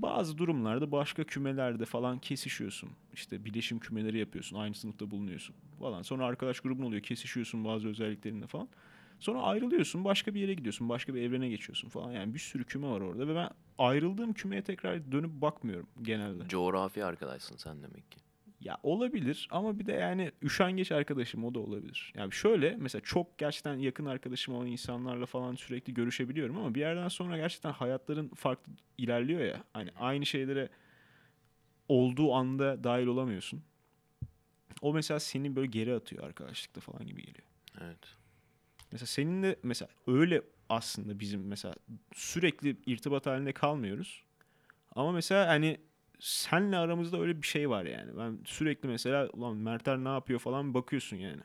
Bazı 0.00 0.38
durumlarda 0.38 0.92
başka 0.92 1.24
kümelerde 1.24 1.84
falan 1.84 2.18
kesişiyorsun. 2.18 2.90
İşte 3.12 3.44
bileşim 3.44 3.78
kümeleri 3.78 4.18
yapıyorsun. 4.18 4.56
Aynı 4.56 4.74
sınıfta 4.74 5.10
bulunuyorsun 5.10 5.54
falan. 5.78 6.02
Sonra 6.02 6.26
arkadaş 6.26 6.60
grubun 6.60 6.84
oluyor. 6.84 7.02
Kesişiyorsun 7.02 7.64
bazı 7.64 7.88
özelliklerinde 7.88 8.46
falan. 8.46 8.68
Sonra 9.20 9.42
ayrılıyorsun. 9.42 10.04
Başka 10.04 10.34
bir 10.34 10.40
yere 10.40 10.54
gidiyorsun. 10.54 10.88
Başka 10.88 11.14
bir 11.14 11.22
evrene 11.22 11.48
geçiyorsun 11.48 11.88
falan. 11.88 12.12
Yani 12.12 12.34
bir 12.34 12.38
sürü 12.38 12.64
küme 12.64 12.88
var 12.88 13.00
orada. 13.00 13.28
Ve 13.28 13.34
ben 13.34 13.50
ayrıldığım 13.78 14.32
kümeye 14.32 14.62
tekrar 14.62 15.12
dönüp 15.12 15.30
bakmıyorum 15.30 15.88
genelde. 16.02 16.48
Coğrafi 16.48 17.04
arkadaşsın 17.04 17.56
sen 17.56 17.82
demek 17.82 18.10
ki. 18.10 18.18
Ya 18.64 18.78
olabilir 18.82 19.48
ama 19.50 19.78
bir 19.78 19.86
de 19.86 19.92
yani 19.92 20.32
üşengeç 20.42 20.92
arkadaşım 20.92 21.44
o 21.44 21.54
da 21.54 21.58
olabilir. 21.58 22.12
Yani 22.16 22.32
şöyle 22.32 22.76
mesela 22.76 23.02
çok 23.02 23.38
gerçekten 23.38 23.74
yakın 23.74 24.06
arkadaşım 24.06 24.54
olan 24.54 24.66
insanlarla 24.66 25.26
falan 25.26 25.54
sürekli 25.54 25.94
görüşebiliyorum 25.94 26.58
ama 26.58 26.74
bir 26.74 26.80
yerden 26.80 27.08
sonra 27.08 27.36
gerçekten 27.36 27.72
hayatların 27.72 28.28
farklı 28.28 28.72
ilerliyor 28.98 29.40
ya. 29.40 29.64
Hani 29.72 29.90
aynı 29.96 30.26
şeylere 30.26 30.68
olduğu 31.88 32.32
anda 32.32 32.84
dahil 32.84 33.06
olamıyorsun. 33.06 33.62
O 34.82 34.94
mesela 34.94 35.20
seni 35.20 35.56
böyle 35.56 35.66
geri 35.66 35.94
atıyor 35.94 36.24
arkadaşlıkta 36.24 36.80
falan 36.80 37.06
gibi 37.06 37.22
geliyor. 37.22 37.46
Evet. 37.80 38.16
Mesela 38.92 39.06
senin 39.06 39.42
de 39.42 39.56
mesela 39.62 39.88
öyle 40.06 40.42
aslında 40.68 41.20
bizim 41.20 41.46
mesela 41.46 41.74
sürekli 42.14 42.76
irtibat 42.86 43.26
halinde 43.26 43.52
kalmıyoruz. 43.52 44.24
Ama 44.94 45.12
mesela 45.12 45.48
hani 45.48 45.80
senle 46.22 46.76
aramızda 46.76 47.20
öyle 47.20 47.42
bir 47.42 47.46
şey 47.46 47.70
var 47.70 47.84
yani. 47.84 48.16
Ben 48.18 48.38
sürekli 48.44 48.88
mesela 48.88 49.28
ulan 49.32 49.56
Mertler 49.56 49.98
ne 49.98 50.08
yapıyor 50.08 50.38
falan 50.40 50.74
bakıyorsun 50.74 51.16
yani. 51.16 51.42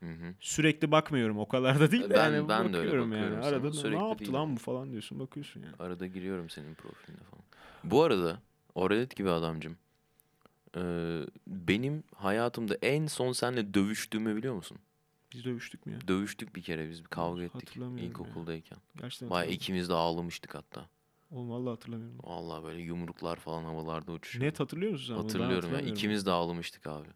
Hı 0.00 0.06
hı. 0.12 0.34
Sürekli 0.40 0.90
bakmıyorum 0.90 1.38
o 1.38 1.48
kadar 1.48 1.80
da 1.80 1.90
değil 1.90 2.10
de 2.10 2.14
Ben- 2.14 2.32
yani 2.32 2.48
ben 2.48 2.72
de 2.72 2.76
öyle 2.78 2.88
bakıyorum 2.88 3.12
yani. 3.12 3.42
sana. 3.42 3.44
Arada 3.56 3.72
Sürekli 3.72 3.96
ne 3.96 4.08
yaptı 4.08 4.18
değil 4.18 4.32
lan 4.32 4.46
yani. 4.46 4.56
bu 4.56 4.60
falan 4.60 4.90
diyorsun 4.90 5.18
bakıyorsun 5.18 5.62
yani. 5.62 5.74
Arada 5.78 6.06
giriyorum 6.06 6.50
senin 6.50 6.74
profiline 6.74 7.20
falan. 7.30 7.44
Bu 7.84 8.02
arada 8.02 8.40
Oralet 8.74 9.16
gibi 9.16 9.30
adamcım. 9.30 9.76
benim 11.46 12.04
hayatımda 12.14 12.74
en 12.82 13.06
son 13.06 13.32
seninle 13.32 13.74
dövüştüğümü 13.74 14.36
biliyor 14.36 14.54
musun? 14.54 14.78
Biz 15.32 15.44
dövüştük 15.44 15.86
mü 15.86 15.92
ya? 15.92 16.08
Dövüştük 16.08 16.56
bir 16.56 16.62
kere 16.62 16.88
biz 16.90 17.00
bir 17.04 17.08
kavga 17.08 17.42
ettik 17.42 17.76
ilkokuldayken. 17.98 18.78
Gerçekten 18.96 19.30
Baya 19.30 19.36
hatırlamıyorum. 19.40 19.54
ikimiz 19.54 19.88
de 19.88 19.94
ağlamıştık 19.94 20.54
hatta. 20.54 20.88
Oğlum 21.30 21.50
vallahi 21.50 21.70
hatırlamıyorum. 21.70 22.18
Vallahi 22.24 22.64
böyle 22.64 22.82
yumruklar 22.82 23.36
falan 23.36 23.64
havalarda 23.64 24.12
uçuşuyor. 24.12 24.44
Net 24.44 24.60
hatırlıyor 24.60 24.92
musun 24.92 25.06
sen? 25.06 25.14
bunu? 25.16 25.22
Ben 25.24 25.28
Hatırlıyorum 25.28 25.54
ya. 25.54 25.58
hatırlamıyorum. 25.58 25.94
İkimiz 25.96 26.26
de 26.26 26.30
ağlamıştık 26.30 26.86
abi. 26.86 27.08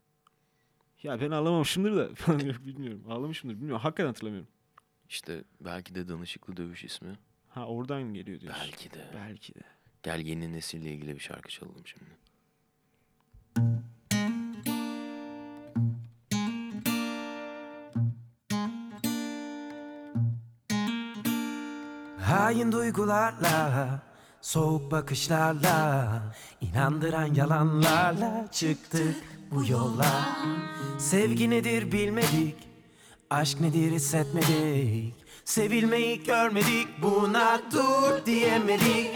Ya 1.02 1.20
ben 1.20 1.30
ağlamamışımdır 1.30 1.96
da 1.96 2.14
falan 2.14 2.38
yok 2.38 2.66
bilmiyorum. 2.66 3.04
Ağlamışımdır 3.08 3.56
bilmiyorum. 3.56 3.82
Hakikaten 3.82 4.06
hatırlamıyorum. 4.06 4.48
İşte 5.08 5.44
belki 5.60 5.94
de 5.94 6.08
danışıklı 6.08 6.56
dövüş 6.56 6.84
ismi. 6.84 7.18
Ha 7.48 7.66
oradan 7.66 8.14
geliyor 8.14 8.40
diyorsun. 8.40 8.62
Belki 8.70 8.90
de. 8.90 9.10
Belki 9.14 9.54
de. 9.54 9.60
Gel 10.02 10.20
yeni 10.20 10.52
nesille 10.52 10.92
ilgili 10.92 11.14
bir 11.14 11.20
şarkı 11.20 11.48
çalalım 11.50 11.86
şimdi. 11.86 12.10
Hain 22.24 22.72
duygularla, 22.72 23.88
soğuk 24.40 24.90
bakışlarla, 24.90 26.08
inandıran 26.60 27.34
yalanlarla 27.34 28.46
çıktık 28.52 29.16
bu 29.50 29.64
yola. 29.64 30.28
Sevgi 30.98 31.50
nedir 31.50 31.92
bilmedik, 31.92 32.56
aşk 33.30 33.60
nedir 33.60 33.92
hissetmedik. 33.92 35.14
Sevilmeyi 35.44 36.24
görmedik, 36.24 36.88
buna 37.02 37.60
dur 37.72 38.26
diyemedik. 38.26 39.10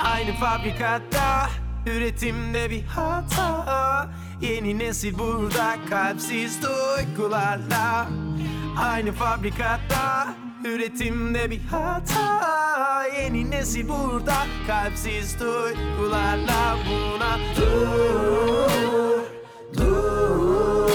Aynı 0.00 0.32
fabrikada, 0.32 1.48
üretimde 1.86 2.70
bir 2.70 2.82
hata. 2.82 4.10
Yeni 4.40 4.78
nesil 4.78 5.18
burada 5.18 5.76
kalpsiz 5.90 6.60
duygularla. 6.62 8.08
Aynı 8.78 9.12
fabrikada 9.12 10.45
Üretimde 10.66 11.50
bir 11.50 11.60
hata 11.70 13.06
Yeni 13.06 13.50
nesil 13.50 13.88
burada. 13.88 14.36
Kalpsiz 14.66 15.40
duygularla 15.40 16.78
buna 16.88 17.38
Dur 17.56 19.20
Dur 19.76 20.90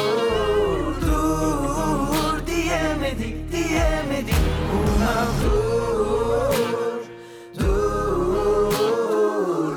Dur 1.01 2.47
Diyemedik 2.47 3.51
Diyemedik. 3.51 4.36
Buna 4.74 5.26
dur 5.43 6.53
Dur 7.59 8.72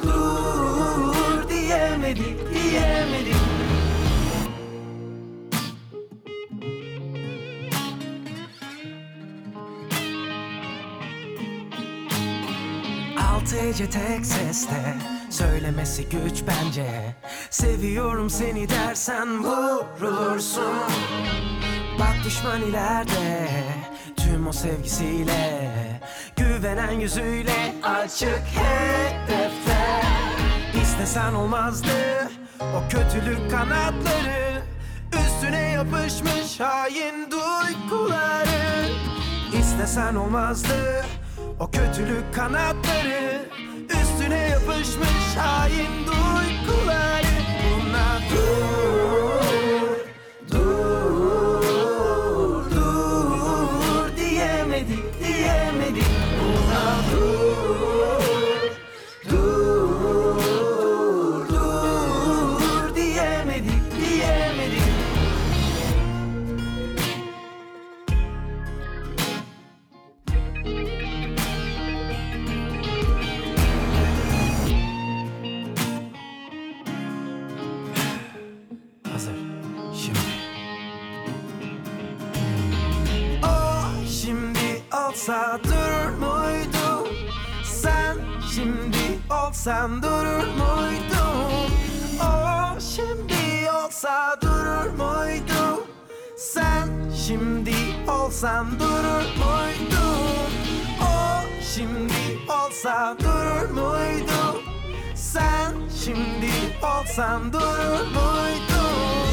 Dur 0.03 1.49
Diyemedik 1.49 2.54
Altı 13.75 13.83
ece 13.83 13.91
tek 13.91 14.27
seste 14.27 14.97
Söylemesi 15.31 16.09
güç 16.09 16.43
bence. 16.49 17.15
Seviyorum 17.51 18.31
seni 18.31 18.69
dersen 18.69 19.45
vurulursun. 19.45 20.75
Bak 21.99 22.17
düşman 22.25 22.63
ileride 22.63 23.49
Tüm 24.17 24.47
o 24.47 24.53
sevgisiyle 24.53 25.81
Güvenen 26.37 26.91
yüzüyle 26.91 27.75
Açık 27.83 28.43
hedefte 28.55 30.03
İstesen 30.83 31.35
olmazdı 31.35 32.29
O 32.61 32.89
kötülük 32.89 33.51
kanatları. 33.51 34.63
Üstüne 35.13 35.71
yapışmış 35.71 36.61
hain 36.61 37.31
duyguları. 37.31 38.89
İstesen 39.61 40.15
olmazdı 40.15 41.05
o 41.61 41.71
kötülük 41.71 42.35
kanatları 42.35 43.45
Üstüne 43.89 44.39
yapışmış 44.39 45.37
hain 45.37 46.07
duyguları. 46.07 47.35
Buna 47.65 48.19
dur 48.31 49.34
olsa 85.25 85.61
durur 85.65 86.11
muydu? 86.19 87.09
Sen 87.65 88.17
şimdi 88.55 89.19
olsan 89.31 90.03
durur 90.03 90.47
muydun? 90.47 91.71
O 92.21 92.81
şimdi 92.81 93.71
olsa 93.85 94.37
durur 94.43 94.91
muydu? 94.91 95.87
Sen 96.37 96.89
şimdi 97.27 97.75
olsan 98.09 98.67
durur 98.81 99.25
muydun? 99.39 100.51
O 101.01 101.43
şimdi 101.75 102.39
olsa 102.49 103.17
durur 103.21 103.71
muydu? 103.71 104.63
Sen 105.15 105.73
şimdi 106.05 106.53
olsan 106.83 107.53
durur 107.53 108.07
muydun? 108.15 109.29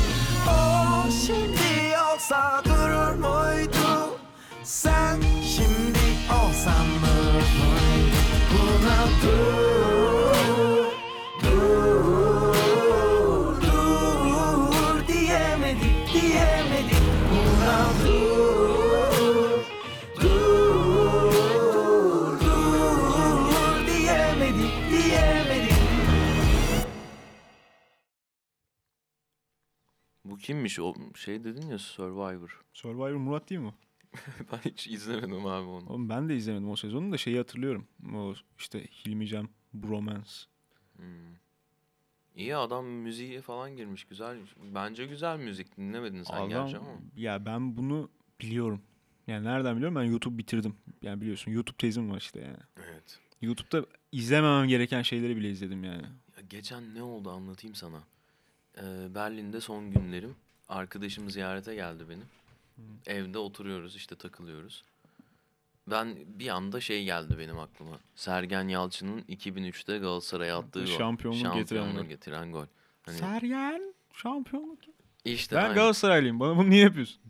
O 0.48 1.12
şimdi 1.26 1.96
olsa 2.14 2.62
durur 2.66 3.14
muydu? 3.14 4.21
Sen 4.64 5.22
şimdi 5.58 6.00
olsan 6.30 6.88
mı 6.88 7.42
buna 8.52 9.08
dur 9.24 10.86
Dur, 11.44 12.02
dur 13.62 15.08
diyemedik 15.08 16.14
diyemedik 16.14 17.04
buna 17.32 17.78
dur 18.06 19.66
Dur, 20.22 21.32
dur 22.42 23.88
diyemedik 23.88 24.74
diyemedik 24.92 25.76
Bu 30.26 30.38
kimmiş? 30.38 30.80
O 30.80 30.94
şey 31.16 31.44
dedin 31.44 31.68
ya 31.70 31.80
Survivor. 31.80 32.62
Survivor 32.74 33.12
Murat 33.12 33.50
değil 33.50 33.62
mi? 33.62 33.74
ben 34.52 34.58
hiç 34.58 34.88
izlemedim 34.88 35.46
abi 35.46 35.68
onu. 35.68 35.90
Oğlum 35.90 36.10
ben 36.10 36.30
de 36.30 36.36
izlemedim 36.36 36.70
o 36.70 36.76
sezonu 36.76 37.12
da 37.12 37.18
şeyi 37.18 37.38
hatırlıyorum. 37.38 37.88
O 38.16 38.34
işte 38.60 38.88
Hilmi 38.88 39.28
Cem 39.28 39.50
Bromance. 39.74 40.32
Hmm. 40.96 41.06
İyi 42.36 42.56
adam 42.56 42.86
müziğe 42.86 43.42
falan 43.42 43.76
girmiş 43.78 44.04
güzel. 44.04 44.38
Bence 44.74 45.06
güzel 45.06 45.38
müzik 45.38 45.78
dinlemedin 45.78 46.24
sen 46.24 46.34
Adam- 46.36 46.50
gerçi 46.50 46.78
ama. 46.78 46.88
Ya 47.16 47.46
ben 47.46 47.78
bunu 47.78 48.10
biliyorum. 48.42 48.82
Yani 49.28 49.46
nereden 49.46 49.76
biliyorum? 49.76 49.96
Ben 49.96 50.04
YouTube 50.04 50.38
bitirdim. 50.38 50.76
Yani 51.02 51.22
biliyorsun 51.22 51.52
YouTube 51.52 51.78
tezim 51.78 52.12
var 52.12 52.18
işte 52.18 52.40
yani. 52.40 52.58
Evet. 52.78 53.20
YouTube'da 53.42 53.86
izlememem 54.12 54.68
gereken 54.68 55.02
şeyleri 55.02 55.38
bile 55.38 55.50
izledim 55.50 55.84
yani. 55.84 56.04
Ya 56.38 56.44
geçen 56.50 56.96
ne 56.96 57.04
oldu 57.04 57.30
anlatayım 57.32 57.76
sana. 57.76 58.04
Ee, 58.78 59.16
Berlin'de 59.16 59.62
son 59.62 59.92
günlerim. 59.92 60.36
Arkadaşım 60.70 61.30
ziyarete 61.30 61.76
geldi 61.76 62.04
benim. 62.10 62.26
Evde 63.08 63.38
oturuyoruz 63.38 63.96
işte 63.96 64.16
takılıyoruz. 64.16 64.84
Ben 65.88 66.16
bir 66.40 66.48
anda 66.48 66.80
şey 66.82 67.04
geldi 67.04 67.36
benim 67.40 67.60
aklıma. 67.60 68.00
Sergen 68.16 68.68
Yalçın'ın 68.68 69.22
2003'te 69.22 69.98
Galatasaray'a 69.98 70.58
attığı 70.60 70.80
gol. 70.86 70.98
Şampiyonluğu 70.98 71.38
getiren 71.38 71.58
Şampiyonluğu 71.58 72.02
gol. 72.02 72.10
getiren 72.10 72.52
gol. 72.52 72.66
Hani 73.04 73.18
Sergen 73.18 73.94
şampiyonluk. 74.14 74.80
işte 75.26 75.56
Ben 75.56 75.62
aynen. 75.62 75.76
Galatasaraylıyım. 75.76 76.40
Bana 76.40 76.58
bunu 76.58 76.70
niye 76.70 76.84
yapıyorsun? 76.84 77.22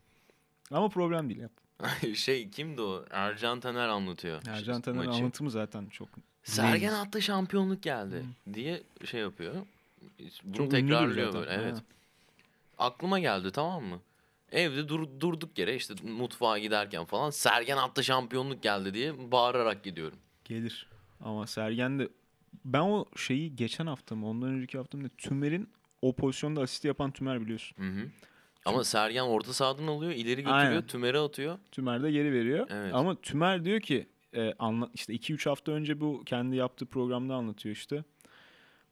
Ama 0.71 0.89
problem 0.89 1.29
değil. 1.29 1.41
Yap. 1.41 1.51
şey 2.15 2.49
kimdi 2.49 2.81
o? 2.81 3.05
Ercan 3.11 3.59
Taner 3.59 3.87
anlatıyor. 3.87 4.41
Ercan 4.47 4.81
Taner 4.81 5.05
maçı. 5.05 5.19
anlatımı 5.19 5.51
zaten 5.51 5.85
çok 5.85 6.09
Sergen 6.43 6.93
attı 6.93 7.21
şampiyonluk 7.21 7.83
geldi 7.83 8.25
diye 8.53 8.83
şey 9.05 9.21
yapıyor. 9.21 9.55
Bunu 10.43 10.55
Çok 10.57 10.73
ünlüdür 10.73 10.87
tekrarlıyor 10.87 11.31
zaten, 11.31 11.41
böyle 11.41 11.51
evet. 11.51 11.65
aynen. 11.65 11.81
Aklıma 12.77 13.19
geldi 13.19 13.51
tamam 13.51 13.83
mı? 13.83 13.99
Evde 14.51 14.89
dur, 14.89 15.07
durduk 15.19 15.59
yere 15.59 15.75
işte 15.75 15.93
mutfağa 16.03 16.57
giderken 16.57 17.05
falan 17.05 17.29
Sergen 17.29 17.77
attı 17.77 18.03
şampiyonluk 18.03 18.63
geldi 18.63 18.93
diye 18.93 19.31
bağırarak 19.31 19.83
gidiyorum. 19.83 20.17
gelir. 20.45 20.87
Ama 21.19 21.47
Sergen 21.47 21.99
de 21.99 22.09
ben 22.65 22.79
o 22.79 23.05
şeyi 23.15 23.55
geçen 23.55 23.87
hafta 23.87 24.15
mı 24.15 24.29
ondan 24.29 24.49
önceki 24.49 24.77
hafta 24.77 24.97
mı 24.97 25.09
Tümer'in 25.17 25.69
o 26.01 26.15
pozisyonda 26.15 26.61
asist 26.61 26.85
yapan 26.85 27.11
Tümer 27.11 27.41
biliyorsun. 27.41 27.77
Hı 27.77 27.89
hı. 27.89 28.07
Ama 28.65 28.83
Sergen 28.83 29.23
orta 29.23 29.53
sahadan 29.53 29.87
alıyor, 29.87 30.11
ileri 30.11 30.35
götürüyor, 30.35 30.55
Aynen. 30.55 30.87
tümere 30.87 31.19
atıyor. 31.19 31.57
Tümer 31.71 32.03
de 32.03 32.11
geri 32.11 32.33
veriyor. 32.33 32.67
Evet. 32.69 32.93
Ama 32.93 33.21
Tümer 33.21 33.65
diyor 33.65 33.79
ki 33.79 34.07
e, 34.35 34.53
anla, 34.59 34.89
işte 34.93 35.13
2-3 35.13 35.49
hafta 35.49 35.71
önce 35.71 36.01
bu 36.01 36.23
kendi 36.25 36.55
yaptığı 36.55 36.85
programda 36.85 37.35
anlatıyor 37.35 37.75
işte. 37.75 38.03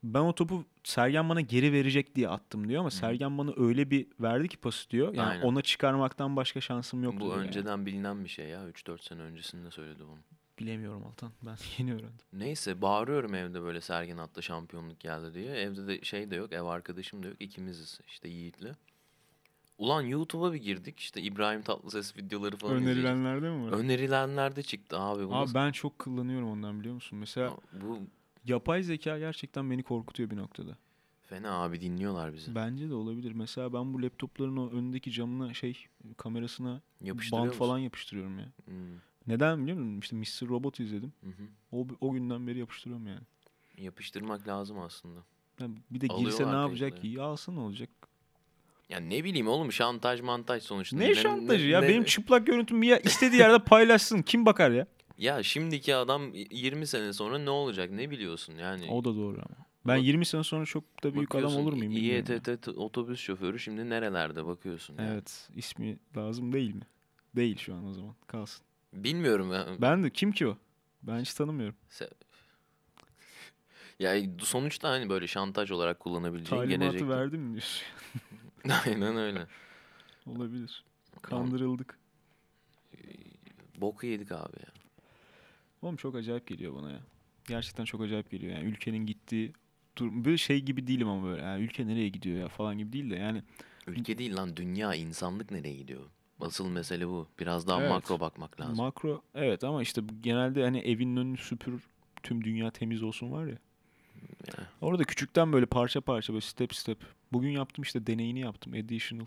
Ben 0.03 0.19
o 0.19 0.33
topu 0.35 0.65
Sergen 0.83 1.29
bana 1.29 1.41
geri 1.41 1.73
verecek 1.73 2.15
diye 2.15 2.29
attım 2.29 2.67
diyor 2.69 2.79
ama 2.79 2.91
Sergen 2.91 3.37
bana 3.37 3.51
öyle 3.57 3.91
bir 3.91 4.07
verdi 4.19 4.47
ki 4.47 4.57
pası 4.57 4.89
diyor. 4.89 5.13
Yani 5.13 5.29
Aynen. 5.29 5.41
ona 5.43 5.61
çıkarmaktan 5.61 6.35
başka 6.35 6.61
şansım 6.61 7.03
yok 7.03 7.15
Bu 7.15 7.19
diyor 7.19 7.37
yani. 7.37 7.47
önceden 7.47 7.85
bilinen 7.85 8.23
bir 8.23 8.29
şey 8.29 8.47
ya. 8.47 8.69
3-4 8.69 9.03
sene 9.03 9.21
öncesinde 9.21 9.71
söyledi 9.71 9.99
bunu. 10.07 10.17
Bilemiyorum 10.59 11.05
Altan. 11.05 11.31
Ben 11.41 11.55
yeni 11.77 11.93
öğrendim. 11.93 12.25
Neyse 12.33 12.81
bağırıyorum 12.81 13.33
evde 13.35 13.61
böyle 13.61 13.81
Sergen 13.81 14.17
attı 14.17 14.43
şampiyonluk 14.43 14.99
geldi 14.99 15.33
diye. 15.33 15.51
Evde 15.55 15.87
de 15.87 16.01
şey 16.01 16.31
de 16.31 16.35
yok, 16.35 16.53
ev 16.53 16.61
arkadaşım 16.63 17.23
da 17.23 17.27
yok. 17.27 17.37
İkimiziz 17.39 17.99
işte 18.07 18.29
Yiğit'le. 18.29 18.73
Ulan 19.77 20.01
YouTube'a 20.01 20.53
bir 20.53 20.57
girdik 20.57 20.99
işte 20.99 21.21
İbrahim 21.21 21.61
Tatlıses 21.61 22.17
videoları 22.17 22.57
falan. 22.57 22.75
Önerilenlerde 22.75 23.49
mi 23.49 23.65
var? 23.71 23.77
Önerilenlerde 23.77 24.63
çıktı 24.63 24.99
abi. 24.99 25.27
Bu 25.27 25.35
Abi 25.35 25.41
nasıl- 25.43 25.53
ben 25.53 25.71
çok 25.71 25.99
kullanıyorum 25.99 26.49
ondan 26.49 26.79
biliyor 26.79 26.95
musun? 26.95 27.19
Mesela 27.19 27.53
Bu 27.81 27.99
yapay 28.45 28.83
zeka 28.83 29.19
gerçekten 29.19 29.71
beni 29.71 29.83
korkutuyor 29.83 30.29
bir 30.29 30.37
noktada. 30.37 30.77
fena 31.21 31.51
abi 31.63 31.81
dinliyorlar 31.81 32.33
bizi. 32.33 32.55
Bence 32.55 32.89
de 32.89 32.93
olabilir. 32.93 33.31
Mesela 33.31 33.73
ben 33.73 33.93
bu 33.93 34.01
laptopların 34.03 34.57
o 34.57 34.69
önündeki 34.69 35.11
camına 35.11 35.53
şey 35.53 35.85
kamerasına 36.17 36.81
bant 37.31 37.53
falan 37.53 37.79
yapıştırıyorum 37.79 38.39
ya. 38.39 38.45
Hmm, 38.65 38.73
Neden 39.27 39.61
biliyor 39.63 39.77
musun? 39.77 39.99
İşte 40.21 40.45
Mr. 40.45 40.49
Robot 40.49 40.79
izledim. 40.79 41.13
hı 41.23 41.29
hı. 41.29 41.43
O, 41.71 41.87
o 42.01 42.11
günden 42.11 42.47
beri 42.47 42.59
yapıştırıyorum 42.59 43.07
yani. 43.07 43.21
Yapıştırmak 43.77 44.47
lazım 44.47 44.79
aslında. 44.79 45.19
Yani 45.59 45.75
bir 45.91 46.01
de 46.01 46.07
girse 46.07 46.21
Alıyorlar 46.23 46.53
ne 46.57 46.61
yapacak 46.61 47.01
ki? 47.01 47.07
Ya 47.07 47.23
alsa 47.23 47.51
ne 47.51 47.59
olacak? 47.59 47.89
Ya 48.89 48.99
ne 48.99 49.23
bileyim 49.23 49.47
oğlum 49.47 49.71
şantaj 49.71 50.21
mantaj 50.21 50.63
sonuçta. 50.63 50.97
Ne 50.97 51.15
şantajı 51.15 51.67
ya? 51.67 51.81
ne- 51.81 51.87
Benim 51.87 52.03
çıplak 52.03 52.47
görüntümü 52.47 52.85
ya 52.85 52.99
istediği 52.99 53.39
yerde 53.39 53.59
paylaşsın. 53.63 54.21
Kim 54.21 54.45
bakar 54.45 54.71
ya? 54.71 54.87
Ya 55.19 55.43
şimdiki 55.43 55.95
adam 55.95 56.33
20 56.33 56.87
sene 56.87 57.13
sonra 57.13 57.37
ne 57.39 57.49
olacak 57.49 57.91
ne 57.91 58.09
biliyorsun 58.09 58.53
yani. 58.55 58.91
O 58.91 59.03
da 59.03 59.15
doğru 59.15 59.35
ama. 59.37 59.65
Ben 59.87 59.97
Bak- 59.97 60.05
20 60.05 60.25
sene 60.25 60.43
sonra 60.43 60.65
çok 60.65 61.03
da 61.03 61.13
büyük 61.13 61.35
adam 61.35 61.55
olur 61.55 61.73
muyum? 61.73 61.91
İETT 61.91 62.67
otobüs 62.67 63.19
şoförü 63.19 63.59
şimdi 63.59 63.89
nerelerde 63.89 64.45
bakıyorsun. 64.45 64.95
yani. 64.97 65.09
Evet. 65.11 65.49
ismi 65.55 65.99
lazım 66.17 66.53
değil 66.53 66.73
mi? 66.75 66.81
Değil 67.35 67.57
şu 67.57 67.75
an 67.75 67.85
o 67.87 67.93
zaman. 67.93 68.15
Kalsın. 68.27 68.65
Bilmiyorum 68.93 69.51
ya. 69.53 69.67
Ben 69.81 70.03
de 70.03 70.09
kim 70.09 70.31
ki 70.31 70.47
o? 70.47 70.57
Ben 71.03 71.19
hiç 71.19 71.33
tanımıyorum. 71.33 71.75
Se- 71.89 72.11
Ya 73.99 74.15
sonuçta 74.39 74.89
hani 74.89 75.09
böyle 75.09 75.27
şantaj 75.27 75.71
olarak 75.71 75.99
kullanabileceğin 75.99 76.61
Talimatı 76.61 76.79
gelecekte. 76.91 77.07
verdim 77.09 77.41
mi 77.41 77.51
diyorsun? 77.51 77.83
Aynen 78.85 79.17
öyle. 79.17 79.47
Olabilir. 80.25 80.83
Kandırıldık. 81.21 81.99
Boku 83.77 84.05
yedik 84.05 84.31
abi 84.31 84.57
ya. 84.59 84.78
Oğlum 85.81 85.95
çok 85.95 86.15
acayip 86.15 86.47
geliyor 86.47 86.75
bana 86.75 86.91
ya. 86.91 86.99
Gerçekten 87.47 87.85
çok 87.85 88.01
acayip 88.01 88.31
geliyor. 88.31 88.53
Yani 88.53 88.63
ülkenin 88.69 89.05
gittiği 89.05 89.53
durum. 89.97 90.25
Böyle 90.25 90.37
şey 90.37 90.61
gibi 90.61 90.87
değilim 90.87 91.07
ama 91.09 91.27
böyle. 91.27 91.41
Yani 91.41 91.63
ülke 91.63 91.87
nereye 91.87 92.09
gidiyor 92.09 92.37
ya 92.37 92.47
falan 92.47 92.77
gibi 92.77 92.93
değil 92.93 93.09
de 93.09 93.15
yani. 93.15 93.43
Ülke 93.87 94.17
değil 94.17 94.35
lan 94.35 94.55
dünya 94.57 94.95
insanlık 94.95 95.51
nereye 95.51 95.75
gidiyor? 95.75 96.01
Asıl 96.39 96.69
mesele 96.69 97.07
bu. 97.07 97.27
Biraz 97.39 97.67
daha 97.67 97.81
Evet. 97.81 97.89
makro 97.89 98.19
bakmak 98.19 98.59
lazım. 98.61 98.77
Makro 98.77 99.21
evet 99.35 99.63
ama 99.63 99.81
işte 99.81 100.01
genelde 100.21 100.63
hani 100.63 100.79
evinin 100.79 101.15
önünü 101.15 101.37
süpür 101.37 101.83
tüm 102.23 102.43
dünya 102.43 102.71
temiz 102.71 103.03
olsun 103.03 103.31
var 103.31 103.45
ya. 103.45 103.57
Ya. 104.47 104.69
Orada 104.81 105.03
küçükten 105.03 105.53
böyle 105.53 105.65
parça 105.65 106.01
parça 106.01 106.33
böyle 106.33 106.45
step 106.45 106.75
step. 106.75 106.97
Bugün 107.31 107.49
yaptım 107.49 107.83
işte 107.83 108.07
deneyini 108.07 108.39
yaptım 108.39 108.73
additional. 108.73 109.25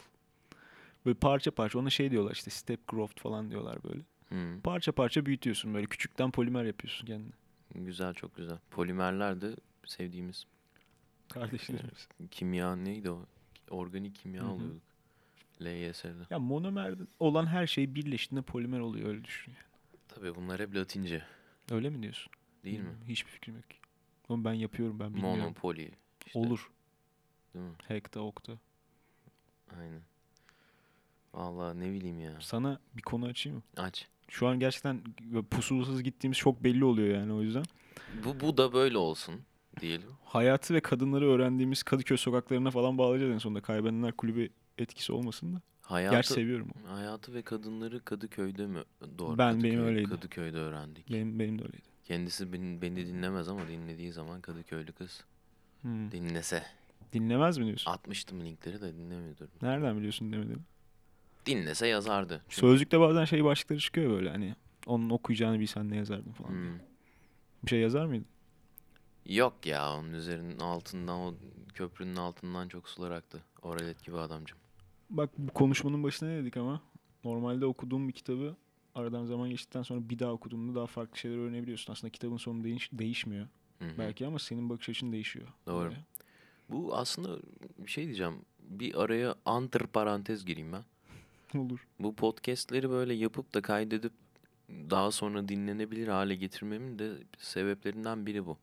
Böyle 1.06 1.18
parça 1.18 1.50
parça 1.50 1.78
ona 1.78 1.90
şey 1.90 2.10
diyorlar 2.10 2.32
işte 2.32 2.50
step 2.50 2.88
growth 2.88 3.20
falan 3.20 3.50
diyorlar 3.50 3.84
böyle. 3.84 4.00
Hmm, 4.32 4.60
Parça 4.60 4.92
parça 4.92 5.26
büyütüyorsun 5.26 5.74
böyle 5.74 5.86
küçükten 5.86 6.30
polimer 6.30 6.64
yapıyorsun 6.64 7.06
kendine. 7.06 7.32
güzel 7.74 8.14
çok 8.14 8.36
güzel. 8.36 8.58
Polimerler 8.70 9.40
de 9.40 9.56
sevdiğimiz 9.86 10.46
Kardeşlerimiz. 11.28 12.08
kimya 12.30 12.76
neydi 12.76 13.10
o? 13.10 13.26
Organik 13.70 14.14
kimya 14.14 14.42
Hı 14.42 14.46
hı. 14.46 14.50
alıyorduk. 14.50 14.82
LYS'de. 15.62 16.26
Ya 16.30 16.38
monomer 16.38 16.94
olan 17.20 17.46
her 17.46 17.66
şey 17.66 17.94
birleştiğinde 17.94 18.42
polimer 18.42 18.80
oluyor 18.80 19.08
öyle 19.08 19.24
düşün. 19.24 19.52
yani. 19.52 19.64
Tabii 20.08 20.34
bunlar 20.34 20.60
hep 20.60 20.74
latince 20.74 21.22
Öyle 21.70 21.90
mi 21.90 22.02
diyorsun? 22.02 22.32
değil 22.64 22.76
mi? 22.78 22.84
Bilmiyorum, 22.84 23.04
Hiçbir 23.08 23.30
fikrim 23.30 23.54
yok. 23.56 23.64
Oğlum 24.28 24.44
ben 24.44 24.52
yapıyorum 24.52 24.98
ben 25.00 25.14
bilmiyorum. 25.14 25.40
Monopoli. 25.40 25.90
işte, 26.26 26.38
Olur. 26.38 26.70
Değil 27.54 27.64
mi? 27.64 27.72
Hekta 27.88 28.20
okta. 28.20 28.52
Aynen. 29.80 30.00
Vallahi 31.34 31.80
ne 31.80 31.92
bileyim 31.92 32.20
ya. 32.20 32.40
Sana 32.40 32.80
bir 32.96 33.02
konu 33.02 33.26
açayım 33.26 33.56
mı? 33.58 33.62
Aç. 33.82 34.08
Şu 34.32 34.46
an 34.46 34.58
gerçekten 34.58 35.00
böyle 35.20 35.46
pusulasız 35.46 36.02
gittiğimiz 36.02 36.38
çok 36.38 36.64
belli 36.64 36.84
oluyor 36.84 37.18
yani 37.18 37.32
o 37.32 37.42
yüzden. 37.42 37.64
Bu, 38.24 38.40
bu 38.40 38.56
da 38.56 38.72
böyle 38.72 38.98
olsun 38.98 39.34
diyelim. 39.80 40.08
Hayatı 40.24 40.74
ve 40.74 40.80
kadınları 40.80 41.28
öğrendiğimiz 41.30 41.82
Kadıköy 41.82 42.16
sokaklarına 42.16 42.70
falan 42.70 42.98
bağlayacağız 42.98 43.32
en 43.32 43.38
sonunda. 43.38 43.60
Kaybedenler 43.60 44.12
kulübü 44.12 44.48
etkisi 44.78 45.12
olmasın 45.12 45.54
da. 45.54 45.60
Hayatı, 45.82 46.16
Gerçi 46.16 46.32
seviyorum 46.32 46.68
o. 46.88 46.92
hayatı 46.96 47.34
ve 47.34 47.42
kadınları 47.42 48.04
Kadıköy'de 48.04 48.66
mi? 48.66 48.78
Doğru. 49.18 49.38
Ben- 49.38 49.62
benim 49.62 49.80
Kadıköy- 49.80 49.84
öyleydi. 49.84 50.08
Kadıköy'de 50.08 50.58
öğrendik. 50.58 51.10
Benim, 51.12 51.38
benim 51.38 51.58
de 51.58 51.62
öyleydi. 51.62 51.84
Kendisi 52.04 52.52
beni, 52.52 52.82
beni 52.82 53.06
dinlemez 53.06 53.48
ama 53.48 53.68
dinlediği 53.68 54.12
zaman 54.12 54.40
Kadıköylü 54.40 54.92
kız 54.92 55.24
Hmm. 55.82 56.10
dinlese. 56.10 56.62
Dinlemez 57.12 57.58
mi 57.58 57.66
diyorsun? 57.66 57.90
Atmıştım 57.90 58.40
linkleri 58.40 58.80
de 58.80 58.94
dinlemiyordur. 58.94 59.46
Nereden 59.62 59.96
biliyorsun 59.96 60.32
demediğini? 60.32 60.62
Dinlese 61.46 61.86
yazardı. 61.86 62.42
Çünkü- 62.48 62.60
Sözlükte 62.60 63.00
bazen 63.00 63.24
şey 63.24 63.44
başlıkları 63.44 63.78
çıkıyor 63.80 64.10
böyle 64.10 64.30
hani. 64.30 64.54
Onun 64.86 65.10
okuyacağını 65.10 65.60
bilsen 65.60 65.90
ne 65.90 65.96
yazardın 65.96 66.32
falan. 66.32 66.48
Hmm. 66.50 66.78
Bir 67.62 67.68
şey 67.68 67.80
yazar 67.80 68.06
mıydın? 68.06 68.26
Yok 69.26 69.66
ya 69.66 69.92
onun 69.96 70.12
üzerinin 70.12 70.58
altından 70.58 71.18
o 71.20 71.34
köprünün 71.74 72.16
altından 72.16 72.68
çok 72.68 72.88
sular 72.88 73.10
aktı. 73.10 73.42
Oralet 73.62 74.04
gibi 74.04 74.16
adamcım. 74.18 74.58
Bak 75.10 75.30
bu 75.38 75.52
konuşmanın 75.52 76.02
başına 76.02 76.28
ne 76.28 76.36
dedik 76.42 76.56
ama 76.56 76.82
normalde 77.24 77.66
okuduğum 77.66 78.08
bir 78.08 78.12
kitabı 78.12 78.56
aradan 78.94 79.24
zaman 79.24 79.50
geçtikten 79.50 79.82
sonra 79.82 80.08
bir 80.08 80.18
daha 80.18 80.32
okuduğumda 80.32 80.74
daha 80.74 80.86
farklı 80.86 81.18
şeyler 81.18 81.36
öğrenebiliyorsun. 81.36 81.92
Aslında 81.92 82.10
kitabın 82.10 82.36
sonu 82.36 82.64
değiş- 82.64 82.90
değişmiyor 82.92 83.46
Hı 83.78 83.84
hı. 83.84 83.98
belki 83.98 84.26
ama 84.26 84.38
senin 84.38 84.70
bakış 84.70 84.88
açın 84.88 85.12
değişiyor. 85.12 85.48
Doğru. 85.66 85.84
Böyle. 85.84 85.96
Bu 86.68 86.96
aslında 86.96 87.38
bir 87.78 87.90
şey 87.90 88.04
diyeceğim. 88.04 88.34
Bir 88.60 89.02
araya 89.02 89.34
antır 89.44 89.86
parantez 89.86 90.44
gireyim 90.44 90.72
ben. 90.72 90.84
Olur. 91.58 91.86
Bu 91.98 92.14
podcast'leri 92.14 92.90
böyle 92.90 93.14
yapıp 93.14 93.54
da 93.54 93.62
kaydedip 93.62 94.12
daha 94.68 95.10
sonra 95.10 95.48
dinlenebilir 95.48 96.08
hale 96.08 96.34
getirmemin 96.34 96.98
de 96.98 97.12
sebeplerinden 97.38 98.26
biri 98.26 98.46
bu. 98.46 98.58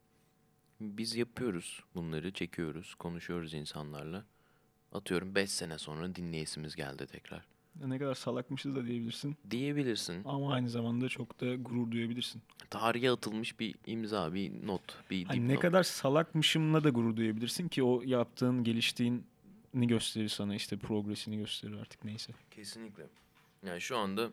Biz 0.81 1.15
yapıyoruz 1.15 1.83
bunları, 1.95 2.31
çekiyoruz, 2.31 2.95
konuşuyoruz 2.95 3.53
insanlarla. 3.53 4.25
Atıyorum 4.91 5.35
5 5.35 5.51
sene 5.51 5.77
sonra 5.77 6.15
dinleyesimiz 6.15 6.75
geldi 6.75 7.07
tekrar. 7.07 7.45
Ne 7.85 7.99
kadar 7.99 8.15
salakmışız 8.15 8.75
da 8.75 8.85
diyebilirsin. 8.85 9.37
Diyebilirsin. 9.51 10.21
Ama 10.25 10.53
aynı 10.53 10.69
zamanda 10.69 11.09
çok 11.09 11.41
da 11.41 11.55
gurur 11.55 11.91
duyabilirsin. 11.91 12.41
Tarihe 12.69 13.11
atılmış 13.11 13.59
bir 13.59 13.75
imza, 13.85 14.33
bir 14.33 14.67
not, 14.67 14.81
bir 15.11 15.25
Hani 15.25 15.47
ne 15.47 15.59
kadar 15.59 15.83
salakmışımla 15.83 16.83
da 16.83 16.89
gurur 16.89 17.15
duyabilirsin 17.15 17.67
ki 17.67 17.83
o 17.83 18.01
yaptığın, 18.05 18.63
geliştiğini 19.73 19.87
gösterir 19.87 20.29
sana 20.29 20.55
işte 20.55 20.77
progresini 20.77 21.37
gösterir 21.37 21.77
artık 21.81 22.05
neyse. 22.05 22.33
Kesinlikle. 22.51 23.07
Yani 23.65 23.81
şu 23.81 23.97
anda 23.97 24.29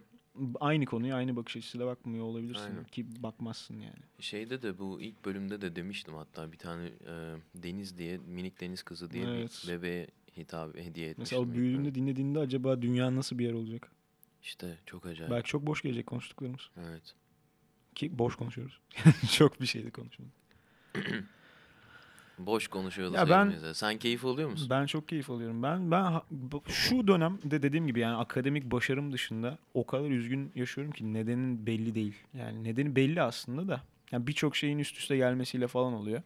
Aynı 0.61 0.85
konuya 0.85 1.17
aynı 1.17 1.37
bakış 1.37 1.57
açısıyla 1.57 1.87
bakmıyor 1.87 2.25
olabilirsin 2.25 2.65
Aynen. 2.65 2.85
ki 2.85 3.07
bakmazsın 3.23 3.81
yani. 3.81 3.99
şeyde 4.21 4.63
de 4.63 4.79
bu 4.79 5.01
ilk 5.01 5.25
bölümde 5.25 5.61
de 5.61 5.77
demiştim 5.77 6.15
hatta 6.15 6.53
bir 6.53 6.59
tane 6.59 6.85
e, 6.87 7.37
Deniz 7.55 7.99
diye 7.99 8.19
minik 8.19 8.61
deniz 8.61 8.83
kızı 8.83 9.11
diye 9.11 9.25
Evet. 9.25 9.63
bir 9.65 9.73
bebeğe 9.73 10.07
hitap 10.37 10.77
hediye 10.77 11.09
etmiştim. 11.11 11.39
Mesela 11.39 11.55
büyüdüğünde 11.55 11.95
dinlediğinde 11.95 12.39
acaba 12.39 12.83
dünya 12.83 13.15
nasıl 13.17 13.39
bir 13.39 13.45
yer 13.45 13.53
olacak? 13.53 13.91
İşte 14.43 14.79
çok 14.87 15.07
acayip. 15.07 15.31
Belki 15.33 15.49
çok 15.49 15.67
boş 15.67 15.83
gelecek 15.83 16.07
konuştuklarımız. 16.07 16.71
Evet. 16.77 17.15
Ki 17.95 18.19
boş 18.19 18.37
konuşuyoruz. 18.37 18.81
çok 19.37 19.61
bir 19.61 19.67
şey 19.67 19.85
de 19.85 19.91
konuşmadık. 19.91 20.33
Boş 22.39 22.69
konuşuyordu 22.69 23.15
Ya 23.15 23.29
ben-. 23.29 23.73
Sen 23.73 23.99
keyif 23.99 24.25
alıyor 24.25 24.51
musun? 24.51 24.71
Ben 24.71 24.87
çok 24.87 25.09
keyif 25.09 25.31
alıyorum. 25.31 25.63
Ben 25.63 25.91
ben 25.91 26.21
şu 26.67 27.07
dönemde 27.07 27.63
dediğim 27.63 27.87
gibi 27.87 28.01
yani 28.01 28.17
akademik 28.17 28.65
başarım 28.65 29.13
dışında 29.13 29.59
o 29.75 29.87
kadar 29.87 30.11
üzgün 30.11 30.53
yaşıyorum 30.55 30.93
ki 30.93 31.13
nedenin 31.13 31.67
belli 31.67 31.95
değil. 31.95 32.15
Yani 32.35 32.65
nedeni 32.65 32.97
belli 32.97 33.23
aslında 33.23 33.69
da. 33.69 33.81
Yani 34.13 34.27
birçok 34.27 34.57
şeyin 34.57 34.79
üst 34.79 34.99
üste 34.99 35.17
gelmesiyle 35.17 35.67
falan 35.67 35.93
oluyor. 35.93 36.23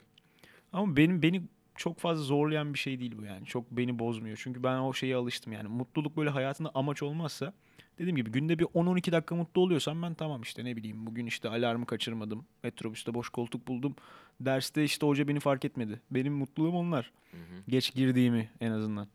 Ama 0.72 0.96
benim 0.96 1.22
beni 1.22 1.42
çok 1.76 1.98
fazla 1.98 2.24
zorlayan 2.24 2.74
bir 2.74 2.78
şey 2.78 3.00
değil 3.00 3.14
bu 3.18 3.24
yani. 3.24 3.46
Çok 3.46 3.70
beni 3.70 3.98
bozmuyor. 3.98 4.40
Çünkü 4.42 4.62
ben 4.62 4.78
o 4.78 4.92
şeye 4.92 5.16
alıştım 5.16 5.52
yani. 5.52 5.68
Mutluluk 5.68 6.16
böyle 6.16 6.30
hayatında 6.30 6.70
amaç 6.74 7.02
olmazsa 7.02 7.52
dediğim 7.98 8.16
gibi 8.16 8.30
günde 8.30 8.58
bir 8.58 8.64
10-12 8.64 9.12
dakika 9.12 9.34
mutlu 9.34 9.61
oluyorsam 9.61 10.02
ben 10.02 10.14
tamam 10.14 10.42
işte 10.42 10.64
ne 10.64 10.76
bileyim 10.76 11.06
bugün 11.06 11.26
işte 11.26 11.48
alarmı 11.48 11.86
kaçırmadım. 11.86 12.44
Metrobüste 12.62 13.14
boş 13.14 13.28
koltuk 13.28 13.68
buldum. 13.68 13.96
Derste 14.41 14.84
işte 14.84 15.07
hoca 15.07 15.28
beni 15.28 15.41
fark 15.41 15.64
etmedi. 15.64 16.01
Benim 16.11 16.32
mutluluğum 16.32 16.76
onlar. 16.76 17.11
Hı 17.30 17.36
hı. 17.36 17.62
Geç 17.68 17.95
girdiğimi 17.95 18.51
en 18.61 18.70
azından. 18.70 19.09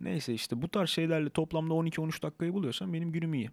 Neyse 0.00 0.34
işte 0.34 0.62
bu 0.62 0.68
tarz 0.68 0.90
şeylerle 0.90 1.30
toplamda 1.30 1.74
12-13 1.74 2.22
dakikayı 2.22 2.52
buluyorsam 2.54 2.92
benim 2.92 3.12
günüm 3.12 3.34
iyi. 3.34 3.50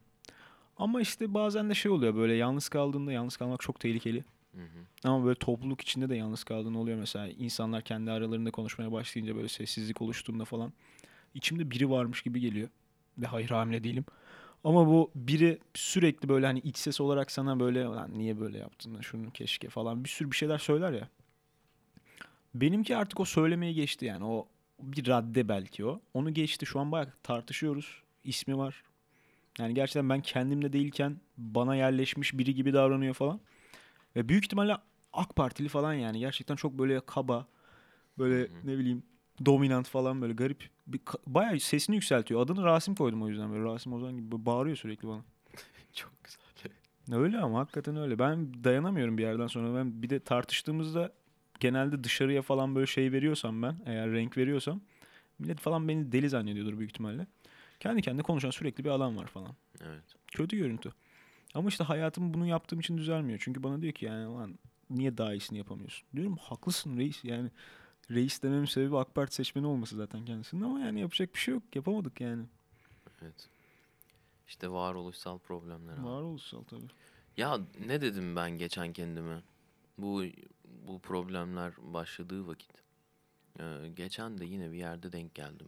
Ama 0.77 1.01
işte 1.01 1.34
bazen 1.34 1.69
de 1.69 1.73
şey 1.73 1.91
oluyor 1.91 2.15
böyle 2.15 2.34
yalnız 2.34 2.69
kaldığında 2.69 3.11
yalnız 3.11 3.38
kalmak 3.38 3.61
çok 3.61 3.79
tehlikeli. 3.79 4.23
Hı 4.55 4.61
hı. 4.61 5.09
Ama 5.09 5.25
böyle 5.25 5.36
topluluk 5.39 5.82
içinde 5.82 6.09
de 6.09 6.15
yalnız 6.15 6.43
kaldığın 6.43 6.73
oluyor 6.73 6.97
mesela. 6.97 7.27
insanlar 7.27 7.82
kendi 7.82 8.11
aralarında 8.11 8.51
konuşmaya 8.51 8.91
başlayınca 8.91 9.36
böyle 9.36 9.47
sessizlik 9.47 10.01
oluştuğunda 10.01 10.45
falan. 10.45 10.73
içimde 11.34 11.71
biri 11.71 11.89
varmış 11.89 12.21
gibi 12.21 12.39
geliyor. 12.39 12.69
Ve 13.17 13.25
hayır 13.25 13.49
hamile 13.49 13.84
değilim. 13.84 14.05
Ama 14.64 14.88
bu 14.88 15.12
biri 15.16 15.59
sürekli 15.74 16.30
böyle 16.30 16.45
hani 16.45 16.59
iç 16.59 16.78
ses 16.78 17.01
olarak 17.01 17.32
sana 17.32 17.59
böyle 17.59 17.84
lan 17.84 18.09
niye 18.14 18.39
böyle 18.39 18.57
yaptın 18.57 19.01
şunu 19.01 19.32
keşke 19.32 19.70
falan 19.70 20.03
bir 20.03 20.09
sürü 20.09 20.32
bir 20.32 20.36
şeyler 20.36 20.57
söyler 20.57 20.91
ya. 20.91 21.09
Benimki 22.55 22.97
artık 22.97 23.20
o 23.20 23.26
söylemeyi 23.26 23.74
geçti 23.74 24.05
yani 24.05 24.26
o 24.26 24.47
bir 24.80 25.07
radde 25.07 25.49
belki 25.49 25.86
o. 25.86 26.01
Onu 26.14 26.34
geçti 26.34 26.66
şu 26.66 26.80
an 26.80 26.91
bayağı 26.91 27.14
tartışıyoruz. 27.24 28.01
İsmi 28.24 28.57
var. 28.57 28.84
Yani 29.59 29.74
gerçekten 29.74 30.09
ben 30.09 30.22
kendimde 30.22 30.74
değilken 30.74 31.18
bana 31.38 31.76
yerleşmiş 31.76 32.38
biri 32.38 32.55
gibi 32.55 32.74
davranıyor 32.74 33.14
falan. 33.14 33.39
Ve 34.16 34.30
büyük 34.30 34.45
ihtimalle 34.45 34.78
AK 35.14 35.36
Partili 35.36 35.68
falan 35.68 35.93
yani. 35.93 36.20
Gerçekten 36.20 36.55
çok 36.55 36.74
böyle 36.74 36.99
kaba, 37.05 37.47
böyle 38.18 38.47
ne 38.64 38.78
bileyim 38.78 39.03
dominant 39.45 39.88
falan 39.88 40.22
böyle 40.22 40.34
garip. 40.34 40.70
Bir, 40.93 41.01
bayağı 41.27 41.59
sesini 41.59 41.95
yükseltiyor. 41.95 42.41
Adını 42.41 42.63
Rasim 42.63 42.95
koydum 42.95 43.23
o 43.23 43.29
yüzden 43.29 43.51
böyle 43.51 43.63
Rasim 43.63 43.93
Ozan 43.93 44.17
gibi 44.17 44.45
bağırıyor 44.45 44.77
sürekli 44.77 45.07
bana. 45.07 45.21
Çok 45.93 46.11
güzel. 46.23 46.41
Öyle 47.11 47.39
ama 47.39 47.59
hakikaten 47.59 47.95
öyle. 47.95 48.19
Ben 48.19 48.63
dayanamıyorum 48.63 49.17
bir 49.17 49.23
yerden 49.23 49.47
sonra. 49.47 49.75
Ben 49.75 50.01
bir 50.01 50.09
de 50.09 50.19
tartıştığımızda 50.19 51.11
genelde 51.59 52.03
dışarıya 52.03 52.41
falan 52.41 52.75
böyle 52.75 52.87
şey 52.87 53.11
veriyorsam 53.11 53.61
ben 53.61 53.75
eğer 53.85 54.11
renk 54.11 54.37
veriyorsam 54.37 54.81
millet 55.39 55.59
falan 55.59 55.87
beni 55.87 56.11
deli 56.11 56.29
zannediyordur 56.29 56.77
büyük 56.77 56.91
ihtimalle. 56.91 57.27
Kendi 57.79 58.01
kendine 58.01 58.23
konuşan 58.23 58.49
sürekli 58.49 58.83
bir 58.83 58.89
adam 58.89 59.17
var 59.17 59.27
falan. 59.27 59.55
Evet. 59.81 60.03
Kötü 60.27 60.57
görüntü. 60.57 60.91
Ama 61.53 61.69
işte 61.69 61.83
hayatım 61.83 62.33
bunu 62.33 62.45
yaptığım 62.45 62.79
için 62.79 62.97
düzelmiyor. 62.97 63.39
Çünkü 63.43 63.63
bana 63.63 63.81
diyor 63.81 63.93
ki 63.93 64.05
yani 64.05 64.25
lan 64.25 64.59
niye 64.89 65.17
daha 65.17 65.33
iyisini 65.33 65.57
yapamıyorsun? 65.57 66.07
Diyorum 66.15 66.37
haklısın 66.37 66.97
reis 66.97 67.23
yani. 67.23 67.51
Reis 68.14 68.43
dememin 68.43 68.66
sebebi 68.66 68.97
AK 68.97 69.16
Parti 69.16 69.36
seçmeni 69.36 69.68
olması 69.68 69.95
zaten 69.95 70.26
kendisinin 70.26 70.62
ama 70.62 70.80
yani 70.80 70.99
yapacak 70.99 71.34
bir 71.34 71.39
şey 71.39 71.53
yok. 71.53 71.64
Yapamadık 71.76 72.22
yani. 72.22 72.43
Evet. 73.22 73.49
İşte 74.47 74.72
varoluşsal 74.72 75.38
problemler 75.38 75.93
abi. 75.93 76.03
Varoluşsal 76.05 76.64
tabii. 76.64 76.88
Ya 77.38 77.59
ne 77.88 78.01
dedim 78.01 78.36
ben 78.36 78.51
geçen 78.51 78.93
kendime? 78.93 79.41
Bu 79.97 80.24
bu 80.88 80.99
problemler 80.99 81.74
başladığı 81.78 82.47
vakit. 82.47 82.72
Ee, 83.59 83.64
geçen 83.95 84.38
de 84.38 84.45
yine 84.45 84.72
bir 84.72 84.78
yerde 84.78 85.12
denk 85.12 85.36
geldim. 85.36 85.68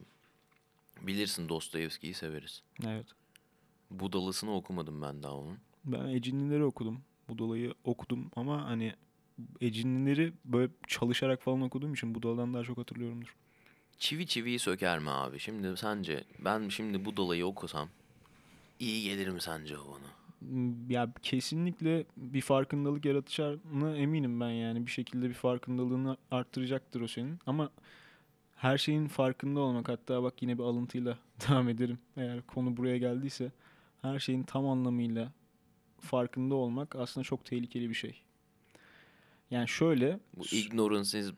Bilirsin 1.01 1.49
Dostoyevski'yi 1.49 2.13
severiz. 2.13 2.63
Evet. 2.85 3.07
Budalısını 3.91 4.55
okumadım 4.55 5.01
ben 5.01 5.23
daha 5.23 5.33
onun. 5.33 5.57
Ben 5.85 6.07
Ecinlileri 6.07 6.63
okudum. 6.63 7.01
Budala'yı 7.29 7.73
okudum 7.83 8.31
ama 8.35 8.65
hani 8.65 8.93
Ecinlileri 9.61 10.33
böyle 10.45 10.71
çalışarak 10.87 11.41
falan 11.41 11.61
okuduğum 11.61 11.93
için 11.93 12.15
Budala'dan 12.15 12.53
daha 12.53 12.63
çok 12.63 12.77
hatırlıyorumdur. 12.77 13.35
Çivi 13.97 14.27
çiviyi 14.27 14.59
söker 14.59 14.99
mi 14.99 15.09
abi? 15.09 15.39
Şimdi 15.39 15.77
sence 15.77 16.23
ben 16.45 16.69
şimdi 16.69 17.05
Budala'yı 17.05 17.45
okusam 17.45 17.89
iyi 18.79 19.03
gelir 19.03 19.27
mi 19.27 19.41
sence 19.41 19.77
o 19.77 19.87
bana? 19.87 20.13
Hmm, 20.39 20.89
Ya 20.91 21.09
kesinlikle 21.21 22.05
bir 22.17 22.41
farkındalık 22.41 23.05
yaratacağına 23.05 23.97
eminim 23.97 24.39
ben 24.39 24.49
yani. 24.49 24.85
Bir 24.85 24.91
şekilde 24.91 25.29
bir 25.29 25.33
farkındalığını 25.33 26.17
arttıracaktır 26.31 27.01
o 27.01 27.07
senin. 27.07 27.39
Ama 27.45 27.69
her 28.55 28.77
şeyin 28.77 29.07
farkında 29.07 29.59
olmak 29.59 29.89
hatta 29.89 30.23
bak 30.23 30.41
yine 30.41 30.57
bir 30.57 30.63
alıntıyla 30.63 31.17
devam 31.49 31.69
ederim. 31.69 31.99
Eğer 32.17 32.41
konu 32.41 32.77
buraya 32.77 32.97
geldiyse 32.97 33.51
her 34.01 34.19
şeyin 34.19 34.43
tam 34.43 34.67
anlamıyla 34.67 35.31
farkında 35.99 36.55
olmak 36.55 36.95
aslında 36.95 37.23
çok 37.23 37.45
tehlikeli 37.45 37.89
bir 37.89 37.93
şey. 37.95 38.21
Yani 39.51 39.67
şöyle 39.67 40.19
Bu 40.37 40.43
ignorance 40.51 41.19
is 41.19 41.31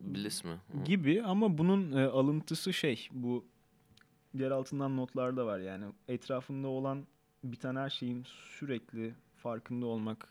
bliss 0.00 0.44
mi? 0.44 0.56
Gibi 0.84 1.22
ama 1.22 1.58
bunun 1.58 1.92
e, 1.92 2.04
alıntısı 2.04 2.72
şey 2.72 3.08
bu 3.12 3.44
yer 4.34 4.50
altından 4.50 4.96
notlarda 4.96 5.46
var 5.46 5.58
yani 5.58 5.84
etrafında 6.08 6.68
olan 6.68 7.06
biten 7.44 7.76
her 7.76 7.90
şeyin 7.90 8.24
sürekli 8.58 9.14
farkında 9.36 9.86
olmak. 9.86 10.28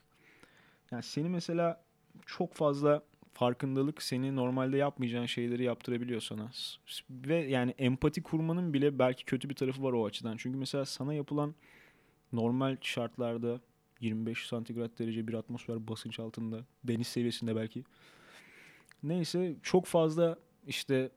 Yani 0.91 1.03
seni 1.03 1.29
mesela 1.29 1.83
çok 2.25 2.53
fazla 2.53 3.03
farkındalık 3.33 4.01
seni 4.01 4.35
normalde 4.35 4.77
yapmayacağın 4.77 5.25
şeyleri 5.25 5.63
yaptırabiliyor 5.63 6.21
sana. 6.21 6.51
Ve 7.09 7.35
yani 7.35 7.71
empati 7.77 8.23
kurmanın 8.23 8.73
bile 8.73 8.99
belki 8.99 9.25
kötü 9.25 9.49
bir 9.49 9.55
tarafı 9.55 9.83
var 9.83 9.93
o 9.93 10.05
açıdan. 10.05 10.37
Çünkü 10.37 10.57
mesela 10.57 10.85
sana 10.85 11.13
yapılan 11.13 11.55
normal 12.33 12.77
şartlarda 12.81 13.59
25 14.03 14.47
santigrat 14.47 14.99
derece 14.99 15.27
bir 15.27 15.33
atmosfer 15.33 15.87
basınç 15.87 16.19
altında 16.19 16.65
deniz 16.83 17.07
seviyesinde 17.07 17.55
belki 17.55 17.83
Neyse 19.03 19.55
çok 19.63 19.85
fazla 19.85 20.39
işte 20.67 21.11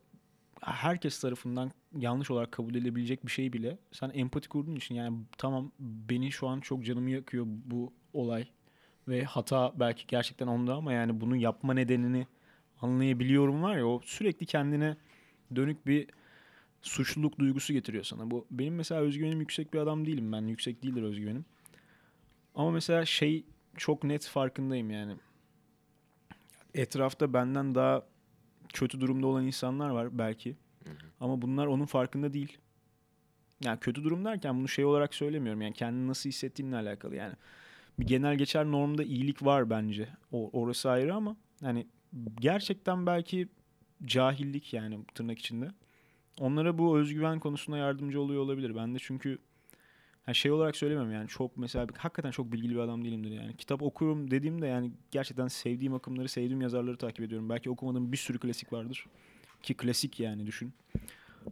herkes 0.61 1.21
tarafından 1.21 1.73
yanlış 1.99 2.31
olarak 2.31 2.53
kabul 2.53 2.75
edilebilecek 2.75 3.27
bir 3.27 3.31
şey 3.31 3.53
bile 3.53 3.79
sen 3.93 4.11
empati 4.15 4.49
kurduğun 4.49 4.77
için 4.77 4.95
yani 4.95 5.19
tamam 5.39 5.73
beni 5.79 6.33
şu 6.33 6.49
an 6.49 6.61
çok 6.61 6.85
canımı 6.85 7.11
yakıyor 7.11 7.47
bu 7.47 7.93
olay 8.13 8.49
ve 9.09 9.25
hata 9.25 9.73
belki 9.81 10.07
gerçekten 10.07 10.47
onda 10.47 10.75
ama 10.75 10.93
yani 10.93 11.21
bunu 11.21 11.37
yapma 11.37 11.75
nedenini 11.75 12.27
anlayabiliyorum 12.81 13.63
var 13.63 13.77
ya 13.77 13.87
o 13.87 14.01
sürekli 14.05 14.47
kendine 14.47 14.97
dönük 15.57 15.87
bir 15.87 16.07
suçluluk 16.83 17.39
duygusu 17.39 17.73
getiriyor 17.73 18.05
sana. 18.05 18.31
Bu 18.31 18.47
benim 18.51 18.75
mesela 18.75 19.01
özgüvenim 19.01 19.41
yüksek 19.41 19.75
bir 19.75 19.79
adam 19.79 20.07
değilim 20.07 20.33
ben. 20.33 20.47
Yüksek 20.47 20.83
değildir 20.83 21.03
özgüvenim. 21.03 21.45
Ama 22.57 22.71
mesela 22.71 23.05
şey 23.05 23.45
çok 23.77 24.05
net 24.05 24.27
farkındayım 24.27 24.91
yani 24.91 25.17
etrafta 26.75 27.33
benden 27.33 27.75
daha 27.75 28.07
kötü 28.73 29.01
durumda 29.01 29.27
olan 29.27 29.47
insanlar 29.47 29.89
var 29.91 30.19
belki. 30.19 30.57
Hı 30.85 30.91
hı. 30.91 30.95
Ama 31.21 31.43
bunlar 31.43 31.67
onun 31.67 31.87
farkında 31.87 32.33
değil. 32.33 32.59
Yani 33.65 33.79
kötü 33.81 34.05
durum 34.05 34.25
derken 34.25 34.59
bunu 34.59 34.69
şey 34.69 34.85
olarak 34.85 35.15
söylemiyorum. 35.15 35.63
Yani 35.63 35.75
kendini 35.75 36.09
nasıl 36.09 36.29
hissettiğinle 36.29 36.77
alakalı 36.77 37.17
yani. 37.17 37.35
Bir 37.99 38.07
genel 38.07 38.39
geçer 38.39 38.65
normda 38.65 39.05
iyilik 39.05 39.45
var 39.45 39.71
bence. 39.71 40.09
O, 40.33 40.51
orası 40.53 40.91
ayrı 40.91 41.15
ama 41.15 41.37
hani 41.63 41.87
gerçekten 42.41 43.07
belki 43.07 43.49
cahillik 44.05 44.73
yani 44.73 44.99
tırnak 45.15 45.39
içinde. 45.39 45.71
Onlara 46.41 46.79
bu 46.79 46.99
özgüven 46.99 47.41
konusunda 47.41 47.79
yardımcı 47.79 48.21
oluyor 48.21 48.43
olabilir. 48.43 48.77
Ben 48.77 48.95
de 48.95 48.99
çünkü 49.01 49.39
Yani 50.27 50.37
şey 50.37 50.53
olarak 50.53 50.77
söylemiyorum 50.77 51.13
yani 51.13 51.29
çok 51.29 51.57
mesela 51.57 51.87
hakikaten 51.97 52.31
çok 52.31 52.53
bilgili 52.53 52.75
bir 52.75 52.79
adam 52.79 53.05
değilimdir 53.05 53.31
yani. 53.31 53.57
Kitap 53.57 53.83
okurum 53.83 54.31
dediğimde 54.31 54.67
yani 54.67 54.93
gerçekten 55.11 55.49
sevdiğim 55.49 55.95
akımları, 55.95 56.29
sevdiğim 56.29 56.61
yazarları 56.61 56.97
takip 56.97 57.21
ediyorum. 57.21 57.49
Belki 57.49 57.71
okumadığım 57.71 58.13
bir 58.13 58.17
sürü 58.17 58.39
klasik 58.39 58.73
vardır. 58.73 59.07
Ki 59.63 59.75
klasik 59.75 60.21
yani 60.21 60.47
düşün. 60.47 60.73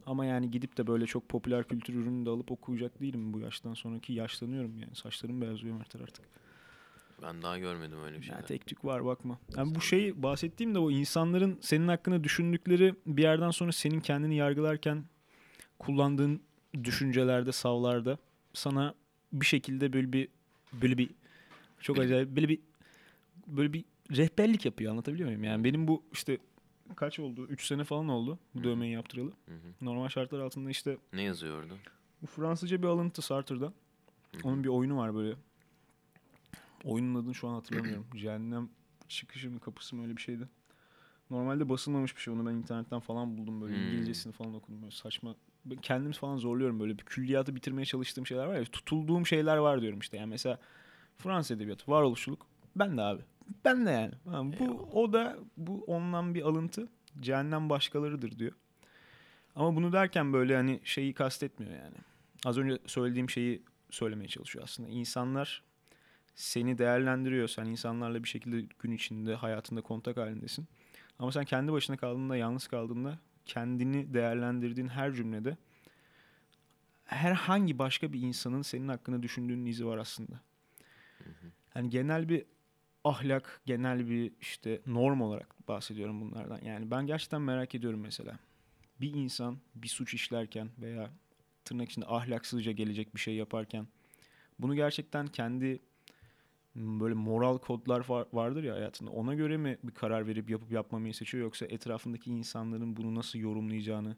Ama 0.07 0.25
yani 0.25 0.51
gidip 0.51 0.77
de 0.77 0.87
böyle 0.87 1.07
çok 1.07 1.29
popüler 1.29 1.65
kültür 1.65 1.95
ürünü 1.95 2.27
de 2.27 2.31
alıp 2.31 2.53
okuyacak 2.53 3.01
değilim 3.01 3.33
bu 3.33 3.41
yaştan 3.41 3.75
sonraki 3.75 4.13
yaşlanıyorum 4.13 4.79
yani. 4.79 4.95
Saçlarım 4.95 5.41
beyazlıyor 5.41 5.77
Mertler 5.77 6.01
artık. 6.01 6.25
Ben 7.23 7.43
daha 7.43 7.59
görmedim 7.59 7.99
öyle 8.05 8.19
bir 8.19 8.23
şey. 8.23 8.35
Yani 8.35 8.47
tek 8.47 8.67
tük 8.67 8.85
var 8.85 9.05
bakma. 9.05 9.39
Yani 9.57 9.75
bu 9.75 9.81
şeyi 9.81 10.23
bahsettiğim 10.23 10.75
de 10.75 10.79
o 10.79 10.91
insanların 10.91 11.59
senin 11.61 11.89
hakkında 11.89 12.25
düşündükleri 12.25 12.95
bir 13.07 13.23
yerden 13.23 13.51
sonra 13.51 13.73
senin 13.73 14.01
kendini 14.01 14.37
yargılarken 14.37 15.05
kullandığın 15.79 16.41
düşüncelerde, 16.85 17.53
savlarda 17.53 18.19
sana 18.55 18.95
bir 19.33 19.47
şekilde 19.47 19.93
böyle 19.93 20.13
bir 20.13 20.29
böyle 20.73 20.99
bir 20.99 21.11
çok 21.81 21.99
acayip 21.99 22.29
böyle 22.29 22.49
bir 22.49 22.61
böyle 23.47 23.73
bir 23.73 23.85
rehberlik 24.17 24.65
yapıyor 24.65 24.93
anlatabiliyor 24.93 25.29
muyum? 25.29 25.45
Yani 25.45 25.65
benim 25.65 25.89
bu 25.89 26.03
işte 26.13 26.39
kaç 26.97 27.19
oldu? 27.19 27.47
3 27.47 27.67
sene 27.67 27.85
falan 27.85 28.09
oldu 28.09 28.39
bu 28.55 28.65
dövmeyi 28.65 28.93
yaptıralı. 28.93 29.33
Normal 29.81 30.09
şartlar 30.09 30.41
altında 30.41 30.71
işte 30.71 30.97
Ne 31.13 31.23
yazıyordu? 31.23 31.79
bu 32.23 32.27
Fransızca 32.27 32.83
bir 32.83 32.87
alıntı 32.87 33.23
Sartre'dan. 33.23 33.75
Onun 34.45 34.65
bir 34.65 34.69
oyunu 34.69 34.97
var 34.97 35.15
böyle. 35.15 35.37
Oyunun 36.85 37.15
adını 37.23 37.35
şu 37.35 37.49
an 37.49 37.55
hatırlamıyorum. 37.55 38.07
Cehennem 38.17 38.69
çıkışı 39.09 39.51
mı 39.51 39.61
kapısı 39.61 39.97
mı 39.97 40.03
öyle 40.03 40.17
bir 40.17 40.23
şeydi. 40.23 40.49
Normalde 41.31 41.69
basılmamış 41.69 42.17
bir 42.17 42.21
şey. 42.21 42.35
Onu 42.35 42.47
ben 42.47 42.53
internetten 42.53 43.01
falan 43.01 43.37
buldum 43.39 43.61
böyle. 43.61 43.77
Hmm. 43.77 43.83
İngilizcesini 43.87 44.33
falan 44.33 44.55
okudum. 44.55 44.83
Böyle 44.83 44.91
saçma. 44.91 45.37
Ben 45.65 45.77
kendim 45.77 46.13
falan 46.13 46.37
zorluyorum 46.37 46.81
böyle. 46.81 46.99
Bir 46.99 47.05
külliyatı 47.05 47.57
bitirmeye 47.57 47.85
çalıştığım 47.85 48.27
şeyler 48.27 48.47
var 48.47 48.55
ya. 48.55 48.65
Tutulduğum 48.65 49.27
şeyler 49.27 49.57
var 49.57 49.81
diyorum 49.81 49.99
işte. 49.99 50.17
Yani 50.17 50.31
mesela 50.31 50.59
Fransız 51.17 51.57
edebiyatı, 51.57 51.91
varoluşçuluk. 51.91 52.47
Ben 52.77 52.97
de 52.97 53.03
abi. 53.03 53.23
Ben 53.65 53.87
de 53.87 53.91
yani. 53.91 54.13
Bu 54.61 54.89
o 54.93 55.13
da 55.13 55.37
bu 55.57 55.85
ondan 55.87 56.35
bir 56.35 56.43
alıntı. 56.43 56.89
Cehennem 57.21 57.71
başkalarıdır 57.71 58.39
diyor. 58.39 58.53
Ama 59.57 59.77
bunu 59.77 59.93
derken 59.93 60.33
böyle 60.33 60.57
hani 60.57 60.81
şeyi 60.85 61.15
kastetmiyor 61.15 61.73
yani. 61.73 61.97
Az 62.45 62.59
önce 62.59 62.79
söylediğim 62.87 63.31
şeyi 63.31 63.63
söylemeye 63.91 64.29
çalışıyor 64.29 64.65
aslında. 64.65 64.89
İnsanlar 64.89 65.63
seni 66.35 66.79
değerlendiriyor. 66.79 67.49
Sen 67.49 67.65
insanlarla 67.65 68.23
bir 68.23 68.29
şekilde 68.29 68.61
gün 68.79 68.93
içinde 68.93 69.35
hayatında 69.35 69.81
kontak 69.81 70.17
halindesin. 70.17 70.67
Ama 71.19 71.33
sen 71.33 71.45
kendi 71.45 71.73
başına 71.73 71.97
kaldığında, 71.97 72.37
yalnız 72.37 72.67
kaldığında 72.67 73.19
kendini 73.47 74.15
değerlendirdiğin 74.15 74.89
her 74.89 75.13
cümlede 75.13 75.57
herhangi 77.05 77.79
başka 77.79 78.13
bir 78.13 78.21
insanın 78.21 78.63
senin 78.63 78.89
hakkında 78.89 79.23
düşündüğünün 79.23 79.67
izi 79.67 79.87
var 79.87 79.99
aslında. 79.99 80.41
Yani 81.75 81.91
genel 81.91 82.29
bir 82.29 82.45
ahlak, 83.05 83.61
genel 83.67 84.09
bir 84.09 84.33
işte 84.41 84.81
norm 84.87 85.21
olarak 85.21 85.69
bahsediyorum 85.69 86.21
bunlardan. 86.21 86.61
Yani 86.65 86.91
ben 86.91 87.07
gerçekten 87.07 87.43
merak 87.43 87.75
ediyorum 87.75 88.01
mesela. 88.01 88.39
Bir 89.01 89.15
insan 89.15 89.59
bir 89.75 89.89
suç 89.89 90.15
işlerken 90.15 90.69
veya 90.79 91.11
tırnak 91.65 91.91
içinde 91.91 92.07
ahlaksızca 92.07 92.73
gelecek 92.73 93.15
bir 93.15 93.21
şey 93.21 93.35
yaparken 93.35 93.87
bunu 94.59 94.75
gerçekten 94.75 95.27
kendi 95.27 95.81
böyle 96.77 97.15
moral 97.15 97.59
kodlar 97.59 98.09
var- 98.09 98.27
vardır 98.33 98.65
ya 98.65 98.75
hayatında. 98.75 99.11
Ona 99.11 99.35
göre 99.35 99.57
mi 99.57 99.79
bir 99.85 99.95
karar 99.95 100.27
verip 100.27 100.51
yapıp 100.51 100.73
yapmamayı 100.73 101.15
seçiyor 101.15 101.45
yoksa 101.45 101.67
etrafındaki 101.67 102.31
insanların 102.31 102.97
bunu 102.97 103.15
nasıl 103.15 103.39
yorumlayacağını 103.39 104.17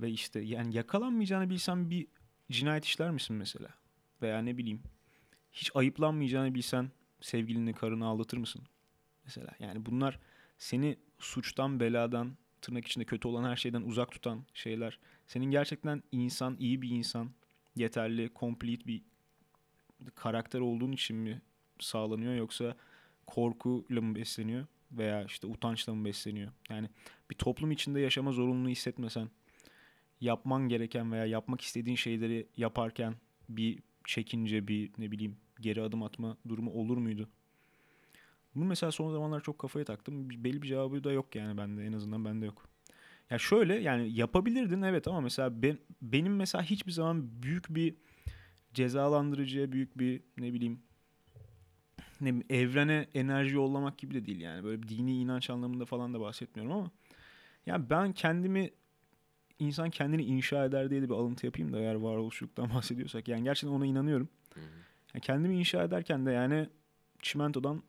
ve 0.00 0.10
işte 0.10 0.40
yani 0.40 0.76
yakalanmayacağını 0.76 1.50
bilsen 1.50 1.90
bir 1.90 2.06
cinayet 2.50 2.84
işler 2.84 3.10
misin 3.10 3.36
mesela? 3.36 3.68
Veya 4.22 4.38
ne 4.42 4.56
bileyim 4.56 4.82
hiç 5.52 5.70
ayıplanmayacağını 5.74 6.54
bilsen 6.54 6.90
sevgilini, 7.20 7.72
karını 7.72 8.06
aldatır 8.06 8.38
mısın? 8.38 8.62
Mesela 9.24 9.50
yani 9.58 9.86
bunlar 9.86 10.18
seni 10.58 10.96
suçtan, 11.18 11.80
beladan, 11.80 12.36
tırnak 12.60 12.86
içinde 12.86 13.04
kötü 13.04 13.28
olan 13.28 13.50
her 13.50 13.56
şeyden 13.56 13.82
uzak 13.82 14.12
tutan 14.12 14.44
şeyler. 14.54 14.98
Senin 15.26 15.50
gerçekten 15.50 16.02
insan, 16.12 16.56
iyi 16.58 16.82
bir 16.82 16.90
insan, 16.90 17.30
yeterli, 17.76 18.30
complete 18.36 18.86
bir 18.86 19.02
karakter 20.14 20.60
olduğun 20.60 20.92
için 20.92 21.16
mi 21.16 21.42
sağlanıyor 21.80 22.34
yoksa 22.34 22.76
korkuyla 23.26 24.02
mı 24.02 24.14
besleniyor 24.14 24.66
veya 24.92 25.24
işte 25.24 25.46
utançla 25.46 25.94
mı 25.94 26.04
besleniyor? 26.04 26.52
Yani 26.70 26.88
bir 27.30 27.34
toplum 27.34 27.70
içinde 27.70 28.00
yaşama 28.00 28.32
zorunluluğu 28.32 28.68
hissetmesen 28.68 29.28
yapman 30.20 30.68
gereken 30.68 31.12
veya 31.12 31.26
yapmak 31.26 31.60
istediğin 31.60 31.96
şeyleri 31.96 32.46
yaparken 32.56 33.14
bir 33.48 33.78
çekince 34.04 34.68
bir 34.68 34.90
ne 34.98 35.10
bileyim 35.10 35.36
geri 35.60 35.82
adım 35.82 36.02
atma 36.02 36.36
durumu 36.48 36.70
olur 36.70 36.96
muydu? 36.96 37.28
Bunu 38.54 38.64
mesela 38.64 38.92
son 38.92 39.12
zamanlar 39.12 39.40
çok 39.40 39.58
kafaya 39.58 39.84
taktım. 39.84 40.30
Belli 40.30 40.62
bir 40.62 40.68
cevabı 40.68 41.04
da 41.04 41.12
yok 41.12 41.34
yani 41.34 41.58
bende 41.58 41.84
en 41.86 41.92
azından 41.92 42.24
bende 42.24 42.46
yok. 42.46 42.68
Ya 43.30 43.38
şöyle 43.38 43.74
yani 43.74 44.12
yapabilirdin 44.12 44.82
evet 44.82 45.08
ama 45.08 45.20
mesela 45.20 45.62
ben, 45.62 45.78
benim 46.02 46.36
mesela 46.36 46.64
hiçbir 46.64 46.92
zaman 46.92 47.42
büyük 47.42 47.74
bir 47.74 47.94
cezalandırıcıya 48.74 49.72
büyük 49.72 49.98
bir 49.98 50.20
ne 50.38 50.52
bileyim 50.52 50.82
ne 52.20 52.42
evrene 52.50 53.06
enerji 53.14 53.54
yollamak 53.54 53.98
gibi 53.98 54.14
de 54.14 54.26
değil 54.26 54.40
yani. 54.40 54.64
Böyle 54.64 54.82
bir 54.82 54.88
dini 54.88 55.20
inanç 55.20 55.50
anlamında 55.50 55.84
falan 55.84 56.14
da 56.14 56.20
bahsetmiyorum 56.20 56.72
ama 56.72 56.90
ya 57.66 57.90
ben 57.90 58.12
kendimi 58.12 58.70
insan 59.58 59.90
kendini 59.90 60.24
inşa 60.24 60.64
eder 60.64 60.90
diye 60.90 61.02
de 61.02 61.08
bir 61.08 61.14
alıntı 61.14 61.46
yapayım 61.46 61.72
da 61.72 61.78
eğer 61.78 61.94
varoluşluktan 61.94 62.70
bahsediyorsak. 62.74 63.28
Yani 63.28 63.44
gerçekten 63.44 63.76
ona 63.76 63.86
inanıyorum. 63.86 64.28
Hı 64.54 64.60
hı. 64.60 64.64
Yani 65.14 65.22
kendimi 65.22 65.58
inşa 65.58 65.84
ederken 65.84 66.26
de 66.26 66.30
yani 66.30 66.68
çimentodan 67.22 67.82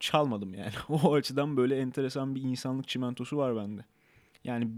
çalmadım 0.00 0.54
yani. 0.54 0.72
O 0.88 1.14
açıdan 1.14 1.56
böyle 1.56 1.76
enteresan 1.78 2.34
bir 2.34 2.42
insanlık 2.42 2.88
çimentosu 2.88 3.36
var 3.36 3.56
bende. 3.56 3.84
Yani 4.44 4.70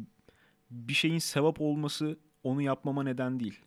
bir 0.71 0.95
şeyin 0.95 1.19
sevap 1.19 1.61
olması 1.61 2.19
onu 2.45 2.63
yapmama 2.63 3.03
neden 3.03 3.41
değil. 3.41 3.61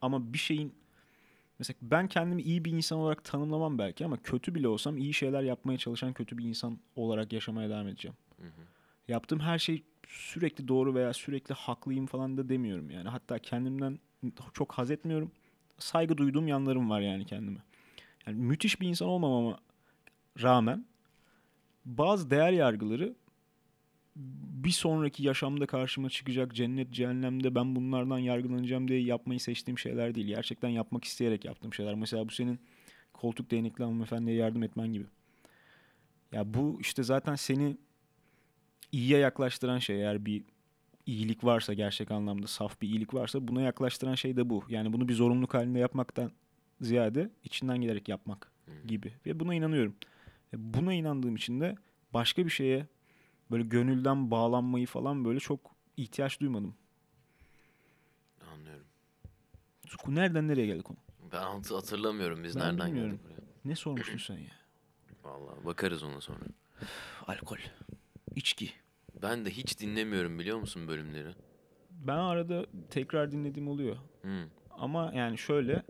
Ama 0.00 0.32
bir 0.32 0.38
şeyin 0.38 0.74
mesela 1.58 1.76
ben 1.82 2.08
kendimi 2.08 2.42
iyi 2.42 2.64
bir 2.64 2.72
insan 2.72 2.98
olarak 2.98 3.24
tanımlamam 3.24 3.78
belki 3.78 4.04
ama 4.04 4.16
kötü 4.16 4.54
bile 4.54 4.68
olsam 4.68 4.98
iyi 4.98 5.14
şeyler 5.14 5.42
yapmaya 5.42 5.78
çalışan 5.78 6.12
kötü 6.12 6.38
bir 6.38 6.44
insan 6.44 6.78
olarak 6.96 7.32
yaşamaya 7.32 7.70
devam 7.70 7.88
edeceğim. 7.88 8.16
Hı 8.36 8.46
hı. 8.46 8.62
Yaptığım 9.08 9.40
her 9.40 9.58
şey 9.58 9.82
sürekli 10.08 10.68
doğru 10.68 10.94
veya 10.94 11.12
sürekli 11.12 11.54
haklıyım 11.54 12.06
falan 12.06 12.36
da 12.36 12.48
demiyorum 12.48 12.90
yani. 12.90 13.08
Hatta 13.08 13.38
kendimden 13.38 13.98
çok 14.52 14.72
haz 14.72 14.90
etmiyorum. 14.90 15.32
Saygı 15.78 16.18
duyduğum 16.18 16.48
yanlarım 16.48 16.90
var 16.90 17.00
yani 17.00 17.26
kendime. 17.26 17.60
Yani 18.26 18.36
müthiş 18.36 18.80
bir 18.80 18.88
insan 18.88 19.08
olmamama 19.08 19.60
rağmen 20.42 20.86
bazı 21.84 22.30
değer 22.30 22.52
yargıları 22.52 23.14
bir 24.64 24.70
sonraki 24.70 25.22
yaşamda 25.22 25.66
karşıma 25.66 26.10
çıkacak 26.10 26.54
cennet 26.54 26.92
cehennemde 26.92 27.54
ben 27.54 27.76
bunlardan 27.76 28.18
yargılanacağım 28.18 28.88
diye 28.88 29.00
yapmayı 29.00 29.40
seçtiğim 29.40 29.78
şeyler 29.78 30.14
değil. 30.14 30.26
Gerçekten 30.26 30.68
yapmak 30.68 31.04
isteyerek 31.04 31.44
yaptığım 31.44 31.74
şeyler. 31.74 31.94
Mesela 31.94 32.28
bu 32.28 32.32
senin 32.32 32.58
koltuk 33.12 33.50
değnekli 33.50 33.84
hanımefendiye 33.84 34.36
yardım 34.36 34.62
etmen 34.62 34.92
gibi. 34.92 35.04
Ya 36.32 36.54
bu 36.54 36.78
işte 36.80 37.02
zaten 37.02 37.34
seni 37.34 37.76
iyiye 38.92 39.18
yaklaştıran 39.18 39.78
şey 39.78 39.96
eğer 39.96 40.26
bir 40.26 40.44
iyilik 41.06 41.44
varsa 41.44 41.74
gerçek 41.74 42.10
anlamda 42.10 42.46
saf 42.46 42.82
bir 42.82 42.88
iyilik 42.88 43.14
varsa 43.14 43.48
buna 43.48 43.62
yaklaştıran 43.62 44.14
şey 44.14 44.36
de 44.36 44.50
bu. 44.50 44.64
Yani 44.68 44.92
bunu 44.92 45.08
bir 45.08 45.14
zorunluluk 45.14 45.54
halinde 45.54 45.78
yapmaktan 45.78 46.32
ziyade 46.80 47.30
içinden 47.44 47.80
gelerek 47.80 48.08
yapmak 48.08 48.52
gibi. 48.86 49.12
Ve 49.26 49.40
buna 49.40 49.54
inanıyorum. 49.54 49.96
Buna 50.52 50.94
inandığım 50.94 51.36
için 51.36 51.60
de 51.60 51.76
başka 52.14 52.44
bir 52.44 52.50
şeye 52.50 52.86
böyle 53.50 53.62
gönülden 53.64 54.30
bağlanmayı 54.30 54.86
falan 54.86 55.24
böyle 55.24 55.40
çok 55.40 55.60
ihtiyaç 55.96 56.40
duymadım. 56.40 56.74
Anlıyorum. 58.52 58.86
Nereden 60.08 60.48
nereye 60.48 60.66
geldik 60.66 60.84
konu? 60.84 60.96
Ben 61.32 61.42
hat- 61.42 61.70
hatırlamıyorum 61.70 62.44
biz 62.44 62.56
Ben 62.56 62.62
nereden 62.62 62.86
bilmiyorum. 62.86 63.10
geldik 63.12 63.24
buraya. 63.24 63.48
Ne 63.64 63.74
sormuştun 63.76 64.18
sen 64.18 64.38
ya? 64.38 64.50
Vallahi 65.24 65.64
bakarız 65.64 66.02
ona 66.02 66.20
sonra. 66.20 66.38
Alkol. 67.26 67.56
içki. 68.36 68.70
Ben 69.22 69.44
de 69.44 69.50
hiç 69.50 69.80
dinlemiyorum 69.80 70.38
biliyor 70.38 70.58
musun 70.58 70.88
bölümleri? 70.88 71.28
Ben 71.90 72.16
arada 72.16 72.66
tekrar 72.90 73.32
dinlediğim 73.32 73.68
oluyor. 73.68 73.96
Hı. 74.22 74.44
Ama 74.70 75.12
yani 75.14 75.38
şöyle 75.38 75.82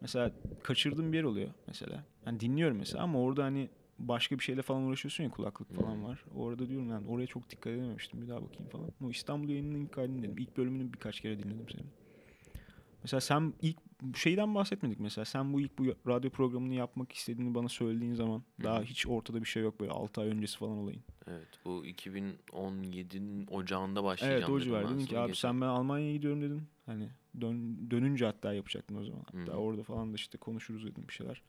mesela 0.00 0.32
kaçırdığım 0.62 1.12
bir 1.12 1.16
yer 1.16 1.24
oluyor 1.24 1.50
mesela. 1.66 2.04
Yani 2.26 2.40
dinliyorum 2.40 2.76
mesela 2.76 3.02
ama 3.04 3.20
orada 3.20 3.44
hani 3.44 3.70
başka 4.08 4.38
bir 4.38 4.44
şeyle 4.44 4.62
falan 4.62 4.82
uğraşıyorsun 4.82 5.24
ya 5.24 5.30
kulaklık 5.30 5.74
falan 5.74 5.94
Hmm. 5.94 6.04
var. 6.04 6.24
Orada 6.34 6.68
diyorum 6.68 6.90
yani 6.90 7.08
oraya 7.08 7.26
çok 7.26 7.50
dikkat 7.50 7.72
edememiştim. 7.72 8.22
Bir 8.22 8.28
daha 8.28 8.42
bakayım 8.42 8.68
falan. 8.70 8.88
O 9.04 9.10
İstanbul 9.10 9.48
yayınının 9.48 9.80
ilk 9.84 9.96
halini 9.96 10.16
dinledim. 10.18 10.38
İlk 10.38 10.56
bölümünü 10.56 10.92
birkaç 10.92 11.20
kere 11.20 11.38
dinledim 11.38 11.68
senin. 11.68 11.86
Mesela 13.02 13.20
sen 13.20 13.52
ilk 13.62 13.76
şeyden 14.16 14.54
bahsetmedik 14.54 15.00
mesela. 15.00 15.24
Sen 15.24 15.52
bu 15.52 15.60
ilk 15.60 15.78
bu 15.78 15.84
radyo 16.08 16.30
programını 16.30 16.74
yapmak 16.74 17.12
istediğini 17.12 17.54
bana 17.54 17.68
söylediğin 17.68 18.14
zaman 18.14 18.42
daha 18.62 18.78
hı. 18.80 18.84
hiç 18.84 19.06
ortada 19.06 19.40
bir 19.40 19.46
şey 19.48 19.62
yok 19.62 19.80
böyle 19.80 19.92
6 19.92 20.20
ay 20.20 20.28
öncesi 20.28 20.58
falan 20.58 20.78
olayın. 20.78 21.02
Evet 21.26 21.48
bu 21.64 21.86
2017'nin 21.86 23.46
ocağında 23.46 24.04
başlayacağım 24.04 24.40
Evet 24.42 24.48
o 24.50 24.54
dedim 24.56 24.64
civar. 24.64 24.84
Dedin 24.84 25.06
ki 25.06 25.18
abi 25.18 25.26
geçen- 25.28 25.48
sen 25.48 25.60
ben 25.60 25.66
Almanya'ya 25.66 26.12
gidiyorum 26.12 26.42
dedin. 26.42 26.62
Hani 26.86 27.08
dön, 27.40 27.90
dönünce 27.90 28.24
hatta 28.26 28.52
yapacaktım 28.54 28.96
o 28.96 29.04
zaman. 29.04 29.22
Hatta 29.32 29.52
Hı. 29.52 29.56
orada 29.56 29.82
falan 29.82 30.12
da 30.12 30.14
işte 30.16 30.38
konuşuruz 30.38 30.84
dedim 30.86 31.04
bir 31.08 31.12
şeyler. 31.14 31.42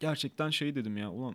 Gerçekten 0.00 0.50
şey 0.50 0.74
dedim 0.74 0.96
ya 0.96 1.10
ulan 1.10 1.34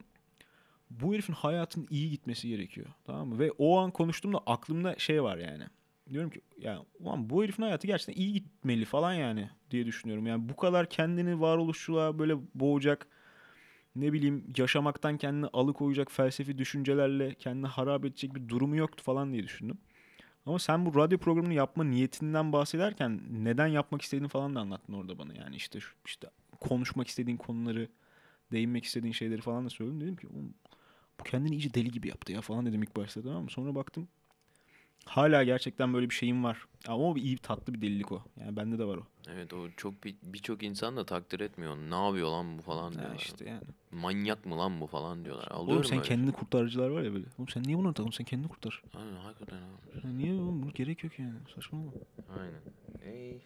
bu 0.89 1.13
herifin 1.13 1.33
hayatın 1.33 1.87
iyi 1.89 2.09
gitmesi 2.09 2.47
gerekiyor. 2.47 2.87
Tamam 3.05 3.27
mı? 3.27 3.39
Ve 3.39 3.51
o 3.51 3.79
an 3.79 3.91
konuştuğumda 3.91 4.37
aklımda 4.45 4.95
şey 4.97 5.23
var 5.23 5.37
yani. 5.37 5.63
Diyorum 6.09 6.29
ki 6.29 6.41
ya 6.57 6.85
ulan 6.99 7.29
bu 7.29 7.43
herifin 7.43 7.63
hayatı 7.63 7.87
gerçekten 7.87 8.21
iyi 8.21 8.33
gitmeli 8.33 8.85
falan 8.85 9.13
yani 9.13 9.49
diye 9.71 9.85
düşünüyorum. 9.85 10.27
Yani 10.27 10.49
bu 10.49 10.55
kadar 10.55 10.89
kendini 10.89 11.41
varoluşçuluğa 11.41 12.19
böyle 12.19 12.35
boğacak 12.55 13.07
ne 13.95 14.13
bileyim 14.13 14.53
yaşamaktan 14.57 15.17
kendini 15.17 15.47
alıkoyacak 15.47 16.11
felsefi 16.11 16.57
düşüncelerle 16.57 17.33
kendini 17.33 17.67
harap 17.67 18.05
edecek 18.05 18.35
bir 18.35 18.49
durumu 18.49 18.75
yoktu 18.75 19.03
falan 19.03 19.33
diye 19.33 19.43
düşündüm. 19.43 19.77
Ama 20.45 20.59
sen 20.59 20.85
bu 20.85 20.95
radyo 20.95 21.17
programını 21.17 21.53
yapma 21.53 21.83
niyetinden 21.83 22.53
bahsederken 22.53 23.21
neden 23.31 23.67
yapmak 23.67 24.01
istediğini 24.01 24.27
falan 24.27 24.55
da 24.55 24.59
anlattın 24.59 24.93
orada 24.93 25.17
bana. 25.17 25.33
Yani 25.33 25.55
işte 25.55 25.79
işte 26.05 26.29
konuşmak 26.59 27.07
istediğin 27.07 27.37
konuları, 27.37 27.87
değinmek 28.53 28.85
istediğin 28.85 29.13
şeyleri 29.13 29.41
falan 29.41 29.65
da 29.65 29.69
söyledim. 29.69 30.01
Dedim 30.01 30.15
ki 30.15 30.27
"Oğlum, 30.27 30.53
bu 31.19 31.23
kendini 31.23 31.55
iyice 31.55 31.73
deli 31.73 31.91
gibi 31.91 32.07
yaptı 32.07 32.31
ya 32.31 32.41
falan 32.41 32.65
dedim 32.65 32.83
ilk 32.83 32.95
başta 32.95 33.21
tamam 33.21 33.43
mı? 33.43 33.49
Sonra 33.49 33.75
baktım 33.75 34.07
hala 35.05 35.43
gerçekten 35.43 35.93
böyle 35.93 36.09
bir 36.09 36.15
şeyim 36.15 36.43
var. 36.43 36.65
Ama 36.87 36.97
o 37.09 37.15
bir 37.15 37.21
iyi 37.21 37.37
tatlı 37.37 37.73
bir 37.73 37.81
delilik 37.81 38.11
o. 38.11 38.21
Yani 38.39 38.55
bende 38.55 38.79
de 38.79 38.85
var 38.85 38.97
o. 38.97 39.07
Evet 39.27 39.53
o 39.53 39.69
çok 39.77 40.03
bir- 40.03 40.15
birçok 40.23 40.63
insan 40.63 40.97
da 40.97 41.05
takdir 41.05 41.39
etmiyor. 41.39 41.75
Ne 41.77 42.05
yapıyor 42.05 42.29
lan 42.29 42.57
bu 42.57 42.61
falan 42.61 42.91
Ya 42.91 42.99
diyorlar. 42.99 43.15
işte 43.25 43.49
yani. 43.49 43.61
Manyak 43.91 44.45
mı 44.45 44.57
lan 44.57 44.81
bu 44.81 44.87
falan 44.87 45.25
diyorlar. 45.25 45.47
Alıyorum 45.47 45.69
Oğlum 45.71 45.83
sen 45.83 46.01
kendini 46.01 46.31
kurtarıcılar 46.31 46.89
var 46.89 47.03
ya 47.03 47.13
böyle. 47.13 47.25
Oğlum 47.37 47.47
sen 47.49 47.63
niye 47.63 47.77
bunu 47.77 47.93
takım? 47.93 48.13
Sen 48.13 48.25
kendini 48.25 48.47
kurtar. 48.49 48.71
şey. 48.71 49.01
Aynen 49.01 49.15
hakikaten 49.15 49.57
abi. 49.57 50.07
Ya 50.07 50.13
niye 50.13 50.33
oğlum? 50.33 50.61
Bunu 50.61 50.71
gerek 50.73 51.03
yok 51.03 51.19
yani. 51.19 51.33
Saçmalama. 51.55 51.91
Aynen. 52.29 52.61
Ey. 53.13 53.41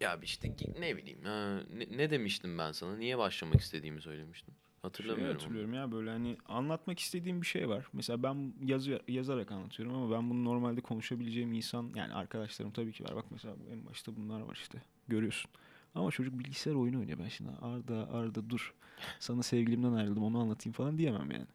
Ya 0.00 0.18
işte 0.22 0.56
ne 0.78 0.96
bileyim. 0.96 1.24
ha, 1.24 1.60
ne, 1.74 1.98
ne 1.98 2.10
demiştim 2.10 2.58
ben 2.58 2.72
sana? 2.72 2.96
Niye 2.96 3.18
başlamak 3.18 3.60
istediğimi 3.60 4.00
söylemiştim. 4.00 4.54
Hatırlamıyorum. 4.82 5.26
Şey 5.26 5.32
hatırlıyorum 5.32 5.74
ya 5.74 5.92
böyle 5.92 6.10
hani 6.10 6.36
anlatmak 6.48 6.98
istediğim 6.98 7.42
bir 7.42 7.46
şey 7.46 7.68
var. 7.68 7.86
Mesela 7.92 8.22
ben 8.22 8.54
yazı, 8.62 9.00
yazarak 9.08 9.52
anlatıyorum 9.52 9.94
ama 9.94 10.16
ben 10.16 10.30
bunu 10.30 10.44
normalde 10.44 10.80
konuşabileceğim 10.80 11.52
insan 11.52 11.92
yani 11.94 12.14
arkadaşlarım 12.14 12.72
tabii 12.72 12.92
ki 12.92 13.04
var. 13.04 13.16
Bak 13.16 13.24
mesela 13.30 13.54
en 13.72 13.86
başta 13.86 14.16
bunlar 14.16 14.40
var 14.40 14.58
işte. 14.62 14.82
Görüyorsun. 15.08 15.50
Ama 15.94 16.10
çocuk 16.10 16.38
bilgisayar 16.38 16.74
oyunu 16.74 16.98
oynuyor. 16.98 17.18
Ben 17.18 17.28
şimdi 17.28 17.50
Arda 17.60 18.08
Arda 18.12 18.50
dur. 18.50 18.74
Sana 19.18 19.42
sevgilimden 19.42 19.92
ayrıldım 19.92 20.24
onu 20.24 20.38
anlatayım 20.38 20.72
falan 20.72 20.98
diyemem 20.98 21.30
yani. 21.30 21.46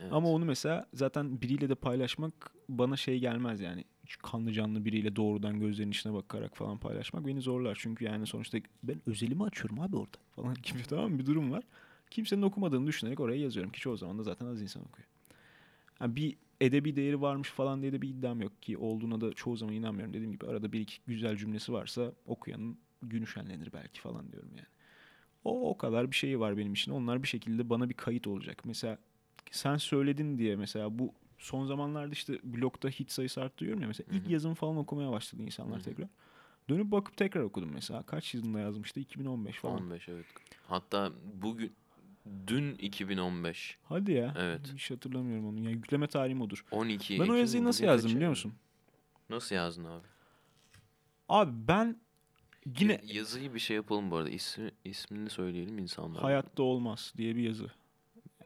Evet. 0.00 0.12
Ama 0.12 0.28
onu 0.28 0.44
mesela 0.44 0.86
zaten 0.94 1.40
biriyle 1.40 1.68
de 1.68 1.74
paylaşmak 1.74 2.52
bana 2.68 2.96
şey 2.96 3.18
gelmez 3.18 3.60
yani. 3.60 3.84
Kanlı 4.22 4.52
canlı 4.52 4.84
biriyle 4.84 5.16
doğrudan 5.16 5.60
gözlerinin 5.60 5.92
içine 5.92 6.12
bakarak 6.12 6.56
falan 6.56 6.78
paylaşmak 6.78 7.26
beni 7.26 7.40
zorlar. 7.40 7.78
Çünkü 7.80 8.04
yani 8.04 8.26
sonuçta 8.26 8.58
ben 8.82 9.00
özelimi 9.06 9.44
açıyorum 9.44 9.80
abi 9.80 9.96
orada 9.96 10.16
falan 10.36 10.54
gibi 10.62 10.82
tamam 10.88 11.18
bir 11.18 11.26
durum 11.26 11.52
var. 11.52 11.64
Kimsenin 12.10 12.42
okumadığını 12.42 12.86
düşünerek 12.86 13.20
oraya 13.20 13.40
yazıyorum 13.40 13.72
ki 13.72 13.80
çoğu 13.80 13.96
zaman 13.96 14.18
da 14.18 14.22
zaten 14.22 14.46
az 14.46 14.62
insan 14.62 14.82
okuyor. 14.82 15.08
Yani 16.00 16.16
bir 16.16 16.36
edebi 16.60 16.96
değeri 16.96 17.20
varmış 17.20 17.48
falan 17.48 17.82
diye 17.82 17.92
de 17.92 18.02
bir 18.02 18.08
iddiam 18.08 18.40
yok 18.40 18.62
ki 18.62 18.78
olduğuna 18.78 19.20
da 19.20 19.32
çoğu 19.32 19.56
zaman 19.56 19.74
inanmıyorum. 19.74 20.14
Dediğim 20.14 20.32
gibi 20.32 20.46
arada 20.46 20.72
bir 20.72 20.80
iki 20.80 20.96
güzel 21.06 21.36
cümlesi 21.36 21.72
varsa 21.72 22.12
okuyanın 22.26 22.78
günü 23.02 23.26
şenlenir 23.26 23.72
belki 23.72 24.00
falan 24.00 24.32
diyorum 24.32 24.50
yani. 24.56 24.66
O 25.44 25.70
o 25.70 25.76
kadar 25.78 26.10
bir 26.10 26.16
şeyi 26.16 26.40
var 26.40 26.56
benim 26.56 26.72
için. 26.72 26.92
Onlar 26.92 27.22
bir 27.22 27.28
şekilde 27.28 27.70
bana 27.70 27.88
bir 27.88 27.94
kayıt 27.94 28.26
olacak. 28.26 28.62
Mesela 28.64 28.98
sen 29.50 29.76
söyledin 29.76 30.38
diye 30.38 30.56
mesela 30.56 30.98
bu 30.98 31.14
son 31.42 31.66
zamanlarda 31.66 32.12
işte 32.12 32.38
blogda 32.44 32.88
hit 32.88 33.12
sayısı 33.12 33.42
arttı 33.42 33.58
diyorum 33.58 33.82
ya 33.82 33.88
mesela 33.88 34.16
ilk 34.16 34.30
yazımı 34.30 34.54
falan 34.54 34.76
okumaya 34.76 35.12
başladı 35.12 35.42
insanlar 35.42 35.80
tekrar. 35.80 36.08
Dönüp 36.68 36.90
bakıp 36.90 37.16
tekrar 37.16 37.40
okudum 37.42 37.70
mesela. 37.74 38.02
Kaç 38.02 38.34
yılında 38.34 38.60
yazmıştı? 38.60 39.00
2015 39.00 39.56
falan. 39.56 39.76
15 39.82 40.08
evet. 40.08 40.26
Hatta 40.66 41.12
bugün 41.42 41.72
dün 42.46 42.74
2015 42.74 43.78
Hadi 43.84 44.12
ya. 44.12 44.34
Evet. 44.38 44.60
Hiç 44.74 44.90
hatırlamıyorum 44.90 45.46
onu. 45.48 45.60
Yani 45.60 45.72
yükleme 45.72 46.06
tarihim 46.06 46.40
odur. 46.40 46.64
12 46.70 47.20
Ben 47.20 47.28
o 47.28 47.34
yazıyı 47.34 47.64
nasıl 47.64 47.84
yazdım 47.84 48.14
biliyor 48.14 48.30
musun? 48.30 48.52
Nasıl 49.30 49.54
yazdın 49.54 49.84
abi? 49.84 50.06
Abi 51.28 51.50
ben 51.68 51.96
yine 52.78 52.92
Ya- 52.92 53.00
yazıyı 53.04 53.54
bir 53.54 53.58
şey 53.58 53.76
yapalım 53.76 54.10
bu 54.10 54.16
arada. 54.16 54.30
İsmi, 54.30 54.70
ismini 54.84 55.30
söyleyelim 55.30 55.78
insanlara. 55.78 56.22
hayatta 56.22 56.62
olmaz 56.62 57.12
diye 57.16 57.36
bir 57.36 57.42
yazı. 57.42 57.70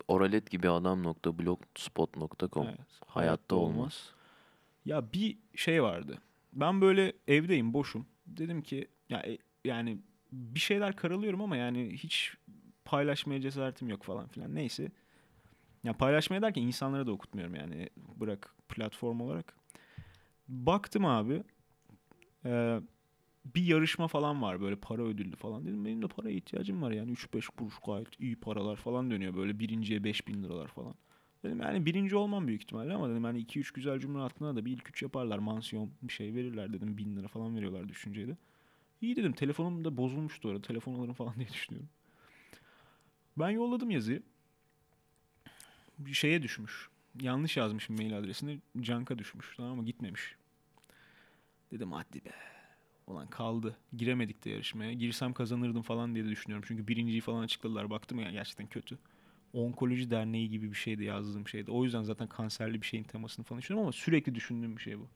Oralet 0.08 0.50
gibi 0.50 0.68
adam.blogspot.com 0.70 2.66
Evet, 2.66 2.78
Hayatta 3.06 3.56
olmaz. 3.56 4.10
Ya 4.84 5.12
bir 5.12 5.38
şey 5.54 5.82
vardı. 5.82 6.18
Ben 6.52 6.80
böyle 6.80 7.12
evdeyim, 7.28 7.74
boşum. 7.74 8.06
Dedim 8.26 8.62
ki 8.62 8.88
ya 9.08 9.18
e, 9.20 9.38
yani 9.64 9.98
bir 10.32 10.60
şeyler 10.60 10.96
karalıyorum 10.96 11.40
ama 11.40 11.56
yani 11.56 11.92
hiç 11.92 12.34
paylaşmaya 12.84 13.40
cesaretim 13.40 13.88
yok 13.88 14.02
falan 14.02 14.28
filan. 14.28 14.54
Neyse. 14.54 14.90
Ya 15.84 15.92
paylaşmaya 15.92 16.42
derken 16.42 16.62
insanlara 16.62 17.06
da 17.06 17.12
okutmuyorum 17.12 17.54
yani. 17.54 17.88
Bırak 17.96 18.54
platform 18.68 19.20
olarak. 19.20 19.56
Baktım 20.48 21.04
abi. 21.04 21.42
e, 22.44 22.80
bir 23.54 23.64
yarışma 23.64 24.08
falan 24.08 24.42
var 24.42 24.60
böyle 24.60 24.76
para 24.76 25.02
ödüllü 25.02 25.36
falan. 25.36 25.66
Dedim 25.66 25.84
benim 25.84 26.02
de 26.02 26.08
paraya 26.08 26.36
ihtiyacım 26.36 26.82
var 26.82 26.90
yani 26.90 27.12
3-5 27.12 27.46
kuruş 27.56 27.74
gayet 27.86 28.20
iyi 28.20 28.36
paralar 28.36 28.76
falan 28.76 29.10
dönüyor 29.10 29.36
böyle 29.36 29.58
birinciye 29.58 30.04
5000 30.04 30.42
liralar 30.42 30.68
falan. 30.68 30.94
Dedim 31.44 31.60
yani 31.60 31.86
birinci 31.86 32.16
olmam 32.16 32.46
büyük 32.46 32.62
ihtimalle 32.62 32.94
ama 32.94 33.10
dedim 33.10 33.24
hani 33.24 33.38
2-3 33.38 33.74
güzel 33.74 34.00
cümle 34.00 34.18
altına 34.18 34.56
da 34.56 34.64
bir 34.64 34.72
ilk 34.72 34.88
üç 34.90 35.02
yaparlar. 35.02 35.38
Mansiyon 35.38 35.90
bir 36.02 36.12
şey 36.12 36.34
verirler 36.34 36.72
dedim. 36.72 36.98
1000 36.98 37.16
lira 37.16 37.28
falan 37.28 37.56
veriyorlar 37.56 37.88
düşünceydi. 37.88 38.36
İyi 39.00 39.16
dedim 39.16 39.32
telefonum 39.32 39.84
da 39.84 39.96
bozulmuştu 39.96 40.48
orada. 40.48 40.62
Telefon 40.62 40.94
alırım 40.94 41.14
falan 41.14 41.34
diye 41.38 41.48
düşünüyorum. 41.48 41.88
Ben 43.36 43.50
yolladım 43.50 43.90
yazıyı. 43.90 44.22
Bir 45.98 46.14
şeye 46.14 46.42
düşmüş. 46.42 46.88
Yanlış 47.20 47.56
yazmışım 47.56 47.96
mail 47.96 48.18
adresini. 48.18 48.58
Cank'a 48.80 49.18
düşmüş. 49.18 49.54
Tamam 49.56 49.76
mı? 49.76 49.84
Gitmemiş. 49.84 50.36
Dedim 51.72 51.92
hadi 51.92 52.24
be. 52.24 52.55
Ulan 53.06 53.26
kaldı. 53.26 53.76
Giremedik 53.96 54.44
de 54.44 54.50
yarışmaya. 54.50 54.92
Girsem 54.92 55.32
kazanırdım 55.32 55.82
falan 55.82 56.14
diye 56.14 56.24
de 56.24 56.28
düşünüyorum. 56.28 56.64
Çünkü 56.68 56.88
birinciyi 56.88 57.20
falan 57.20 57.42
açıkladılar. 57.42 57.90
Baktım 57.90 58.18
ya 58.20 58.30
gerçekten 58.30 58.66
kötü. 58.66 58.98
Onkoloji 59.52 60.10
Derneği 60.10 60.50
gibi 60.50 60.70
bir 60.70 60.76
şeydi 60.76 61.04
yazdığım 61.04 61.48
şeydi. 61.48 61.70
O 61.70 61.84
yüzden 61.84 62.02
zaten 62.02 62.28
kanserli 62.28 62.82
bir 62.82 62.86
şeyin 62.86 63.04
temasını 63.04 63.44
falan 63.44 63.60
düşünüyorum 63.62 63.86
ama 63.86 63.92
sürekli 63.92 64.34
düşündüğüm 64.34 64.76
bir 64.76 64.82
şey 64.82 64.98
bu. 64.98 65.08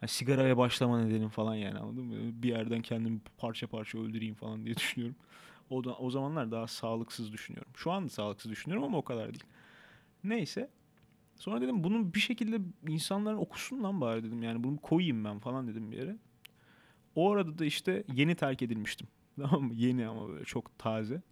Hani 0.00 0.08
sigaraya 0.08 0.56
başlama 0.56 1.02
nedenim 1.04 1.28
falan 1.28 1.54
yani 1.54 1.78
anladın 1.78 2.04
mı? 2.04 2.14
Bir 2.42 2.48
yerden 2.48 2.82
kendimi 2.82 3.20
parça 3.38 3.66
parça 3.66 3.98
öldüreyim 3.98 4.34
falan 4.34 4.64
diye 4.66 4.74
düşünüyorum. 4.76 5.16
O, 5.70 5.84
da, 5.84 5.96
o 5.96 6.10
zamanlar 6.10 6.50
daha 6.50 6.66
sağlıksız 6.66 7.32
düşünüyorum. 7.32 7.72
Şu 7.76 7.90
an 7.92 8.06
sağlıksız 8.06 8.50
düşünüyorum 8.50 8.84
ama 8.84 8.98
o 8.98 9.02
kadar 9.02 9.26
değil. 9.26 9.44
Neyse. 10.24 10.70
Sonra 11.36 11.60
dedim 11.60 11.84
bunun 11.84 12.14
bir 12.14 12.20
şekilde 12.20 12.60
insanların 12.88 13.36
okusun 13.38 13.82
lan 13.82 14.00
bari 14.00 14.22
dedim. 14.22 14.42
Yani 14.42 14.64
bunu 14.64 14.76
koyayım 14.76 15.24
ben 15.24 15.38
falan 15.38 15.68
dedim 15.68 15.92
bir 15.92 15.96
yere. 15.96 16.16
O 17.14 17.30
arada 17.32 17.58
da 17.58 17.64
işte 17.64 18.04
yeni 18.14 18.34
terk 18.34 18.62
edilmiştim. 18.62 19.08
Tamam 19.36 19.62
mı? 19.62 19.74
Yeni 19.74 20.08
ama 20.08 20.28
böyle 20.28 20.44
çok 20.44 20.78
taze. 20.78 21.22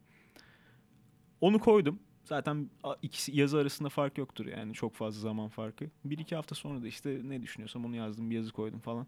Onu 1.41 1.59
koydum. 1.59 1.99
Zaten 2.25 2.71
ikisi 3.03 3.37
yazı 3.37 3.59
arasında 3.59 3.89
fark 3.89 4.19
yoktur 4.19 4.47
yani 4.47 4.75
çok 4.75 4.95
fazla 4.95 5.21
zaman 5.21 5.49
farkı. 5.49 5.91
Bir 6.05 6.19
iki 6.19 6.37
hafta 6.37 6.55
sonra 6.55 6.83
da 6.83 6.87
işte 6.87 7.21
ne 7.25 7.43
düşünüyorsam 7.43 7.85
onu 7.85 7.97
yazdım 7.97 8.31
bir 8.31 8.37
yazı 8.37 8.53
koydum 8.53 8.81
falan. 8.81 9.07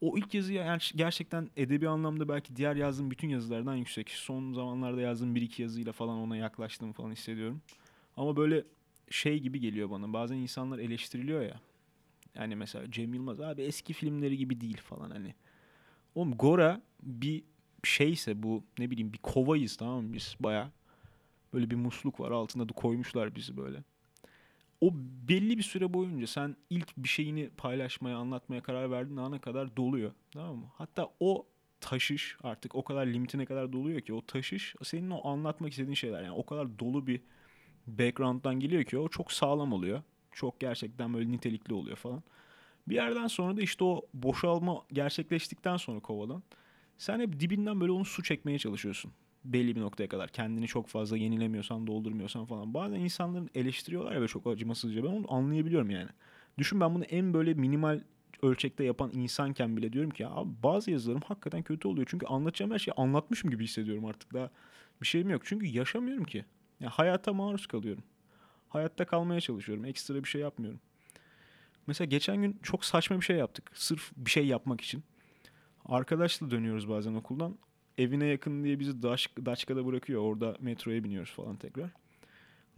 O 0.00 0.18
ilk 0.18 0.34
yazı 0.34 0.52
ger- 0.52 0.96
gerçekten 0.96 1.50
edebi 1.56 1.88
anlamda 1.88 2.28
belki 2.28 2.56
diğer 2.56 2.76
yazdığım 2.76 3.10
bütün 3.10 3.28
yazılardan 3.28 3.74
yüksek. 3.76 4.10
Son 4.10 4.52
zamanlarda 4.52 5.00
yazdığım 5.00 5.34
bir 5.34 5.42
iki 5.42 5.62
yazıyla 5.62 5.92
falan 5.92 6.18
ona 6.18 6.36
yaklaştığımı 6.36 6.92
falan 6.92 7.10
hissediyorum. 7.10 7.62
Ama 8.16 8.36
böyle 8.36 8.64
şey 9.10 9.38
gibi 9.38 9.60
geliyor 9.60 9.90
bana. 9.90 10.12
Bazen 10.12 10.36
insanlar 10.36 10.78
eleştiriliyor 10.78 11.42
ya. 11.42 11.60
Yani 12.34 12.56
mesela 12.56 12.90
Cem 12.90 13.14
Yılmaz 13.14 13.40
abi 13.40 13.62
eski 13.62 13.92
filmleri 13.92 14.36
gibi 14.36 14.60
değil 14.60 14.76
falan 14.76 15.10
hani. 15.10 15.34
Oğlum 16.14 16.34
Gora 16.34 16.82
bir 17.02 17.44
şeyse 17.84 18.42
bu 18.42 18.64
ne 18.78 18.90
bileyim 18.90 19.12
bir 19.12 19.18
kovayız 19.18 19.76
tamam 19.76 20.04
mı 20.04 20.12
biz 20.12 20.36
baya. 20.40 20.72
Böyle 21.52 21.70
bir 21.70 21.76
musluk 21.76 22.20
var 22.20 22.30
altında 22.30 22.68
da 22.68 22.72
koymuşlar 22.72 23.34
bizi 23.34 23.56
böyle. 23.56 23.82
O 24.80 24.90
belli 25.28 25.58
bir 25.58 25.62
süre 25.62 25.94
boyunca 25.94 26.26
sen 26.26 26.56
ilk 26.70 26.96
bir 26.96 27.08
şeyini 27.08 27.50
paylaşmaya, 27.56 28.16
anlatmaya 28.16 28.62
karar 28.62 28.90
verdiğin 28.90 29.16
ana 29.16 29.40
kadar 29.40 29.76
doluyor. 29.76 30.12
Tamam 30.30 30.56
mı? 30.56 30.66
Hatta 30.74 31.10
o 31.20 31.46
taşış 31.80 32.36
artık 32.42 32.74
o 32.74 32.84
kadar 32.84 33.06
limitine 33.06 33.44
kadar 33.44 33.72
doluyor 33.72 34.00
ki 34.00 34.12
o 34.12 34.26
taşış 34.26 34.74
senin 34.82 35.10
o 35.10 35.28
anlatmak 35.28 35.70
istediğin 35.70 35.94
şeyler. 35.94 36.22
Yani 36.22 36.34
o 36.34 36.46
kadar 36.46 36.78
dolu 36.78 37.06
bir 37.06 37.20
background'dan 37.86 38.60
geliyor 38.60 38.84
ki 38.84 38.98
o 38.98 39.08
çok 39.08 39.32
sağlam 39.32 39.72
oluyor. 39.72 40.02
Çok 40.32 40.60
gerçekten 40.60 41.14
böyle 41.14 41.32
nitelikli 41.32 41.74
oluyor 41.74 41.96
falan. 41.96 42.22
Bir 42.88 42.94
yerden 42.94 43.26
sonra 43.26 43.56
da 43.56 43.62
işte 43.62 43.84
o 43.84 44.06
boşalma 44.14 44.82
gerçekleştikten 44.92 45.76
sonra 45.76 46.00
kovadan 46.00 46.42
sen 46.98 47.20
hep 47.20 47.40
dibinden 47.40 47.80
böyle 47.80 47.92
onu 47.92 48.04
su 48.04 48.22
çekmeye 48.22 48.58
çalışıyorsun. 48.58 49.12
Belli 49.44 49.76
bir 49.76 49.80
noktaya 49.80 50.08
kadar. 50.08 50.28
Kendini 50.28 50.66
çok 50.66 50.88
fazla 50.88 51.16
yenilemiyorsan, 51.16 51.86
doldurmuyorsan 51.86 52.44
falan. 52.44 52.74
Bazen 52.74 53.00
insanların 53.00 53.50
eleştiriyorlar 53.54 54.20
ya 54.20 54.28
çok 54.28 54.46
acımasızca. 54.46 55.04
Ben 55.04 55.08
onu 55.08 55.32
anlayabiliyorum 55.34 55.90
yani. 55.90 56.08
Düşün 56.58 56.80
ben 56.80 56.94
bunu 56.94 57.04
en 57.04 57.34
böyle 57.34 57.54
minimal 57.54 58.00
ölçekte 58.42 58.84
yapan 58.84 59.10
insanken 59.14 59.76
bile 59.76 59.92
diyorum 59.92 60.10
ki 60.10 60.22
ya 60.22 60.30
abi 60.30 60.50
bazı 60.62 60.90
yazılarım 60.90 61.22
hakikaten 61.26 61.62
kötü 61.62 61.88
oluyor. 61.88 62.06
Çünkü 62.10 62.26
anlatacağım 62.26 62.72
her 62.72 62.78
şeyi 62.78 62.94
anlatmışım 62.94 63.50
gibi 63.50 63.64
hissediyorum 63.64 64.04
artık. 64.04 64.34
Daha 64.34 64.50
bir 65.02 65.06
şeyim 65.06 65.30
yok. 65.30 65.42
Çünkü 65.44 65.66
yaşamıyorum 65.66 66.24
ki. 66.24 66.44
Ya 66.80 66.90
hayata 66.90 67.32
maruz 67.32 67.66
kalıyorum. 67.66 68.04
Hayatta 68.70 69.04
kalmaya 69.04 69.40
çalışıyorum. 69.40 69.84
Ekstra 69.84 70.14
bir 70.14 70.28
şey 70.28 70.40
yapmıyorum. 70.40 70.80
Mesela 71.86 72.08
geçen 72.08 72.36
gün 72.42 72.58
çok 72.62 72.84
saçma 72.84 73.16
bir 73.20 73.24
şey 73.24 73.36
yaptık. 73.36 73.70
Sırf 73.74 74.10
bir 74.16 74.30
şey 74.30 74.46
yapmak 74.46 74.80
için. 74.80 75.02
Arkadaşla 75.84 76.50
dönüyoruz 76.50 76.88
bazen 76.88 77.14
okuldan. 77.14 77.58
Evine 77.98 78.26
yakın 78.26 78.64
diye 78.64 78.78
bizi 78.80 79.02
Daç- 79.02 79.36
Daçka'da 79.46 79.86
bırakıyor. 79.86 80.22
Orada 80.22 80.56
metroya 80.60 81.04
biniyoruz 81.04 81.30
falan 81.32 81.56
tekrar. 81.56 81.90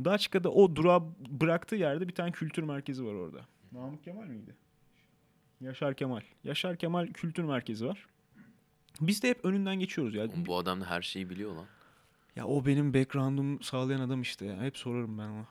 Daçka'da 0.05 0.51
o 0.53 0.77
durağı 0.77 1.03
bıraktığı 1.41 1.77
yerde 1.77 2.09
bir 2.09 2.15
tane 2.15 2.33
kültür 2.33 2.63
merkezi 2.63 3.05
var 3.05 3.15
orada. 3.15 3.41
Namık 3.73 4.05
Kemal 4.05 4.27
miydi? 4.27 4.55
Yaşar 5.61 5.95
Kemal. 5.95 6.21
Yaşar 6.45 6.77
Kemal 6.77 7.07
Kültür 7.07 7.43
Merkezi 7.45 7.87
var. 7.87 8.07
Biz 9.01 9.23
de 9.23 9.29
hep 9.29 9.45
önünden 9.45 9.77
geçiyoruz 9.81 10.15
ya. 10.15 10.25
Oğlum 10.25 10.47
bu 10.47 10.57
adam 10.59 10.81
da 10.81 10.91
her 10.91 11.03
şeyi 11.03 11.31
biliyor 11.31 11.55
lan. 11.55 11.67
Ya 12.37 12.47
o 12.47 12.67
benim 12.67 12.95
background'um 12.95 13.63
sağlayan 13.63 14.01
adam 14.01 14.23
işte 14.23 14.47
ya. 14.47 14.63
Hep 14.63 14.77
sorarım 14.79 15.19
ben 15.19 15.29
ona. 15.29 15.47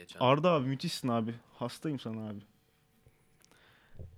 Geçen 0.00 0.20
Arda 0.20 0.50
abi 0.50 0.68
müthişsin 0.68 1.08
abi. 1.08 1.34
Hastayım 1.54 1.98
sana 1.98 2.28
abi. 2.28 2.40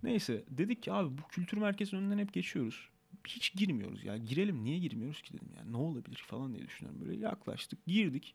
Neyse 0.02 0.44
dedik 0.48 0.82
ki 0.82 0.92
abi 0.92 1.18
bu 1.18 1.28
kültür 1.28 1.58
merkezinin 1.58 2.00
önünden 2.00 2.18
hep 2.18 2.32
geçiyoruz. 2.32 2.88
Hiç 3.28 3.54
girmiyoruz 3.54 4.04
ya. 4.04 4.16
Girelim 4.16 4.64
niye 4.64 4.78
girmiyoruz 4.78 5.22
ki 5.22 5.32
dedim 5.34 5.48
ya. 5.56 5.64
Ne 5.64 5.76
olabilir 5.76 6.24
falan 6.26 6.54
diye 6.54 6.66
düşünüyorum. 6.66 7.00
Böyle 7.00 7.16
yaklaştık 7.20 7.86
girdik. 7.86 8.34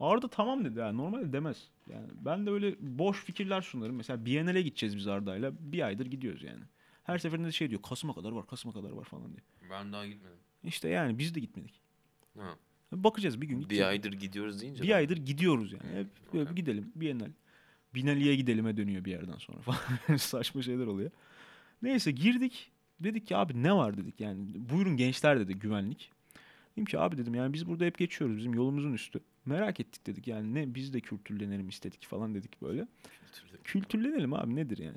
Arda 0.00 0.28
tamam 0.28 0.64
dedi 0.64 0.78
ya. 0.78 0.92
Normalde 0.92 1.32
demez. 1.32 1.68
Yani 1.90 2.08
ben 2.12 2.46
de 2.46 2.50
öyle 2.50 2.76
boş 2.80 3.24
fikirler 3.24 3.62
sunarım. 3.62 3.96
Mesela 3.96 4.24
Biennale 4.24 4.62
gideceğiz 4.62 4.96
biz 4.96 5.06
Arda'yla. 5.08 5.52
Bir 5.60 5.86
aydır 5.86 6.06
gidiyoruz 6.06 6.42
yani. 6.42 6.64
Her 7.04 7.18
seferinde 7.18 7.46
de 7.48 7.52
şey 7.52 7.70
diyor. 7.70 7.82
Kasım'a 7.82 8.14
kadar 8.14 8.32
var, 8.32 8.46
Kasım'a 8.46 8.72
kadar 8.74 8.90
var 8.90 9.04
falan 9.04 9.28
diye. 9.32 9.70
ben 9.70 9.92
daha 9.92 10.06
gitmedim. 10.06 10.38
İşte 10.64 10.88
yani 10.88 11.18
biz 11.18 11.34
de 11.34 11.40
gitmedik. 11.40 11.80
Ha. 12.38 12.56
Bakacağız 12.92 13.40
bir 13.40 13.46
gün 13.46 13.60
gideceğiz. 13.60 13.82
Bir 13.82 13.88
aydır 13.88 14.12
gidiyoruz 14.12 14.60
deyince. 14.60 14.82
Bir 14.82 14.88
ben- 14.88 14.94
aydır 14.94 15.16
gidiyoruz 15.16 15.72
yani. 15.72 15.98
Hep 15.98 16.06
böyle 16.32 16.50
bir 16.50 16.56
gidelim. 16.56 16.92
Bienal. 16.94 17.30
Binali'ye 17.94 18.36
gidelime 18.36 18.76
dönüyor 18.76 19.04
bir 19.04 19.10
yerden 19.10 19.38
sonra 19.38 19.58
falan. 19.60 20.16
Saçma 20.16 20.62
şeyler 20.62 20.86
oluyor. 20.86 21.10
Neyse 21.82 22.10
girdik. 22.10 22.70
Dedik 23.00 23.26
ki 23.26 23.36
abi 23.36 23.62
ne 23.62 23.72
var 23.76 23.96
dedik 23.96 24.20
yani. 24.20 24.46
Buyurun 24.54 24.96
gençler 24.96 25.40
dedi 25.40 25.54
güvenlik. 25.54 26.10
Dedim 26.72 26.84
ki 26.84 26.98
abi 26.98 27.18
dedim 27.18 27.34
yani 27.34 27.52
biz 27.52 27.66
burada 27.66 27.84
hep 27.84 27.98
geçiyoruz. 27.98 28.36
Bizim 28.36 28.54
yolumuzun 28.54 28.92
üstü. 28.92 29.20
Merak 29.46 29.80
ettik 29.80 30.06
dedik 30.06 30.28
yani 30.28 30.54
ne 30.54 30.74
biz 30.74 30.92
de 30.94 31.00
kültürlenelim 31.00 31.68
istedik 31.68 32.06
falan 32.06 32.34
dedik 32.34 32.62
böyle. 32.62 32.86
Kültürlenelim 33.64 34.34
abi 34.34 34.56
nedir 34.56 34.78
yani. 34.78 34.96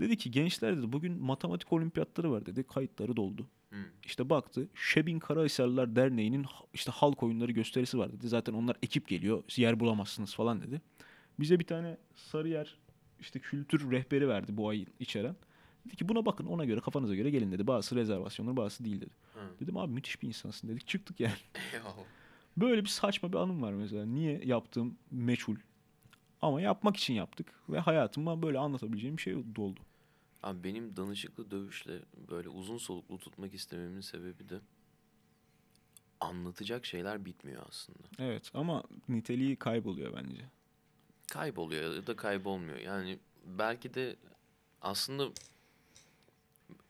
Dedi 0.00 0.16
ki 0.16 0.30
gençler 0.30 0.76
dedi 0.76 0.92
bugün 0.92 1.22
matematik 1.22 1.72
olimpiyatları 1.72 2.30
var 2.30 2.46
dedi. 2.46 2.64
Kayıtları 2.64 3.16
doldu. 3.16 3.46
Hı. 3.70 3.76
İşte 4.04 4.30
baktı 4.30 4.68
Şebin 4.74 5.18
Karahisarlılar 5.18 5.96
Derneği'nin 5.96 6.46
işte 6.74 6.92
halk 6.92 7.22
oyunları 7.22 7.52
gösterisi 7.52 7.98
var 7.98 8.12
dedi. 8.12 8.28
Zaten 8.28 8.52
onlar 8.52 8.76
ekip 8.82 9.08
geliyor 9.08 9.42
yer 9.56 9.80
bulamazsınız 9.80 10.34
falan 10.34 10.62
dedi. 10.62 10.82
Bize 11.40 11.58
bir 11.58 11.66
tane 11.66 11.96
sarı 12.14 12.48
yer 12.48 12.78
işte 13.20 13.38
kültür 13.38 13.90
rehberi 13.90 14.28
verdi 14.28 14.56
bu 14.56 14.68
ay 14.68 14.86
içeren. 15.00 15.36
Dedi 15.86 15.96
ki 15.96 16.08
buna 16.08 16.26
bakın 16.26 16.46
ona 16.46 16.64
göre 16.64 16.80
kafanıza 16.80 17.14
göre 17.14 17.30
gelin 17.30 17.52
dedi. 17.52 17.66
Bazısı 17.66 17.96
rezervasyonlar 17.96 18.56
bazısı 18.56 18.84
değil 18.84 19.00
dedi. 19.00 19.10
Hı. 19.34 19.40
Dedim 19.60 19.76
abi 19.76 19.92
müthiş 19.92 20.22
bir 20.22 20.28
insansın 20.28 20.68
dedik 20.68 20.86
çıktık 20.88 21.20
yani. 21.20 21.34
Böyle 22.56 22.82
bir 22.82 22.88
saçma 22.88 23.32
bir 23.32 23.38
anım 23.38 23.62
var 23.62 23.72
mesela. 23.72 24.06
Niye 24.06 24.40
yaptığım 24.44 24.98
meçhul. 25.10 25.56
Ama 26.42 26.60
yapmak 26.60 26.96
için 26.96 27.14
yaptık. 27.14 27.46
Ve 27.68 27.78
hayatıma 27.78 28.42
böyle 28.42 28.58
anlatabileceğim 28.58 29.16
bir 29.16 29.22
şey 29.22 29.34
oldu. 29.34 29.80
Abi 30.42 30.64
benim 30.64 30.96
danışıklı 30.96 31.50
dövüşle 31.50 32.00
böyle 32.30 32.48
uzun 32.48 32.78
soluklu 32.78 33.18
tutmak 33.18 33.54
istememin 33.54 34.00
sebebi 34.00 34.48
de 34.48 34.60
anlatacak 36.20 36.86
şeyler 36.86 37.24
bitmiyor 37.24 37.62
aslında. 37.68 37.98
Evet 38.18 38.50
ama 38.54 38.82
niteliği 39.08 39.56
kayboluyor 39.56 40.12
bence. 40.16 40.42
Kayboluyor 41.28 41.94
ya 41.94 42.06
da 42.06 42.16
kaybolmuyor. 42.16 42.78
Yani 42.78 43.18
belki 43.44 43.94
de 43.94 44.16
aslında 44.82 45.28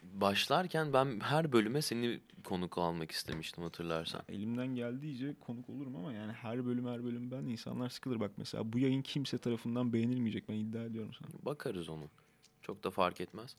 başlarken 0.03 0.93
ben 0.93 1.21
her 1.21 1.53
bölüme 1.53 1.83
seni 1.83 2.21
konuk 2.45 2.79
almak 2.79 3.11
istemiştim 3.11 3.65
hatırlarsan. 3.65 4.23
Elimden 4.29 4.67
geldiğince 4.67 5.35
konuk 5.41 5.71
olurum 5.71 5.97
ama 5.97 6.13
yani 6.13 6.33
her 6.33 6.67
bölüm 6.67 6.87
her 6.87 7.05
bölüm 7.05 7.31
ben 7.31 7.43
insanlar 7.43 7.89
sıkılır. 7.89 8.21
Bak 8.21 8.31
mesela 8.37 8.73
bu 8.73 8.79
yayın 8.79 9.03
kimse 9.03 9.39
tarafından 9.39 9.93
beğenilmeyecek 9.93 10.49
ben 10.49 10.55
iddia 10.55 10.85
ediyorum 10.85 11.13
sana. 11.13 11.45
Bakarız 11.45 11.89
onu. 11.89 12.11
Çok 12.69 12.85
da 12.85 12.91
fark 12.91 13.21
etmez. 13.21 13.57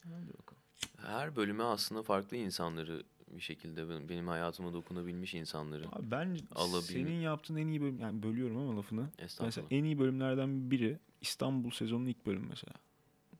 Her 0.98 1.36
bölüme 1.36 1.64
aslında 1.64 2.04
farklı 2.04 2.38
insanları 2.38 3.04
bir 3.28 3.42
şekilde 3.42 3.90
benim, 3.90 4.10
benim 4.10 4.28
hayatıma 4.28 4.74
dokunabilmiş 4.74 5.34
insanları. 5.34 5.84
Abi 5.92 6.12
ben 6.12 6.38
Alabilme- 6.56 6.82
senin 6.82 7.20
yaptığın 7.22 7.56
en 7.56 7.68
iyi 7.68 7.82
bölüm 7.82 8.00
yani 8.00 8.24
bölüyorum 8.24 8.58
ama 8.58 8.78
lafını. 8.78 9.10
Mesela 9.42 9.68
en 9.72 9.84
iyi 9.84 10.00
bölümlerden 10.00 10.72
biri 10.72 11.00
İstanbul 11.22 11.72
sezonunun 11.72 12.06
ilk 12.06 12.26
bölümü 12.26 12.48
mesela. 12.50 12.74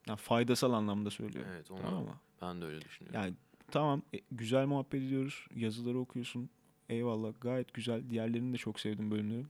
Yani 0.08 0.18
faydasal 0.18 0.74
anlamda 0.74 1.10
söylüyorum. 1.10 1.52
Evet 1.54 1.72
onu 1.72 1.82
Tamam 1.82 2.04
mı? 2.04 2.16
ben 2.42 2.62
de 2.62 2.66
öyle 2.66 2.82
düşünüyorum. 2.82 3.22
Yani 3.22 3.34
tamam 3.72 4.02
e, 4.14 4.18
güzel 4.32 4.66
muhabbet 4.66 5.02
ediyoruz. 5.04 5.48
Yazıları 5.56 6.00
okuyorsun. 6.00 6.50
Eyvallah 6.90 7.34
gayet 7.42 7.74
güzel. 7.74 8.10
Diğerlerini 8.10 8.54
de 8.54 8.58
çok 8.58 8.80
sevdim 8.80 9.12
bölümlerin. 9.12 9.48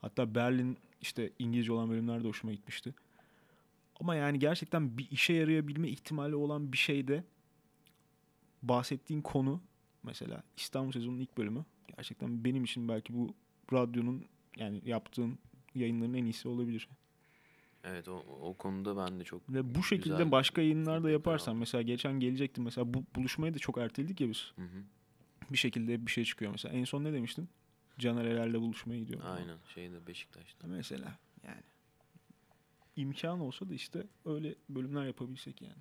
Hatta 0.00 0.34
Berlin 0.34 0.78
işte 1.00 1.30
İngilizce 1.38 1.72
olan 1.72 1.90
bölümler 1.90 2.24
de 2.24 2.28
hoşuma 2.28 2.52
gitmişti. 2.52 2.94
Ama 4.00 4.14
yani 4.14 4.38
gerçekten 4.38 4.98
bir 4.98 5.10
işe 5.10 5.32
yarayabilme 5.32 5.88
ihtimali 5.88 6.34
olan 6.34 6.72
bir 6.72 6.78
şeyde 6.78 7.24
bahsettiğin 8.62 9.22
konu 9.22 9.60
mesela 10.02 10.42
İstanbul 10.56 10.92
sezonunun 10.92 11.20
ilk 11.20 11.38
bölümü 11.38 11.64
gerçekten 11.96 12.44
benim 12.44 12.64
için 12.64 12.88
belki 12.88 13.14
bu 13.14 13.34
radyonun 13.72 14.24
yani 14.56 14.82
yaptığın 14.84 15.38
yayınların 15.74 16.14
en 16.14 16.24
iyisi 16.24 16.48
olabilir. 16.48 16.88
Evet 17.84 18.08
o, 18.08 18.24
o 18.40 18.54
konuda 18.54 18.96
ben 18.96 19.20
de 19.20 19.24
çok 19.24 19.52
Ve 19.52 19.74
bu 19.74 19.82
şekilde 19.82 20.14
Güzel 20.14 20.32
başka 20.32 20.62
yayınlarda 20.62 20.90
feedbackler 20.90 21.12
yaparsan 21.12 21.56
mesela 21.56 21.82
geçen 21.82 22.20
gelecektim 22.20 22.64
mesela 22.64 22.94
bu 22.94 23.04
buluşmayı 23.16 23.54
da 23.54 23.58
çok 23.58 23.78
erteledik 23.78 24.20
ya 24.20 24.28
biz. 24.28 24.52
Hı 24.56 24.62
hı. 24.62 24.82
Bir 25.52 25.58
şekilde 25.58 26.06
bir 26.06 26.10
şey 26.10 26.24
çıkıyor 26.24 26.52
mesela. 26.52 26.74
En 26.74 26.84
son 26.84 27.04
ne 27.04 27.12
demiştin? 27.12 27.48
Caner 27.98 28.24
Erer'le 28.24 28.60
buluşmaya 28.60 28.98
gidiyorum. 28.98 29.26
Aynen 29.30 29.56
şeyde 29.74 30.06
Beşiktaş'ta. 30.06 30.66
Mesela 30.66 31.18
yani 31.44 31.62
imkan 33.00 33.40
olsa 33.40 33.68
da 33.68 33.74
işte 33.74 34.06
öyle 34.24 34.54
bölümler 34.68 35.06
yapabilsek 35.06 35.62
yani. 35.62 35.72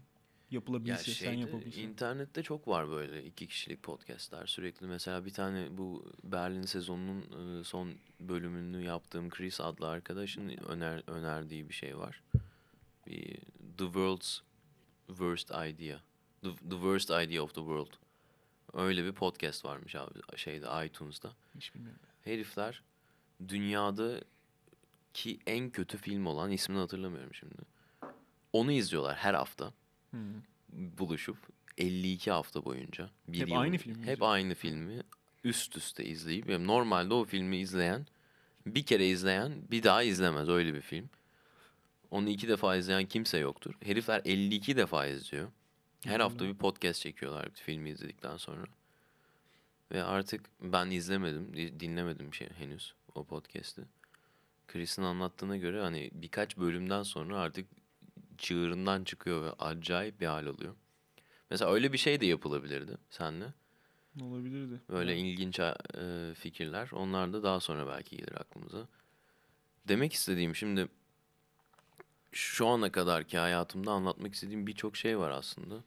Ya 0.51 0.55
Yapılabilse, 0.55 1.03
sen 1.03 1.13
şeyde 1.13 1.41
yapabilsen. 1.41 1.81
internette 1.81 2.43
çok 2.43 2.67
var 2.67 2.89
böyle 2.89 3.25
iki 3.25 3.47
kişilik 3.47 3.83
podcastler 3.83 4.45
sürekli. 4.45 4.87
Mesela 4.87 5.25
bir 5.25 5.33
tane 5.33 5.77
bu 5.77 6.11
Berlin 6.23 6.61
sezonunun 6.61 7.21
e, 7.59 7.63
son 7.63 7.93
bölümünü 8.19 8.83
yaptığım 8.83 9.29
Chris 9.29 9.61
adlı 9.61 9.87
arkadaşın 9.87 10.49
öner, 10.49 11.03
önerdiği 11.07 11.69
bir 11.69 11.73
şey 11.73 11.97
var. 11.97 12.23
Bir 13.07 13.35
The 13.77 13.85
World's 13.85 14.39
Worst 15.07 15.51
Idea. 15.51 15.99
The, 16.41 16.55
the 16.55 16.69
Worst 16.69 17.09
Idea 17.09 17.41
of 17.43 17.55
the 17.55 17.61
World. 17.61 17.93
Öyle 18.73 19.05
bir 19.05 19.11
podcast 19.11 19.65
varmış 19.65 19.95
abi 19.95 20.19
şeyde 20.35 20.85
iTunes'da. 20.85 21.31
Hiç 21.55 21.75
bilmiyorum. 21.75 21.99
Herifler 22.23 22.83
dünyada 23.47 24.21
ki 25.23 25.39
en 25.47 25.69
kötü 25.69 25.97
film 25.97 26.25
olan 26.25 26.51
ismini 26.51 26.79
hatırlamıyorum 26.79 27.33
şimdi. 27.33 27.55
Onu 28.53 28.71
izliyorlar 28.71 29.15
her 29.15 29.33
hafta 29.33 29.73
Hı. 30.11 30.17
buluşup 30.73 31.37
52 31.77 32.31
hafta 32.31 32.65
boyunca 32.65 33.09
bir 33.27 33.39
Hep 33.39 33.49
yıl- 33.49 33.55
aynı 33.57 33.77
filmi 33.77 33.97
hep 34.05 34.13
izliyor. 34.13 34.31
aynı 34.33 34.55
filmi 34.55 35.01
üst 35.43 35.77
üste 35.77 36.05
izleyip 36.05 36.49
yani 36.49 36.67
normalde 36.67 37.13
o 37.13 37.25
filmi 37.25 37.57
izleyen 37.57 38.05
bir 38.65 38.83
kere 38.85 39.07
izleyen 39.07 39.53
bir 39.71 39.83
daha 39.83 40.03
izlemez 40.03 40.49
öyle 40.49 40.73
bir 40.73 40.81
film. 40.81 41.09
Onu 42.11 42.29
iki 42.29 42.47
defa 42.47 42.75
izleyen 42.75 43.05
kimse 43.05 43.37
yoktur. 43.37 43.73
Herifler 43.83 44.21
52 44.25 44.77
defa 44.77 45.05
izliyor. 45.07 45.47
Her 46.03 46.19
hafta 46.19 46.45
bir 46.45 46.53
podcast 46.55 47.01
çekiyorlar 47.01 47.49
filmi 47.53 47.89
izledikten 47.89 48.37
sonra. 48.37 48.65
Ve 49.91 50.03
artık 50.03 50.45
ben 50.61 50.91
izlemedim, 50.91 51.53
di- 51.55 51.79
dinlemedim 51.79 52.33
şey 52.33 52.49
henüz 52.57 52.93
o 53.15 53.23
podcast'i. 53.23 53.81
Chris'in 54.71 55.03
anlattığına 55.03 55.57
göre 55.57 55.81
hani 55.81 56.09
birkaç 56.13 56.57
bölümden 56.57 57.03
sonra 57.03 57.39
artık 57.39 57.67
çığırından 58.37 59.03
çıkıyor 59.03 59.43
ve 59.43 59.51
acayip 59.51 60.21
bir 60.21 60.25
hal 60.25 60.45
oluyor. 60.45 60.75
Mesela 61.49 61.71
öyle 61.71 61.93
bir 61.93 61.97
şey 61.97 62.21
de 62.21 62.25
yapılabilirdi 62.25 62.97
seninle. 63.09 63.53
Olabilirdi. 64.21 64.81
Böyle 64.89 65.11
Ya, 65.11 65.17
ilginç 65.17 65.59
e, 65.59 65.73
fikirler. 66.35 66.89
Onlar 66.93 67.33
da 67.33 67.43
daha 67.43 67.59
sonra 67.59 67.87
belki 67.87 68.17
gelir 68.17 68.41
aklımıza. 68.41 68.87
Demek 69.87 70.13
istediğim 70.13 70.55
şimdi 70.55 70.87
şu 72.31 72.67
ana 72.67 72.91
kadarki 72.91 73.37
hayatımda 73.37 73.91
anlatmak 73.91 74.33
istediğim 74.33 74.67
birçok 74.67 74.97
şey 74.97 75.19
var 75.19 75.31
aslında. 75.31 75.83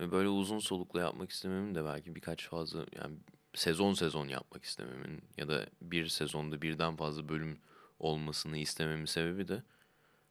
Ve 0.00 0.12
böyle 0.12 0.28
uzun 0.28 0.58
soluklu 0.58 1.00
yapmak 1.00 1.30
istememin 1.30 1.74
de 1.74 1.84
belki 1.84 2.14
birkaç 2.14 2.48
fazla 2.48 2.86
yani 3.02 3.16
sezon 3.54 3.94
sezon 3.94 4.28
yapmak 4.28 4.64
istememin 4.64 5.22
ya 5.36 5.48
da 5.48 5.66
bir 5.82 6.08
sezonda 6.08 6.62
birden 6.62 6.96
fazla 6.96 7.28
bölüm 7.28 7.58
olmasını 7.98 8.58
istememin 8.58 9.04
sebebi 9.04 9.48
de 9.48 9.62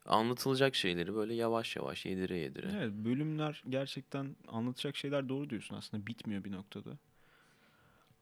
anlatılacak 0.05 0.75
şeyleri 0.75 1.15
böyle 1.15 1.33
yavaş 1.33 1.75
yavaş 1.75 2.05
yedire 2.05 2.37
yedire. 2.37 2.71
Evet 2.75 2.93
bölümler 2.93 3.63
gerçekten 3.69 4.35
anlatacak 4.47 4.95
şeyler 4.95 5.29
doğru 5.29 5.49
diyorsun 5.49 5.75
aslında 5.75 6.07
bitmiyor 6.07 6.43
bir 6.43 6.51
noktada. 6.51 6.97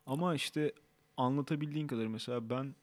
Ama 0.05 0.35
işte 0.35 0.73
anlatabildiğin 1.17 1.87
kadar 1.87 2.07
mesela 2.07 2.49
ben 2.49 2.75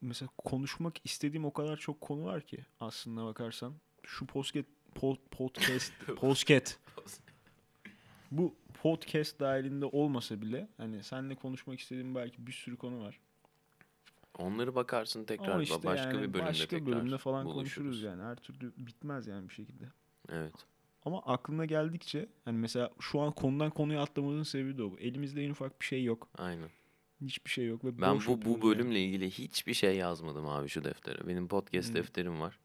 mesela 0.00 0.28
konuşmak 0.38 0.94
istediğim 1.04 1.44
o 1.44 1.52
kadar 1.52 1.76
çok 1.76 2.00
konu 2.00 2.24
var 2.24 2.40
ki 2.40 2.58
aslında 2.80 3.24
bakarsan. 3.24 3.74
Şu 4.02 4.26
podcast 4.26 4.68
pod, 4.94 5.16
podcast 5.30 5.92
podcast 6.16 6.78
bu 8.30 8.54
podcast 8.82 9.40
dahilinde 9.40 9.84
olmasa 9.84 10.42
bile 10.42 10.68
hani 10.76 11.02
seninle 11.02 11.34
konuşmak 11.34 11.80
istediğim 11.80 12.14
belki 12.14 12.46
bir 12.46 12.52
sürü 12.52 12.76
konu 12.76 13.00
var. 13.00 13.20
Onları 14.38 14.74
bakarsın 14.74 15.24
tekrar 15.24 15.48
Ama 15.48 15.62
işte 15.62 15.84
başka 15.84 16.08
yani 16.08 16.22
bir 16.22 16.32
bölümde 16.32 16.48
başka 16.48 16.66
tekrar 16.68 16.86
bölümde 16.86 17.18
falan 17.18 17.44
buluşuruz. 17.44 17.74
konuşuruz 17.74 18.02
yani. 18.02 18.22
Her 18.22 18.36
türlü 18.36 18.72
bitmez 18.76 19.26
yani 19.26 19.48
bir 19.48 19.54
şekilde. 19.54 19.84
Evet. 20.28 20.54
Ama 21.04 21.22
aklına 21.22 21.64
geldikçe 21.64 22.28
hani 22.44 22.58
mesela 22.58 22.90
şu 23.00 23.20
an 23.20 23.32
konudan 23.32 23.70
konuya 23.70 24.02
atlamamızın 24.02 24.42
sebebi 24.42 24.78
de 24.78 24.82
o. 24.82 24.96
Elimizde 24.98 25.44
en 25.44 25.50
ufak 25.50 25.80
bir 25.80 25.86
şey 25.86 26.04
yok. 26.04 26.28
Aynen. 26.38 26.68
Hiçbir 27.20 27.50
şey 27.50 27.66
yok 27.66 27.84
ve 27.84 28.00
Ben 28.00 28.16
bu 28.16 28.26
bu 28.26 28.30
yapıyoruz 28.30 28.46
yani. 28.46 28.62
bölümle 28.62 29.04
ilgili 29.04 29.30
hiçbir 29.30 29.74
şey 29.74 29.96
yazmadım 29.96 30.46
abi 30.48 30.68
şu 30.68 30.84
deftere. 30.84 31.28
Benim 31.28 31.48
podcast 31.48 31.88
Hmm. 31.88 31.94
defterim 31.96 32.40
var. 32.40 32.58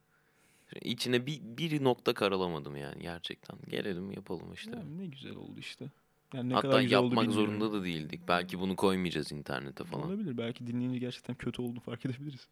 İçine 0.81 1.25
bir, 1.25 1.41
bir 1.43 1.83
nokta 1.83 2.13
karalamadım 2.13 2.75
yani 2.77 3.01
gerçekten. 3.01 3.57
Gelelim 3.69 4.11
yapalım 4.11 4.53
işte. 4.53 4.71
Yani 4.71 4.97
ne 4.97 5.05
güzel 5.05 5.35
oldu 5.35 5.59
işte. 5.59 5.91
Yani 6.33 6.49
ne 6.49 6.53
Hatta 6.53 6.67
kadar 6.69 6.81
güzel 6.81 6.99
oldu 6.99 7.05
yapmak 7.05 7.25
bilmiyorum. 7.27 7.51
zorunda 7.59 7.73
da 7.79 7.83
değildik. 7.83 8.21
Belki 8.27 8.59
bunu 8.59 8.75
koymayacağız 8.75 9.31
internete 9.31 9.83
falan. 9.83 10.07
Olabilir. 10.07 10.37
Belki 10.37 10.67
dinleyince 10.67 10.99
gerçekten 10.99 11.35
kötü 11.35 11.61
olduğunu 11.61 11.79
fark 11.79 12.05
edebiliriz. 12.05 12.47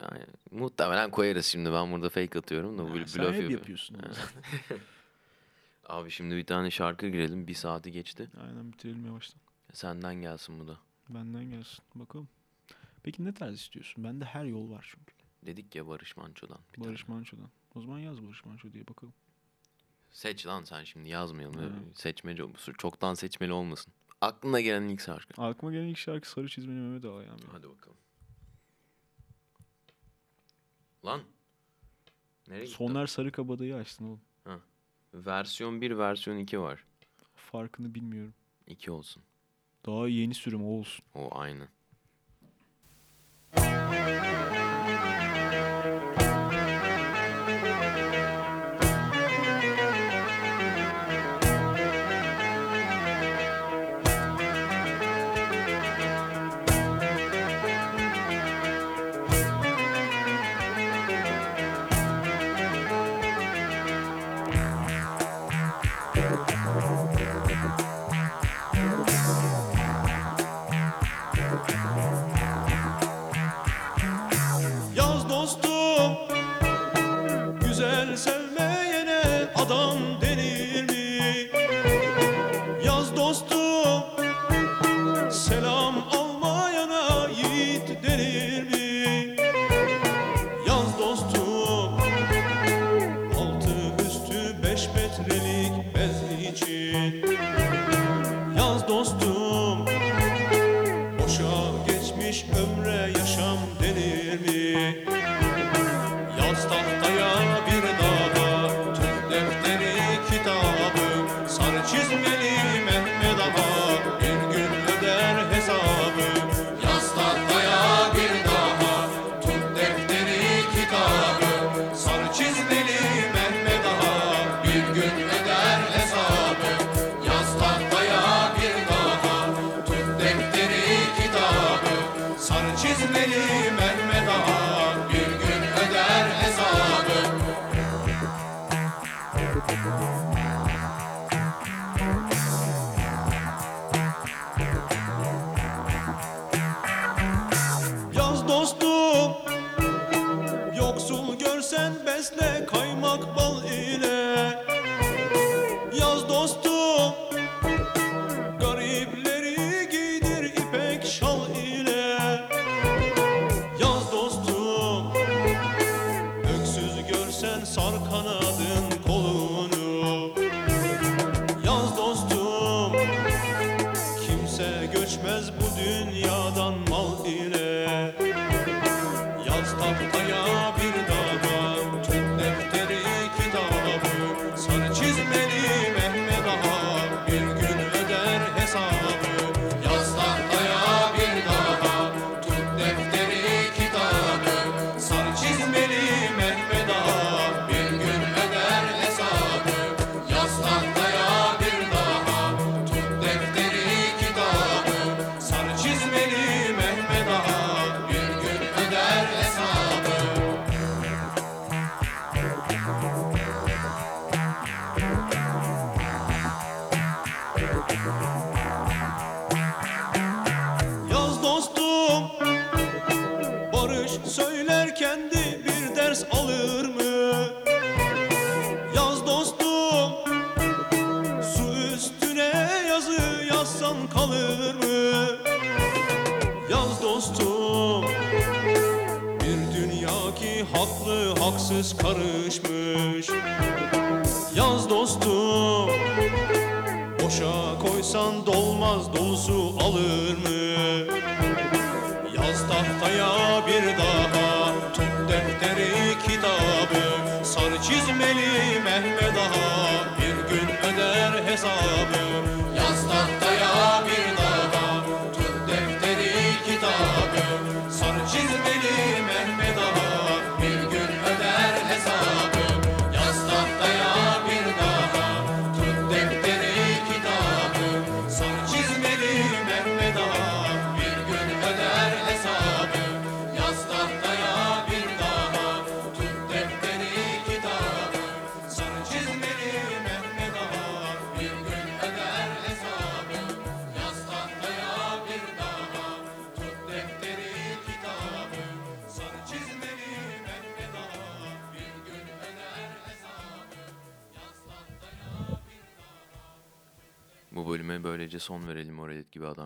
Yani, 0.00 0.24
muhtemelen 0.50 1.10
koyarız 1.10 1.46
şimdi. 1.46 1.72
Ben 1.72 1.92
burada 1.92 2.08
fake 2.08 2.38
atıyorum 2.38 2.78
da 2.78 2.84
Ha, 2.84 2.94
blöf 2.94 3.08
sen 3.08 3.32
hep 3.32 3.50
yapıyorsun. 3.50 3.96
Abi 5.86 6.10
şimdi 6.10 6.36
bir 6.36 6.44
tane 6.46 6.70
şarkı 6.70 7.08
girelim. 7.08 7.46
Bir 7.46 7.54
saati 7.54 7.92
geçti. 7.92 8.30
Aynen 8.46 8.72
bitirelim 8.72 9.06
yavaştan. 9.06 9.40
Senden 9.72 10.14
gelsin 10.14 10.60
bu 10.60 10.66
da. 10.68 10.78
Benden 11.08 11.50
gelsin. 11.50 11.78
Bakalım. 11.94 12.28
Peki 13.02 13.24
ne 13.24 13.34
tarz 13.34 13.54
istiyorsun? 13.54 14.04
Bende 14.04 14.24
her 14.24 14.44
yol 14.44 14.70
var 14.70 14.86
çünkü. 14.96 15.14
Dedik 15.46 15.74
ya 15.74 15.86
Barış 15.86 16.16
Manço'dan. 16.16 16.58
Bir 16.76 16.84
Barış 16.84 17.04
tane. 17.04 17.16
Manço'dan. 17.16 17.50
O 17.74 17.80
zaman 17.80 17.98
yaz 17.98 18.22
Barış 18.22 18.44
Manço 18.44 18.72
diye 18.72 18.86
bakalım. 18.86 19.14
Seç 20.10 20.46
lan 20.46 20.64
sen 20.64 20.84
şimdi 20.84 21.08
yazmayalım. 21.08 21.58
Öyle 21.60 21.74
Seçmece 21.94 22.44
olsun. 22.44 22.72
Çoktan 22.78 23.14
seçmeli 23.14 23.52
olmasın. 23.52 23.92
Aklına 24.20 24.60
gelen 24.60 24.88
ilk 24.88 25.00
şarkı. 25.00 25.42
Aklıma 25.42 25.72
gelen 25.72 25.86
ilk 25.86 25.98
şarkı 25.98 26.30
Sarı 26.30 26.48
Çizmeli 26.48 26.78
Mehmet 26.78 27.04
Ağa 27.04 27.22
yani. 27.22 27.40
Hadi 27.52 27.68
bakalım. 27.68 27.96
Lan. 31.04 31.20
Nereye 32.48 32.64
gitti? 32.64 32.76
Soner 32.76 33.06
Sarıkabadayı 33.06 33.76
açtın 33.76 34.04
oğlum. 34.04 34.20
Versiyon 35.14 35.80
1, 35.80 35.98
versiyon 35.98 36.38
2 36.38 36.60
var. 36.60 36.84
Farkını 37.34 37.94
bilmiyorum. 37.94 38.34
2 38.66 38.90
olsun. 38.90 39.22
Daha 39.86 40.08
yeni 40.08 40.34
sürüm 40.34 40.64
o 40.64 40.68
olsun. 40.68 41.04
O 41.14 41.38
aynı. 41.38 41.68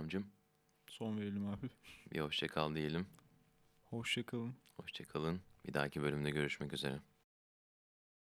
Adamcım. 0.04 0.26
Son 0.86 1.18
verelim 1.18 1.46
abi. 1.46 1.70
Bir 2.12 2.20
hoşçakal 2.20 2.74
diyelim. 2.74 3.06
Hoşçakalın. 3.84 4.54
Hoşçakalın. 4.76 5.40
Bir 5.66 5.74
dahaki 5.74 6.02
bölümde 6.02 6.30
görüşmek 6.30 6.72
üzere. 6.72 7.00